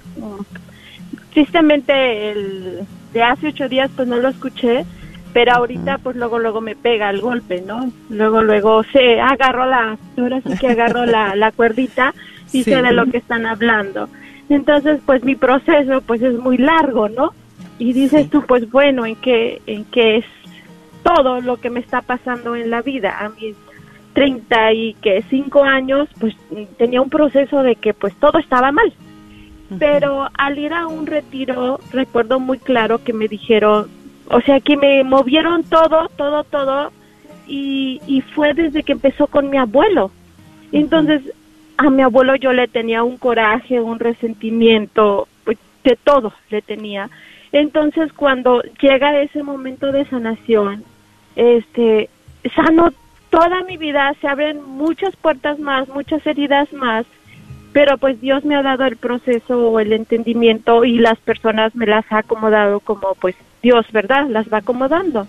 Tristemente 1.32 2.30
el 2.30 2.80
de 3.12 3.22
hace 3.22 3.48
ocho 3.48 3.68
días 3.68 3.90
pues 3.96 4.06
no 4.06 4.18
lo 4.18 4.28
escuché, 4.28 4.84
pero 5.32 5.52
ahorita 5.54 5.98
pues 5.98 6.14
luego 6.14 6.38
luego 6.38 6.60
me 6.60 6.76
pega 6.76 7.10
el 7.10 7.20
golpe, 7.20 7.60
¿no? 7.66 7.90
Luego 8.08 8.40
luego 8.42 8.84
se 8.84 9.20
agarro 9.20 9.66
la... 9.66 9.98
Ahora 10.16 10.40
sí 10.46 10.56
que 10.58 10.68
agarro 10.68 11.06
la, 11.06 11.34
la 11.36 11.50
cuerdita 11.50 12.14
y 12.52 12.62
Sí. 12.62 12.64
sé 12.64 12.82
de 12.82 12.92
lo 12.92 13.06
que 13.06 13.16
están 13.16 13.46
hablando. 13.46 14.08
Entonces 14.48 15.00
pues 15.04 15.24
mi 15.24 15.34
proceso 15.34 16.02
pues 16.02 16.22
es 16.22 16.38
muy 16.38 16.58
largo, 16.58 17.08
¿no? 17.08 17.32
Y 17.82 17.92
dices 17.92 18.22
Sí. 18.24 18.28
tú 18.30 18.44
pues 18.46 18.70
bueno, 18.70 19.04
¿en 19.04 19.16
qué, 19.16 19.60
en 19.66 19.84
qué 19.86 20.18
es 20.18 20.24
todo 21.02 21.40
lo 21.40 21.56
que 21.56 21.68
me 21.68 21.80
está 21.80 22.00
pasando 22.00 22.54
en 22.54 22.70
la 22.70 22.80
vida? 22.80 23.18
A 23.18 23.28
mis 23.30 23.56
30 24.12 24.72
y 24.72 24.94
que 24.94 25.24
cinco 25.28 25.64
años, 25.64 26.08
pues 26.20 26.36
tenía 26.78 27.00
un 27.00 27.10
proceso 27.10 27.64
de 27.64 27.74
que 27.74 27.92
pues 27.92 28.14
todo 28.20 28.38
estaba 28.38 28.70
mal. 28.70 28.92
Pero 29.80 30.28
al 30.38 30.58
ir 30.58 30.72
a 30.72 30.86
un 30.86 31.06
retiro, 31.06 31.80
recuerdo 31.92 32.38
muy 32.38 32.58
claro 32.58 33.02
que 33.02 33.12
me 33.12 33.26
dijeron, 33.26 33.88
o 34.28 34.40
sea, 34.42 34.60
que 34.60 34.76
me 34.76 35.02
movieron 35.02 35.64
todo, 35.64 36.08
todo, 36.16 36.44
todo, 36.44 36.92
y, 37.48 38.00
y 38.06 38.20
fue 38.20 38.54
desde 38.54 38.84
que 38.84 38.92
empezó 38.92 39.26
con 39.26 39.50
mi 39.50 39.56
abuelo. 39.56 40.12
Entonces, 40.70 41.22
a 41.78 41.90
mi 41.90 42.02
abuelo 42.02 42.36
yo 42.36 42.52
le 42.52 42.68
tenía 42.68 43.02
un 43.02 43.16
coraje, 43.16 43.80
un 43.80 43.98
resentimiento, 43.98 45.26
pues, 45.44 45.58
de 45.84 45.96
todo 45.96 46.32
le 46.50 46.60
tenía. 46.62 47.08
Entonces, 47.52 48.12
cuando 48.14 48.62
llega 48.80 49.20
ese 49.20 49.42
momento 49.42 49.92
de 49.92 50.06
sanación, 50.06 50.84
este, 51.36 52.08
sano 52.54 52.92
toda 53.30 53.62
mi 53.64 53.76
vida, 53.76 54.14
se 54.20 54.28
abren 54.28 54.62
muchas 54.62 55.14
puertas 55.16 55.58
más, 55.58 55.88
muchas 55.88 56.26
heridas 56.26 56.72
más, 56.72 57.06
pero 57.72 57.96
pues 57.98 58.20
Dios 58.20 58.44
me 58.44 58.54
ha 58.54 58.62
dado 58.62 58.84
el 58.84 58.96
proceso 58.96 59.70
o 59.70 59.80
el 59.80 59.92
entendimiento 59.92 60.84
y 60.84 60.98
las 60.98 61.18
personas 61.20 61.74
me 61.74 61.86
las 61.86 62.04
ha 62.10 62.18
acomodado 62.18 62.80
como 62.80 63.14
pues 63.20 63.34
Dios, 63.62 63.86
¿verdad? 63.92 64.26
Las 64.28 64.52
va 64.52 64.58
acomodando. 64.58 65.26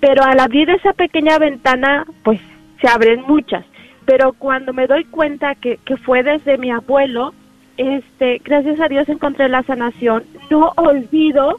Pero 0.00 0.22
al 0.24 0.40
abrir 0.40 0.70
esa 0.70 0.94
pequeña 0.94 1.38
ventana, 1.38 2.06
pues 2.24 2.40
se 2.80 2.88
abren 2.88 3.22
muchas. 3.22 3.64
Pero 4.06 4.32
cuando 4.32 4.72
me 4.72 4.86
doy 4.86 5.04
cuenta 5.04 5.54
que, 5.54 5.78
que 5.84 5.98
fue 5.98 6.22
desde 6.22 6.56
mi 6.56 6.70
abuelo, 6.70 7.34
este, 7.80 8.42
gracias 8.44 8.78
a 8.78 8.88
Dios 8.88 9.08
encontré 9.08 9.48
la 9.48 9.62
sanación. 9.62 10.24
No 10.50 10.72
olvido 10.76 11.58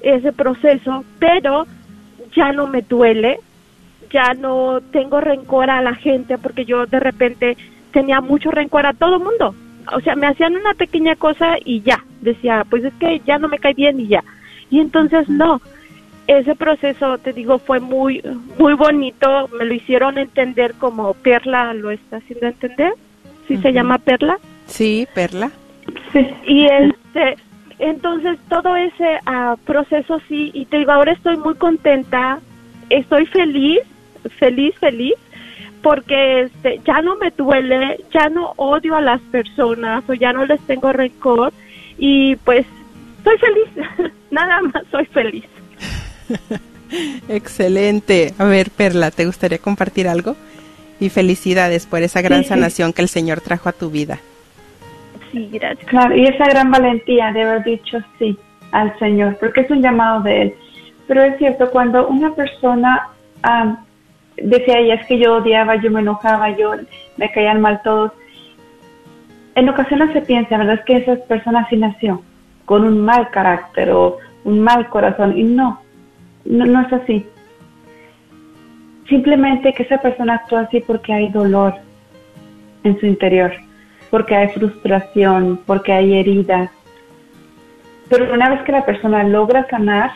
ese 0.00 0.32
proceso, 0.32 1.04
pero 1.20 1.64
ya 2.34 2.50
no 2.50 2.66
me 2.66 2.82
duele, 2.82 3.38
ya 4.10 4.34
no 4.34 4.80
tengo 4.90 5.20
rencor 5.20 5.70
a 5.70 5.80
la 5.80 5.94
gente 5.94 6.38
porque 6.38 6.64
yo 6.64 6.86
de 6.86 6.98
repente 6.98 7.56
tenía 7.92 8.20
mucho 8.20 8.50
rencor 8.50 8.84
a 8.84 8.94
todo 8.94 9.20
mundo. 9.20 9.54
O 9.94 10.00
sea, 10.00 10.16
me 10.16 10.26
hacían 10.26 10.56
una 10.56 10.74
pequeña 10.74 11.14
cosa 11.14 11.54
y 11.64 11.82
ya, 11.82 12.04
decía, 12.20 12.66
pues 12.68 12.82
es 12.82 12.94
que 12.94 13.20
ya 13.24 13.38
no 13.38 13.46
me 13.46 13.60
cae 13.60 13.74
bien 13.74 14.00
y 14.00 14.08
ya. 14.08 14.24
Y 14.70 14.80
entonces 14.80 15.28
no, 15.28 15.60
ese 16.26 16.56
proceso, 16.56 17.18
te 17.18 17.32
digo, 17.32 17.60
fue 17.60 17.78
muy, 17.78 18.20
muy 18.58 18.74
bonito, 18.74 19.48
me 19.56 19.64
lo 19.64 19.74
hicieron 19.74 20.18
entender 20.18 20.74
como 20.74 21.14
Perla 21.14 21.74
lo 21.74 21.92
está 21.92 22.16
haciendo 22.16 22.48
entender, 22.48 22.92
¿sí 23.46 23.56
se 23.58 23.72
llama 23.72 23.98
Perla? 23.98 24.36
Sí, 24.66 25.06
Perla. 25.14 25.52
Sí. 26.12 26.26
Y 26.46 26.66
este, 26.66 27.36
entonces 27.78 28.38
todo 28.48 28.76
ese 28.76 29.18
ah, 29.26 29.56
proceso 29.64 30.20
sí, 30.28 30.50
y 30.52 30.66
te 30.66 30.78
digo, 30.78 30.92
ahora 30.92 31.12
estoy 31.12 31.36
muy 31.38 31.54
contenta, 31.54 32.38
estoy 32.90 33.26
feliz, 33.26 33.80
feliz, 34.38 34.74
feliz, 34.78 35.14
porque 35.82 36.42
este, 36.42 36.80
ya 36.86 37.00
no 37.00 37.16
me 37.16 37.30
duele, 37.30 38.04
ya 38.12 38.28
no 38.28 38.52
odio 38.56 38.96
a 38.96 39.00
las 39.00 39.20
personas 39.22 40.04
o 40.08 40.14
ya 40.14 40.32
no 40.32 40.44
les 40.44 40.60
tengo 40.62 40.92
rencor 40.92 41.52
y 41.98 42.36
pues 42.36 42.66
soy 43.24 43.38
feliz, 43.38 44.12
nada 44.30 44.60
más 44.62 44.84
soy 44.90 45.06
feliz. 45.06 45.44
Excelente. 47.28 48.34
A 48.38 48.44
ver, 48.44 48.70
Perla, 48.70 49.10
¿te 49.10 49.26
gustaría 49.26 49.58
compartir 49.58 50.08
algo? 50.08 50.36
Y 50.98 51.08
felicidades 51.08 51.86
por 51.86 52.02
esa 52.02 52.20
gran 52.20 52.42
sí. 52.42 52.50
sanación 52.50 52.92
que 52.92 53.02
el 53.02 53.08
Señor 53.08 53.40
trajo 53.40 53.68
a 53.68 53.72
tu 53.72 53.90
vida. 53.90 54.20
Claro, 55.86 56.16
y 56.16 56.24
esa 56.24 56.44
gran 56.46 56.70
valentía 56.70 57.32
de 57.32 57.42
haber 57.42 57.64
dicho 57.64 57.98
sí 58.18 58.38
al 58.72 58.98
Señor, 58.98 59.36
porque 59.40 59.62
es 59.62 59.70
un 59.70 59.82
llamado 59.82 60.22
de 60.22 60.42
Él. 60.42 60.54
Pero 61.06 61.22
es 61.22 61.38
cierto, 61.38 61.70
cuando 61.70 62.08
una 62.08 62.34
persona 62.34 63.08
ah, 63.42 63.78
decía 64.36 64.78
ella, 64.78 64.94
es 64.94 65.06
que 65.06 65.18
yo 65.18 65.36
odiaba, 65.36 65.76
yo 65.76 65.90
me 65.90 66.00
enojaba, 66.00 66.56
yo 66.56 66.72
me 67.16 67.30
caían 67.32 67.60
mal 67.60 67.80
todos, 67.82 68.12
en 69.54 69.68
ocasiones 69.68 70.12
se 70.12 70.22
piensa, 70.22 70.56
¿verdad? 70.56 70.76
Es 70.78 70.84
que 70.84 70.96
esa 70.96 71.16
persona 71.26 71.66
sí 71.68 71.76
nació 71.76 72.22
con 72.64 72.84
un 72.84 73.00
mal 73.00 73.30
carácter 73.30 73.90
o 73.90 74.18
un 74.44 74.60
mal 74.60 74.88
corazón, 74.88 75.36
y 75.36 75.42
no, 75.42 75.80
no, 76.44 76.64
no 76.66 76.80
es 76.82 76.92
así. 76.92 77.26
Simplemente 79.08 79.72
que 79.72 79.82
esa 79.82 79.98
persona 79.98 80.36
actúa 80.36 80.60
así 80.60 80.80
porque 80.80 81.12
hay 81.12 81.28
dolor 81.30 81.74
en 82.84 82.98
su 83.00 83.06
interior, 83.06 83.52
porque 84.10 84.34
hay 84.34 84.48
frustración, 84.48 85.60
porque 85.66 85.92
hay 85.92 86.18
heridas. 86.18 86.70
Pero 88.08 88.32
una 88.34 88.50
vez 88.50 88.62
que 88.62 88.72
la 88.72 88.84
persona 88.84 89.22
logra 89.24 89.66
sanar, 89.68 90.12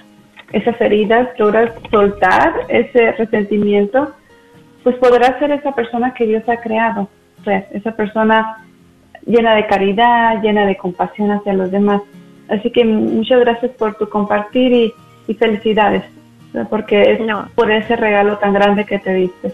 esas 0.52 0.80
heridas, 0.80 1.28
logras 1.38 1.72
soltar 1.90 2.52
ese 2.68 3.12
resentimiento, 3.12 4.12
pues 4.82 4.96
podrás 4.96 5.38
ser 5.38 5.50
esa 5.50 5.72
persona 5.72 6.14
que 6.14 6.26
Dios 6.26 6.42
ha 6.48 6.58
creado, 6.58 7.08
ser 7.44 7.66
esa 7.72 7.92
persona 7.96 8.58
llena 9.26 9.54
de 9.54 9.66
caridad, 9.66 10.42
llena 10.42 10.66
de 10.66 10.76
compasión 10.76 11.30
hacia 11.30 11.54
los 11.54 11.70
demás. 11.70 12.02
Así 12.48 12.70
que 12.70 12.84
muchas 12.84 13.40
gracias 13.40 13.72
por 13.72 13.94
tu 13.96 14.08
compartir 14.08 14.92
y, 15.26 15.34
felicidades, 15.34 16.04
porque 16.68 17.00
es 17.00 17.18
por 17.54 17.72
ese 17.72 17.96
regalo 17.96 18.36
tan 18.38 18.52
grande 18.52 18.84
que 18.84 18.98
te 18.98 19.14
diste. 19.14 19.52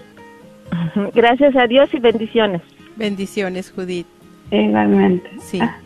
Gracias 1.15 1.55
a 1.57 1.69
Dios 1.69 1.89
y 1.95 2.01
bendiciones. 2.01 2.61
Bendiciones, 2.97 3.71
Judith. 3.71 4.20
Igualmente. 4.51 5.31
Sí. 5.43 5.59
Ah. 5.61 5.79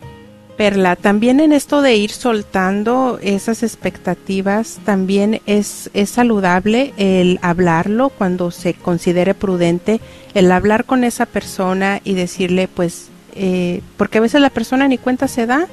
Perla, 0.56 0.94
también 0.94 1.40
en 1.40 1.52
esto 1.52 1.82
de 1.82 1.96
ir 1.96 2.10
soltando 2.10 3.18
esas 3.22 3.62
expectativas, 3.62 4.78
también 4.84 5.40
es, 5.46 5.90
es 5.94 6.10
saludable 6.10 6.92
el 6.96 7.40
hablarlo 7.42 8.10
cuando 8.10 8.52
se 8.52 8.74
considere 8.74 9.34
prudente, 9.34 10.00
el 10.34 10.52
hablar 10.52 10.84
con 10.84 11.02
esa 11.02 11.26
persona 11.26 12.00
y 12.04 12.14
decirle, 12.14 12.68
pues, 12.68 13.08
eh, 13.34 13.80
porque 13.96 14.18
a 14.18 14.20
veces 14.20 14.40
la 14.40 14.50
persona 14.50 14.86
ni 14.86 14.96
cuenta 14.96 15.26
se 15.26 15.46
da 15.46 15.66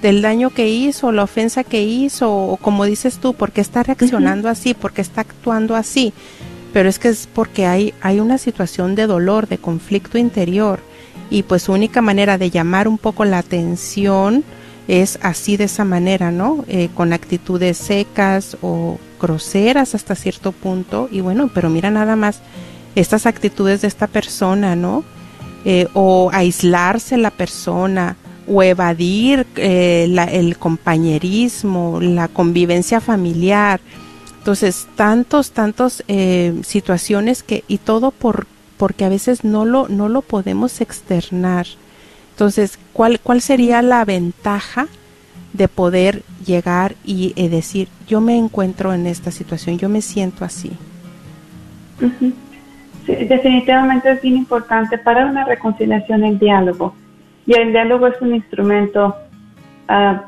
del 0.00 0.22
daño 0.22 0.50
que 0.50 0.68
hizo, 0.68 1.10
la 1.10 1.24
ofensa 1.24 1.64
que 1.64 1.82
hizo, 1.82 2.30
o 2.30 2.56
como 2.56 2.84
dices 2.84 3.18
tú, 3.18 3.34
porque 3.34 3.60
está 3.60 3.82
reaccionando 3.82 4.48
así, 4.48 4.74
porque 4.74 5.00
está 5.00 5.22
actuando 5.22 5.74
así. 5.74 6.12
Pero 6.72 6.88
es 6.88 6.98
que 6.98 7.08
es 7.08 7.28
porque 7.32 7.66
hay, 7.66 7.94
hay 8.00 8.20
una 8.20 8.36
situación 8.38 8.94
de 8.94 9.06
dolor, 9.06 9.48
de 9.48 9.58
conflicto 9.58 10.18
interior, 10.18 10.80
y 11.34 11.42
pues 11.42 11.64
su 11.64 11.72
única 11.72 12.00
manera 12.00 12.38
de 12.38 12.48
llamar 12.48 12.86
un 12.86 12.96
poco 12.96 13.24
la 13.24 13.38
atención 13.38 14.44
es 14.86 15.18
así 15.20 15.56
de 15.56 15.64
esa 15.64 15.84
manera, 15.84 16.30
¿no? 16.30 16.64
Eh, 16.68 16.90
con 16.94 17.12
actitudes 17.12 17.76
secas 17.76 18.56
o 18.62 19.00
groseras 19.20 19.96
hasta 19.96 20.14
cierto 20.14 20.52
punto. 20.52 21.08
Y 21.10 21.22
bueno, 21.22 21.50
pero 21.52 21.70
mira 21.70 21.90
nada 21.90 22.14
más 22.14 22.38
estas 22.94 23.26
actitudes 23.26 23.80
de 23.80 23.88
esta 23.88 24.06
persona, 24.06 24.76
¿no? 24.76 25.02
Eh, 25.64 25.88
o 25.92 26.30
aislarse 26.32 27.16
la 27.16 27.32
persona 27.32 28.16
o 28.46 28.62
evadir 28.62 29.44
eh, 29.56 30.06
el 30.30 30.56
compañerismo, 30.56 31.98
la 32.00 32.28
convivencia 32.28 33.00
familiar. 33.00 33.80
Entonces, 34.38 34.86
tantos, 34.94 35.50
tantos 35.50 36.04
situaciones 36.62 37.42
que, 37.42 37.64
y 37.66 37.78
todo 37.78 38.12
por, 38.12 38.46
porque 38.76 39.04
a 39.04 39.08
veces 39.08 39.44
no 39.44 39.64
lo, 39.64 39.88
no 39.88 40.08
lo 40.08 40.22
podemos 40.22 40.80
externar. 40.80 41.66
Entonces, 42.30 42.78
¿cuál, 42.92 43.20
cuál 43.20 43.40
sería 43.40 43.82
la 43.82 44.04
ventaja 44.04 44.86
de 45.52 45.68
poder 45.68 46.22
llegar 46.44 46.94
y 47.04 47.32
decir, 47.48 47.88
yo 48.08 48.20
me 48.20 48.36
encuentro 48.36 48.92
en 48.92 49.06
esta 49.06 49.30
situación, 49.30 49.78
yo 49.78 49.88
me 49.88 50.02
siento 50.02 50.44
así? 50.44 50.72
definitivamente 53.06 54.10
es 54.10 54.22
bien 54.22 54.36
importante 54.36 54.98
para 54.98 55.26
una 55.26 55.44
reconciliación 55.44 56.24
el 56.24 56.38
diálogo. 56.38 56.94
Y 57.46 57.54
el 57.54 57.72
diálogo 57.72 58.06
es 58.06 58.20
un 58.20 58.34
instrumento 58.34 59.14
ah, 59.88 60.24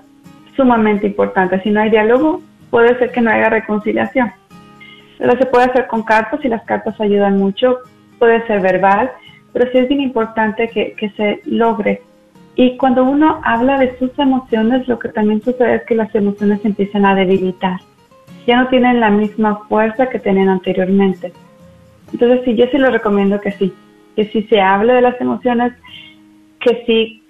sumamente 0.55 1.07
importante. 1.07 1.61
Si 1.62 1.70
no 1.70 1.80
hay 1.80 1.90
diálogo, 1.90 2.42
puede 2.70 2.99
ser 2.99 3.11
que 3.12 3.20
no 3.20 3.30
haya 3.30 3.49
reconciliación. 3.49 4.32
Pero 5.18 5.36
se 5.38 5.47
puede 5.47 5.64
hacer 5.64 5.86
con 5.86 6.03
cartas 6.03 6.40
y 6.44 6.49
las 6.49 6.62
cartas 6.64 7.01
ayudan 7.01 7.38
mucho. 7.38 7.78
Puede 8.18 8.46
ser 8.46 8.60
verbal, 8.60 9.10
pero 9.52 9.70
sí 9.70 9.78
es 9.78 9.88
bien 9.88 10.00
importante 10.00 10.68
que, 10.68 11.10
se 11.16 11.40
logre. 11.44 12.02
Y 12.54 12.76
cuando 12.76 13.04
uno 13.04 13.40
habla 13.44 13.78
de 13.78 13.98
sus 13.98 14.18
emociones, 14.18 14.88
lo 14.88 14.98
que 14.98 15.10
también 15.10 15.42
sucede 15.42 15.76
es 15.76 15.82
que 15.84 15.94
las 15.94 16.14
emociones 16.14 16.64
empiezan 16.64 17.04
a 17.04 17.14
debilitar. 17.14 17.80
Ya 18.46 18.62
no 18.62 18.68
tienen 18.68 19.00
la 19.00 19.10
misma 19.10 19.60
fuerza 19.68 20.08
que 20.08 20.18
tenían 20.18 20.48
anteriormente. 20.48 21.32
Entonces 22.12 22.40
sí, 22.44 22.54
yo 22.54 22.66
sí 22.70 22.78
lo 22.78 22.90
recomiendo 22.90 23.40
que 23.40 23.52
sí, 23.52 23.72
que 24.14 24.26
si 24.26 24.44
se 24.44 24.60
hable 24.60 24.94
de 24.94 25.02
las 25.02 25.20
emociones, 25.20 25.72
que 26.60 26.84
sí 26.86 27.22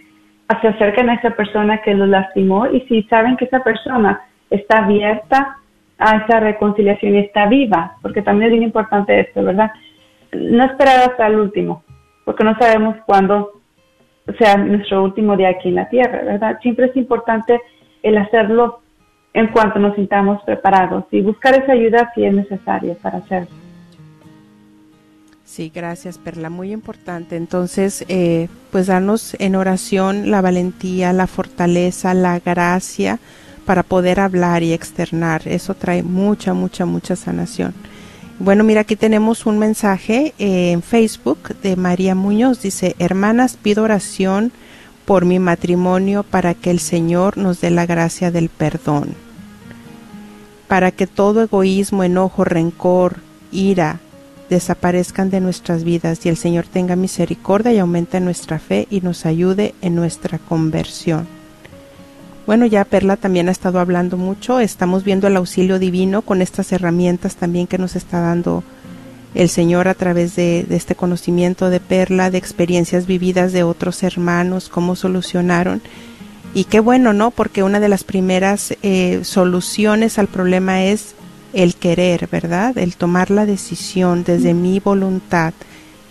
se 0.60 0.68
acerquen 0.68 1.10
a 1.10 1.14
esa 1.14 1.30
persona 1.30 1.82
que 1.82 1.94
los 1.94 2.08
lastimó 2.08 2.66
y 2.66 2.80
si 2.82 3.02
saben 3.04 3.36
que 3.36 3.46
esa 3.46 3.60
persona 3.64 4.20
está 4.50 4.84
abierta 4.84 5.58
a 5.98 6.16
esa 6.18 6.40
reconciliación 6.40 7.14
y 7.14 7.18
está 7.18 7.46
viva, 7.46 7.96
porque 8.02 8.22
también 8.22 8.46
es 8.46 8.52
bien 8.52 8.64
importante 8.64 9.18
esto, 9.18 9.42
¿verdad? 9.42 9.72
No 10.32 10.64
esperar 10.64 11.10
hasta 11.10 11.26
el 11.26 11.36
último, 11.36 11.82
porque 12.24 12.44
no 12.44 12.56
sabemos 12.58 12.96
cuándo 13.06 13.52
sea 14.38 14.56
nuestro 14.56 15.04
último 15.04 15.36
día 15.36 15.50
aquí 15.50 15.68
en 15.68 15.76
la 15.76 15.88
tierra, 15.88 16.22
¿verdad? 16.22 16.58
Siempre 16.60 16.86
es 16.86 16.96
importante 16.96 17.60
el 18.02 18.18
hacerlo 18.18 18.80
en 19.32 19.48
cuanto 19.48 19.78
nos 19.78 19.94
sintamos 19.94 20.42
preparados 20.44 21.04
y 21.10 21.20
buscar 21.20 21.54
esa 21.62 21.72
ayuda 21.72 22.10
si 22.14 22.24
es 22.24 22.34
necesario 22.34 22.94
para 22.94 23.18
hacerlo. 23.18 23.48
Sí, 25.44 25.70
gracias 25.74 26.18
Perla, 26.18 26.50
muy 26.50 26.72
importante. 26.72 27.36
Entonces, 27.36 28.04
eh, 28.08 28.48
pues 28.72 28.88
darnos 28.88 29.36
en 29.38 29.54
oración 29.54 30.30
la 30.30 30.40
valentía, 30.40 31.12
la 31.12 31.26
fortaleza, 31.26 32.14
la 32.14 32.40
gracia 32.40 33.18
para 33.64 33.82
poder 33.82 34.20
hablar 34.20 34.62
y 34.62 34.72
externar. 34.72 35.42
Eso 35.46 35.74
trae 35.74 36.02
mucha, 36.02 36.52
mucha, 36.52 36.84
mucha 36.84 37.14
sanación. 37.16 37.74
Bueno, 38.38 38.64
mira, 38.64 38.82
aquí 38.82 38.96
tenemos 38.96 39.46
un 39.46 39.58
mensaje 39.58 40.34
eh, 40.38 40.72
en 40.72 40.82
Facebook 40.82 41.56
de 41.62 41.74
María 41.74 42.14
Muñoz. 42.14 42.60
Dice, 42.60 42.94
hermanas, 42.98 43.56
pido 43.60 43.82
oración 43.82 44.52
por 45.06 45.24
mi 45.24 45.38
matrimonio 45.38 46.22
para 46.22 46.52
que 46.52 46.70
el 46.70 46.78
Señor 46.78 47.38
nos 47.38 47.62
dé 47.62 47.70
la 47.70 47.86
gracia 47.86 48.30
del 48.30 48.50
perdón. 48.50 49.14
Para 50.68 50.90
que 50.90 51.06
todo 51.06 51.42
egoísmo, 51.42 52.04
enojo, 52.04 52.44
rencor, 52.44 53.16
ira, 53.52 54.00
desaparezcan 54.50 55.30
de 55.30 55.40
nuestras 55.40 55.82
vidas 55.82 56.26
y 56.26 56.28
el 56.28 56.36
Señor 56.36 56.66
tenga 56.66 56.94
misericordia 56.94 57.72
y 57.72 57.78
aumente 57.78 58.20
nuestra 58.20 58.58
fe 58.58 58.86
y 58.90 59.00
nos 59.00 59.24
ayude 59.24 59.74
en 59.80 59.94
nuestra 59.94 60.38
conversión. 60.38 61.35
Bueno, 62.46 62.64
ya 62.64 62.84
Perla 62.84 63.16
también 63.16 63.48
ha 63.48 63.52
estado 63.52 63.80
hablando 63.80 64.16
mucho, 64.16 64.60
estamos 64.60 65.02
viendo 65.02 65.26
el 65.26 65.36
auxilio 65.36 65.80
divino 65.80 66.22
con 66.22 66.42
estas 66.42 66.70
herramientas 66.70 67.34
también 67.34 67.66
que 67.66 67.76
nos 67.76 67.96
está 67.96 68.20
dando 68.20 68.62
el 69.34 69.48
Señor 69.48 69.88
a 69.88 69.94
través 69.94 70.36
de, 70.36 70.64
este 70.70 70.94
conocimiento 70.94 71.70
de 71.70 71.80
Perla, 71.80 72.30
de 72.30 72.38
experiencias 72.38 73.06
vividas 73.06 73.52
de 73.52 73.64
otros 73.64 74.04
hermanos, 74.04 74.68
cómo 74.68 74.94
solucionaron. 74.94 75.82
Y 76.54 76.64
qué 76.64 76.78
bueno, 76.78 77.12
¿no? 77.12 77.32
Porque 77.32 77.64
una 77.64 77.80
de 77.80 77.88
las 77.88 78.04
primeras 78.04 78.74
eh, 78.82 79.20
soluciones 79.24 80.18
al 80.18 80.28
problema 80.28 80.84
es 80.84 81.16
el 81.52 81.74
querer, 81.74 82.28
¿verdad? 82.30 82.78
El 82.78 82.96
tomar 82.96 83.30
la 83.30 83.44
decisión 83.44 84.22
desde 84.22 84.54
mi 84.54 84.78
voluntad. 84.78 85.52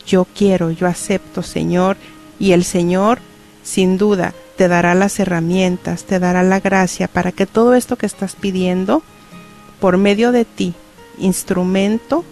Yo 0.05 0.27
quiero, 0.35 0.69
yo 0.69 0.85
acepto, 0.85 1.41
Señor, 1.41 1.95
y 2.39 2.51
el 2.51 2.65
Señor, 2.65 3.19
sin 3.63 3.97
duda, 3.97 4.33
te 4.57 4.67
dará 4.67 4.95
las 4.95 5.19
herramientas, 5.19 6.03
te 6.03 6.19
dará 6.19 6.43
la 6.43 6.59
gracia 6.59 7.07
para 7.07 7.31
que 7.31 7.45
todo 7.45 7.73
esto 7.73 7.97
que 7.97 8.05
estás 8.05 8.35
pidiendo, 8.35 9.03
por 9.79 9.97
medio 9.97 10.31
de 10.31 10.45
ti, 10.45 10.73
instrumento, 11.17 12.23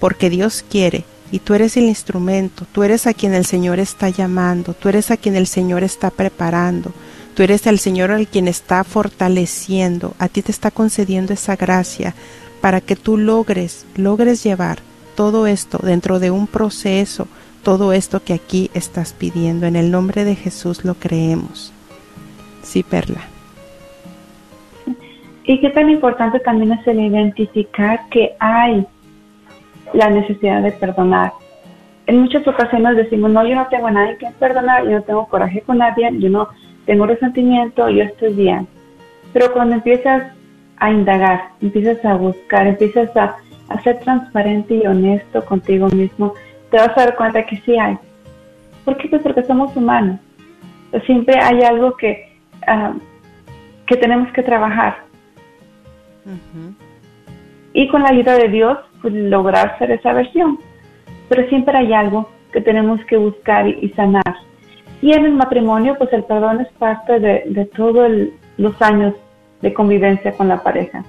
porque 0.00 0.30
Dios 0.30 0.64
quiere, 0.68 1.04
y 1.30 1.40
tú 1.40 1.54
eres 1.54 1.76
el 1.76 1.84
instrumento, 1.84 2.66
tú 2.70 2.82
eres 2.82 3.06
a 3.06 3.14
quien 3.14 3.34
el 3.34 3.44
Señor 3.44 3.80
está 3.80 4.08
llamando, 4.08 4.74
tú 4.74 4.88
eres 4.88 5.10
a 5.10 5.16
quien 5.16 5.34
el 5.34 5.46
Señor 5.46 5.82
está 5.82 6.10
preparando, 6.10 6.92
tú 7.34 7.42
eres 7.42 7.66
el 7.66 7.78
Señor 7.78 8.10
al 8.10 8.28
quien 8.28 8.46
está 8.46 8.84
fortaleciendo, 8.84 10.14
a 10.18 10.28
ti 10.28 10.42
te 10.42 10.52
está 10.52 10.70
concediendo 10.70 11.32
esa 11.32 11.56
gracia 11.56 12.14
para 12.60 12.80
que 12.80 12.96
tú 12.96 13.18
logres, 13.18 13.84
logres 13.96 14.44
llevar 14.44 14.78
todo 15.16 15.46
esto 15.46 15.78
dentro 15.82 16.20
de 16.20 16.30
un 16.30 16.46
proceso, 16.46 17.26
todo 17.64 17.92
esto 17.92 18.22
que 18.22 18.34
aquí 18.34 18.70
estás 18.74 19.12
pidiendo. 19.12 19.66
En 19.66 19.74
el 19.74 19.90
nombre 19.90 20.24
de 20.24 20.36
Jesús 20.36 20.84
lo 20.84 20.94
creemos. 20.94 21.72
Sí, 22.62 22.82
Perla. 22.82 23.22
Y 25.44 25.60
qué 25.60 25.70
tan 25.70 25.90
importante 25.90 26.40
también 26.40 26.72
es 26.72 26.86
el 26.86 27.00
identificar 27.00 28.08
que 28.10 28.34
hay 28.38 28.86
la 29.92 30.10
necesidad 30.10 30.62
de 30.62 30.72
perdonar. 30.72 31.32
En 32.06 32.20
muchas 32.20 32.46
ocasiones 32.46 32.96
decimos, 32.96 33.30
no, 33.30 33.46
yo 33.46 33.54
no 33.54 33.66
tengo 33.68 33.86
a 33.86 33.90
nadie 33.90 34.16
que 34.18 34.28
perdonar, 34.38 34.84
yo 34.84 34.92
no 34.92 35.02
tengo 35.02 35.26
coraje 35.26 35.62
con 35.62 35.78
nadie, 35.78 36.10
yo 36.18 36.28
no 36.28 36.48
tengo 36.86 37.06
resentimiento, 37.06 37.88
yo 37.88 38.04
estoy 38.04 38.34
bien. 38.34 38.66
Pero 39.32 39.52
cuando 39.52 39.76
empiezas 39.76 40.32
a 40.76 40.90
indagar, 40.90 41.50
empiezas 41.60 42.04
a 42.04 42.14
buscar, 42.14 42.66
empiezas 42.66 43.14
a, 43.16 43.36
ser 43.82 43.98
transparente 44.00 44.76
y 44.76 44.86
honesto 44.86 45.44
contigo 45.44 45.88
mismo, 45.88 46.34
te 46.74 46.80
vas 46.80 46.98
a 46.98 47.04
dar 47.04 47.14
cuenta 47.14 47.46
que 47.46 47.56
sí 47.58 47.78
hay. 47.78 47.96
¿Por 48.84 48.96
qué? 48.96 49.06
Pues 49.08 49.22
porque 49.22 49.44
somos 49.44 49.76
humanos. 49.76 50.18
Siempre 51.06 51.38
hay 51.40 51.62
algo 51.62 51.96
que, 51.96 52.36
ah, 52.66 52.94
que 53.86 53.96
tenemos 53.96 54.32
que 54.32 54.42
trabajar. 54.42 54.96
Y 57.74 57.86
con 57.86 58.02
la 58.02 58.08
ayuda 58.08 58.34
de 58.34 58.48
Dios, 58.48 58.76
pues 59.02 59.14
lograr 59.14 59.78
ser 59.78 59.92
esa 59.92 60.14
versión. 60.14 60.58
Pero 61.28 61.48
siempre 61.48 61.78
hay 61.78 61.92
algo 61.92 62.28
que 62.52 62.60
tenemos 62.60 62.98
que 63.04 63.18
buscar 63.18 63.68
y, 63.68 63.88
sanar. 63.90 64.34
Y 65.00 65.12
en 65.12 65.26
el 65.26 65.34
matrimonio, 65.34 65.94
pues 65.96 66.12
el 66.12 66.24
perdón 66.24 66.60
es 66.60 66.72
parte 66.72 67.20
de, 67.20 67.44
de 67.50 67.66
todos 67.66 68.10
los 68.56 68.82
años 68.82 69.14
de 69.62 69.72
convivencia 69.72 70.32
con 70.32 70.48
la 70.48 70.60
pareja. 70.60 71.04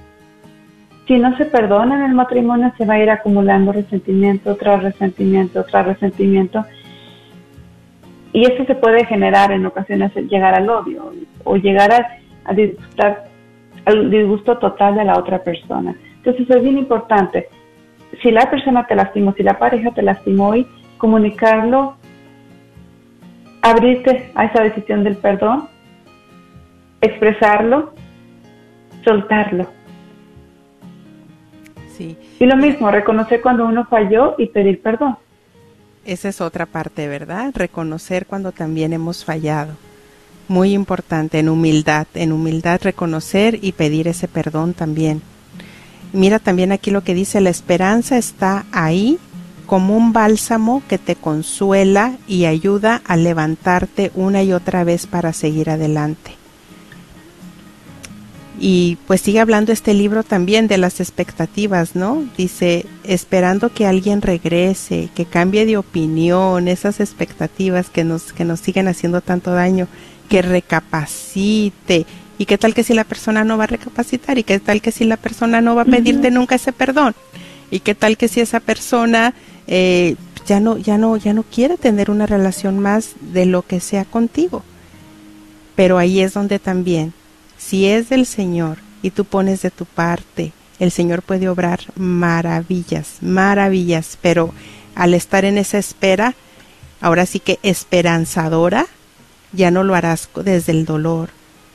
Si 1.06 1.18
no 1.18 1.36
se 1.36 1.44
perdona 1.44 1.96
en 1.96 2.02
el 2.10 2.14
matrimonio, 2.14 2.72
se 2.76 2.84
va 2.84 2.94
a 2.94 3.02
ir 3.02 3.10
acumulando 3.10 3.72
resentimiento 3.72 4.56
tras 4.56 4.82
resentimiento 4.82 5.64
tras 5.64 5.86
resentimiento. 5.86 6.64
Y 8.32 8.44
eso 8.44 8.64
se 8.64 8.74
puede 8.74 9.06
generar 9.06 9.52
en 9.52 9.64
ocasiones 9.64 10.14
llegar 10.14 10.54
al 10.54 10.68
odio 10.68 11.12
o 11.44 11.56
llegar 11.56 11.92
a, 11.92 12.08
a 12.44 12.52
disgustar, 12.52 13.24
al 13.84 14.10
disgusto 14.10 14.58
total 14.58 14.96
de 14.96 15.04
la 15.04 15.18
otra 15.18 15.42
persona. 15.42 15.94
Entonces 16.16 16.50
es 16.50 16.62
bien 16.62 16.78
importante. 16.78 17.48
Si 18.20 18.30
la 18.32 18.50
persona 18.50 18.84
te 18.86 18.96
lastimó, 18.96 19.32
si 19.34 19.44
la 19.44 19.58
pareja 19.58 19.92
te 19.92 20.02
lastimó 20.02 20.48
hoy, 20.48 20.66
comunicarlo, 20.98 21.96
abrirte 23.62 24.32
a 24.34 24.46
esa 24.46 24.62
decisión 24.62 25.04
del 25.04 25.16
perdón, 25.16 25.68
expresarlo, 27.00 27.92
soltarlo. 29.04 29.75
Sí. 31.96 32.16
Y 32.38 32.46
lo 32.46 32.56
mismo, 32.56 32.90
reconocer 32.90 33.40
cuando 33.40 33.64
uno 33.66 33.86
falló 33.86 34.34
y 34.38 34.46
pedir 34.46 34.82
perdón. 34.82 35.16
Esa 36.04 36.28
es 36.28 36.40
otra 36.40 36.66
parte, 36.66 37.08
¿verdad? 37.08 37.52
Reconocer 37.54 38.26
cuando 38.26 38.52
también 38.52 38.92
hemos 38.92 39.24
fallado. 39.24 39.74
Muy 40.48 40.72
importante, 40.72 41.40
en 41.40 41.48
humildad, 41.48 42.06
en 42.14 42.30
humildad 42.30 42.80
reconocer 42.82 43.58
y 43.60 43.72
pedir 43.72 44.06
ese 44.06 44.28
perdón 44.28 44.74
también. 44.74 45.22
Mira 46.12 46.38
también 46.38 46.70
aquí 46.70 46.92
lo 46.92 47.02
que 47.02 47.14
dice, 47.14 47.40
la 47.40 47.50
esperanza 47.50 48.16
está 48.16 48.64
ahí 48.70 49.18
como 49.66 49.96
un 49.96 50.12
bálsamo 50.12 50.82
que 50.88 50.98
te 50.98 51.16
consuela 51.16 52.16
y 52.28 52.44
ayuda 52.44 53.02
a 53.04 53.16
levantarte 53.16 54.12
una 54.14 54.44
y 54.44 54.52
otra 54.52 54.84
vez 54.84 55.08
para 55.08 55.32
seguir 55.32 55.70
adelante. 55.70 56.35
Y 58.58 58.96
pues 59.06 59.20
sigue 59.20 59.40
hablando 59.40 59.72
este 59.72 59.92
libro 59.92 60.22
también 60.22 60.66
de 60.66 60.78
las 60.78 61.00
expectativas, 61.00 61.94
¿no? 61.94 62.24
Dice, 62.38 62.86
esperando 63.04 63.68
que 63.70 63.86
alguien 63.86 64.22
regrese, 64.22 65.10
que 65.14 65.26
cambie 65.26 65.66
de 65.66 65.76
opinión, 65.76 66.66
esas 66.66 67.00
expectativas 67.00 67.90
que 67.90 68.04
nos, 68.04 68.32
que 68.32 68.44
nos 68.44 68.60
siguen 68.60 68.88
haciendo 68.88 69.20
tanto 69.20 69.50
daño, 69.50 69.88
que 70.30 70.40
recapacite. 70.40 72.06
¿Y 72.38 72.46
qué 72.46 72.56
tal 72.56 72.74
que 72.74 72.82
si 72.82 72.94
la 72.94 73.04
persona 73.04 73.44
no 73.44 73.58
va 73.58 73.64
a 73.64 73.68
recapacitar? 73.68 74.38
¿Y 74.38 74.42
qué 74.44 74.58
tal 74.58 74.80
que 74.80 74.92
si 74.92 75.04
la 75.04 75.18
persona 75.18 75.60
no 75.60 75.74
va 75.74 75.82
a 75.82 75.86
pedirte 75.86 76.30
nunca 76.30 76.54
ese 76.54 76.72
perdón? 76.72 77.14
¿Y 77.70 77.80
qué 77.80 77.94
tal 77.94 78.16
que 78.16 78.28
si 78.28 78.40
esa 78.40 78.60
persona 78.60 79.34
eh, 79.66 80.16
ya 80.46 80.60
no, 80.60 80.78
ya 80.78 80.96
no, 80.96 81.18
ya 81.18 81.34
no 81.34 81.42
quiere 81.42 81.76
tener 81.76 82.10
una 82.10 82.26
relación 82.26 82.78
más 82.78 83.12
de 83.20 83.44
lo 83.44 83.62
que 83.62 83.80
sea 83.80 84.06
contigo? 84.06 84.62
Pero 85.74 85.98
ahí 85.98 86.20
es 86.20 86.32
donde 86.32 86.58
también 86.58 87.12
si 87.58 87.86
es 87.86 88.08
del 88.08 88.26
Señor 88.26 88.78
y 89.02 89.10
tú 89.10 89.24
pones 89.24 89.62
de 89.62 89.70
tu 89.70 89.84
parte, 89.84 90.52
el 90.78 90.90
Señor 90.90 91.22
puede 91.22 91.48
obrar 91.48 91.80
maravillas, 91.96 93.18
maravillas, 93.20 94.18
pero 94.20 94.52
al 94.94 95.14
estar 95.14 95.44
en 95.44 95.58
esa 95.58 95.78
espera, 95.78 96.34
ahora 97.00 97.26
sí 97.26 97.40
que 97.40 97.58
esperanzadora, 97.62 98.86
ya 99.52 99.70
no 99.70 99.84
lo 99.84 99.94
harás 99.94 100.28
desde 100.44 100.72
el 100.72 100.84
dolor, 100.84 101.30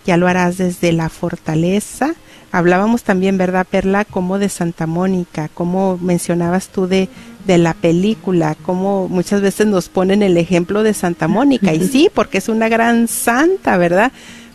ya 0.06 0.18
lo 0.18 0.28
harás 0.28 0.58
desde 0.58 0.92
la 0.92 1.10
fortaleza. 1.10 2.14
Hablábamos 2.52 3.04
también, 3.04 3.38
¿verdad, 3.38 3.66
Perla? 3.70 4.04
Como 4.04 4.38
de 4.38 4.50
Santa 4.50 4.86
Mónica, 4.86 5.50
como 5.54 5.98
mencionabas 5.98 6.68
tú 6.68 6.86
de, 6.86 7.08
de 7.46 7.58
la 7.58 7.74
película, 7.74 8.56
como 8.56 9.08
muchas 9.08 9.42
veces 9.42 9.68
nos 9.68 9.90
ponen 9.90 10.22
el 10.22 10.38
ejemplo 10.38 10.84
de 10.84 10.94
Santa 10.94 11.28
Mónica, 11.28 11.74
y 11.74 11.88
sí, 11.88 12.10
porque 12.14 12.40
es 12.40 12.50
una 12.50 12.68
gran 12.68 13.08
santa, 13.08 13.78
¿verdad? 13.78 14.12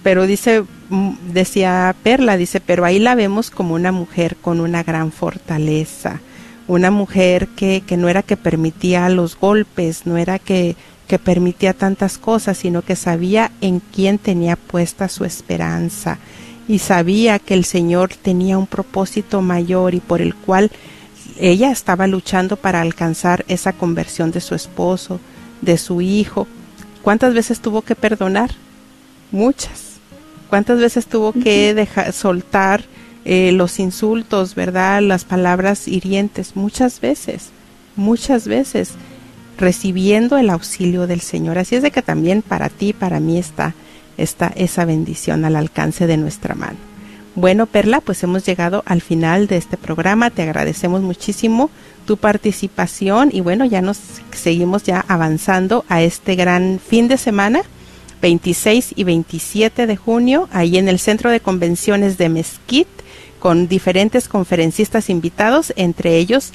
Pero 0.07 0.25
dice, 0.29 0.63
mm, 0.89 1.33
decía 1.33 1.93
Perla, 2.05 2.37
dice, 2.37 2.61
pero 2.61 2.85
ahí 2.85 3.01
la 3.01 3.17
vemos 3.17 3.51
como 3.51 3.75
una 3.75 3.91
mujer 3.91 4.37
con 4.37 4.61
una 4.61 4.85
gran 4.85 5.11
fortaleza, 5.11 6.21
una 6.69 6.93
mujer 6.93 7.49
que, 7.49 7.83
que 7.85 7.97
no 7.97 8.09
era 8.09 8.23
que 8.23 8.37
permitía 8.37 9.09
los 9.09 9.37
golpes, 9.37 10.07
no 10.07 10.17
era 10.17 10.39
que, 10.39 10.77
que 11.09 11.19
permitía 11.19 11.73
tantas 11.73 12.19
cosas, 12.19 12.57
sino 12.57 12.83
que 12.83 12.95
sabía 12.95 13.51
en 13.61 13.81
quién 13.81 14.19
tenía 14.19 14.55
puesta 14.55 15.09
su 15.09 15.25
esperanza 15.25 16.19
y 16.69 16.79
sabía 16.79 17.41
que 17.41 17.55
el 17.55 17.65
Señor 17.65 18.15
tenía 18.15 18.59
un 18.59 18.69
propósito 18.69 19.43
mayor 19.43 19.97
y 19.97 19.99
por 19.99 20.23
el 20.23 20.37
cual 20.37 20.71
ella 21.37 21.73
estaba 21.73 22.07
luchando 22.07 22.55
para 22.55 22.81
alcanzar 22.81 23.45
esa 23.49 23.73
conversión 23.73 24.31
de 24.31 24.41
su 24.41 24.55
esposo, 24.55 25.19
de 25.63 25.77
su 25.77 26.01
hijo. 26.01 26.47
¿Cuántas 27.03 27.35
veces 27.35 27.59
tuvo 27.59 27.83
que 27.83 27.97
perdonar? 27.97 28.53
Muchas 29.33 29.86
cuántas 30.47 30.79
veces 30.79 31.07
tuvo 31.07 31.33
que 31.33 31.75
dejar, 31.75 32.13
soltar 32.13 32.85
eh, 33.25 33.53
los 33.53 33.79
insultos, 33.81 34.55
¿verdad? 34.55 35.03
Las 35.03 35.25
palabras 35.25 35.89
hirientes, 35.89 36.55
muchas 36.55 37.01
veces, 37.01 37.51
muchas 37.97 38.47
veces, 38.47 38.93
recibiendo 39.59 40.39
el 40.39 40.51
auxilio 40.51 41.07
del 41.07 41.21
Señor. 41.21 41.59
Así 41.59 41.77
es 41.77 41.83
de 41.83 41.91
que 41.91 42.03
también 42.03 42.43
para 42.43 42.69
ti, 42.69 42.93
para 42.93 43.21
mí 43.21 43.39
está, 43.39 43.75
está 44.17 44.53
esa 44.55 44.85
bendición 44.85 45.45
al 45.45 45.57
alcance 45.57 46.07
de 46.07 46.17
nuestra 46.17 46.55
mano. 46.55 46.77
Bueno, 47.35 47.67
Perla, 47.67 48.01
pues 48.01 48.23
hemos 48.23 48.47
llegado 48.47 48.83
al 48.87 49.03
final 49.03 49.47
de 49.47 49.59
este 49.59 49.77
programa. 49.77 50.31
Te 50.31 50.43
agradecemos 50.43 51.03
muchísimo 51.03 51.69
tu 52.07 52.17
participación 52.17 53.31
y 53.33 53.41
bueno, 53.41 53.65
ya 53.65 53.83
nos 53.83 53.99
seguimos 54.33 54.85
ya 54.85 55.05
avanzando 55.07 55.85
a 55.89 56.01
este 56.01 56.35
gran 56.35 56.79
fin 56.79 57.09
de 57.09 57.19
semana 57.19 57.63
26 58.27 58.95
y 58.97 59.05
27 59.05 59.87
de 59.87 59.97
junio, 59.97 60.49
ahí 60.51 60.79
en 60.79 60.89
el 60.89 60.99
Centro 60.99 61.31
de 61.31 61.39
Convenciones 61.39 62.19
de 62.19 62.29
Mesquite, 62.29 62.91
con 63.39 63.69
diferentes 63.69 64.29
conferencistas 64.29 65.11
invitados, 65.11 65.73
entre 65.77 66.17
ellos 66.17 66.51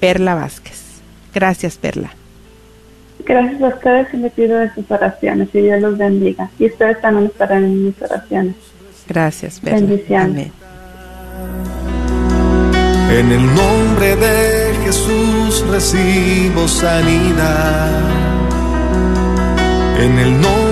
Perla 0.00 0.34
Vázquez. 0.34 0.80
Gracias, 1.34 1.76
Perla. 1.76 2.14
Gracias 3.26 3.60
a 3.60 3.68
ustedes 3.68 4.06
y 4.14 4.16
le 4.16 4.30
pido 4.30 4.58
de 4.58 4.72
sus 4.72 4.90
oraciones 4.90 5.50
y 5.52 5.60
Dios 5.60 5.82
los 5.82 5.98
bendiga. 5.98 6.48
Y 6.58 6.64
ustedes 6.64 6.98
también 7.02 7.26
estarán 7.26 7.64
en 7.64 7.84
mis 7.84 8.00
oraciones. 8.00 8.54
Gracias, 9.06 9.60
Perla. 9.60 9.80
Bendiciones. 9.80 10.30
Amén. 10.30 10.52
En 13.18 13.32
el 13.32 13.46
nombre 13.54 14.16
de 14.16 14.74
Jesús 14.82 15.62
recibo 15.70 16.66
sanidad. 16.66 18.00
En 20.00 20.18
el 20.18 20.40
nombre 20.40 20.71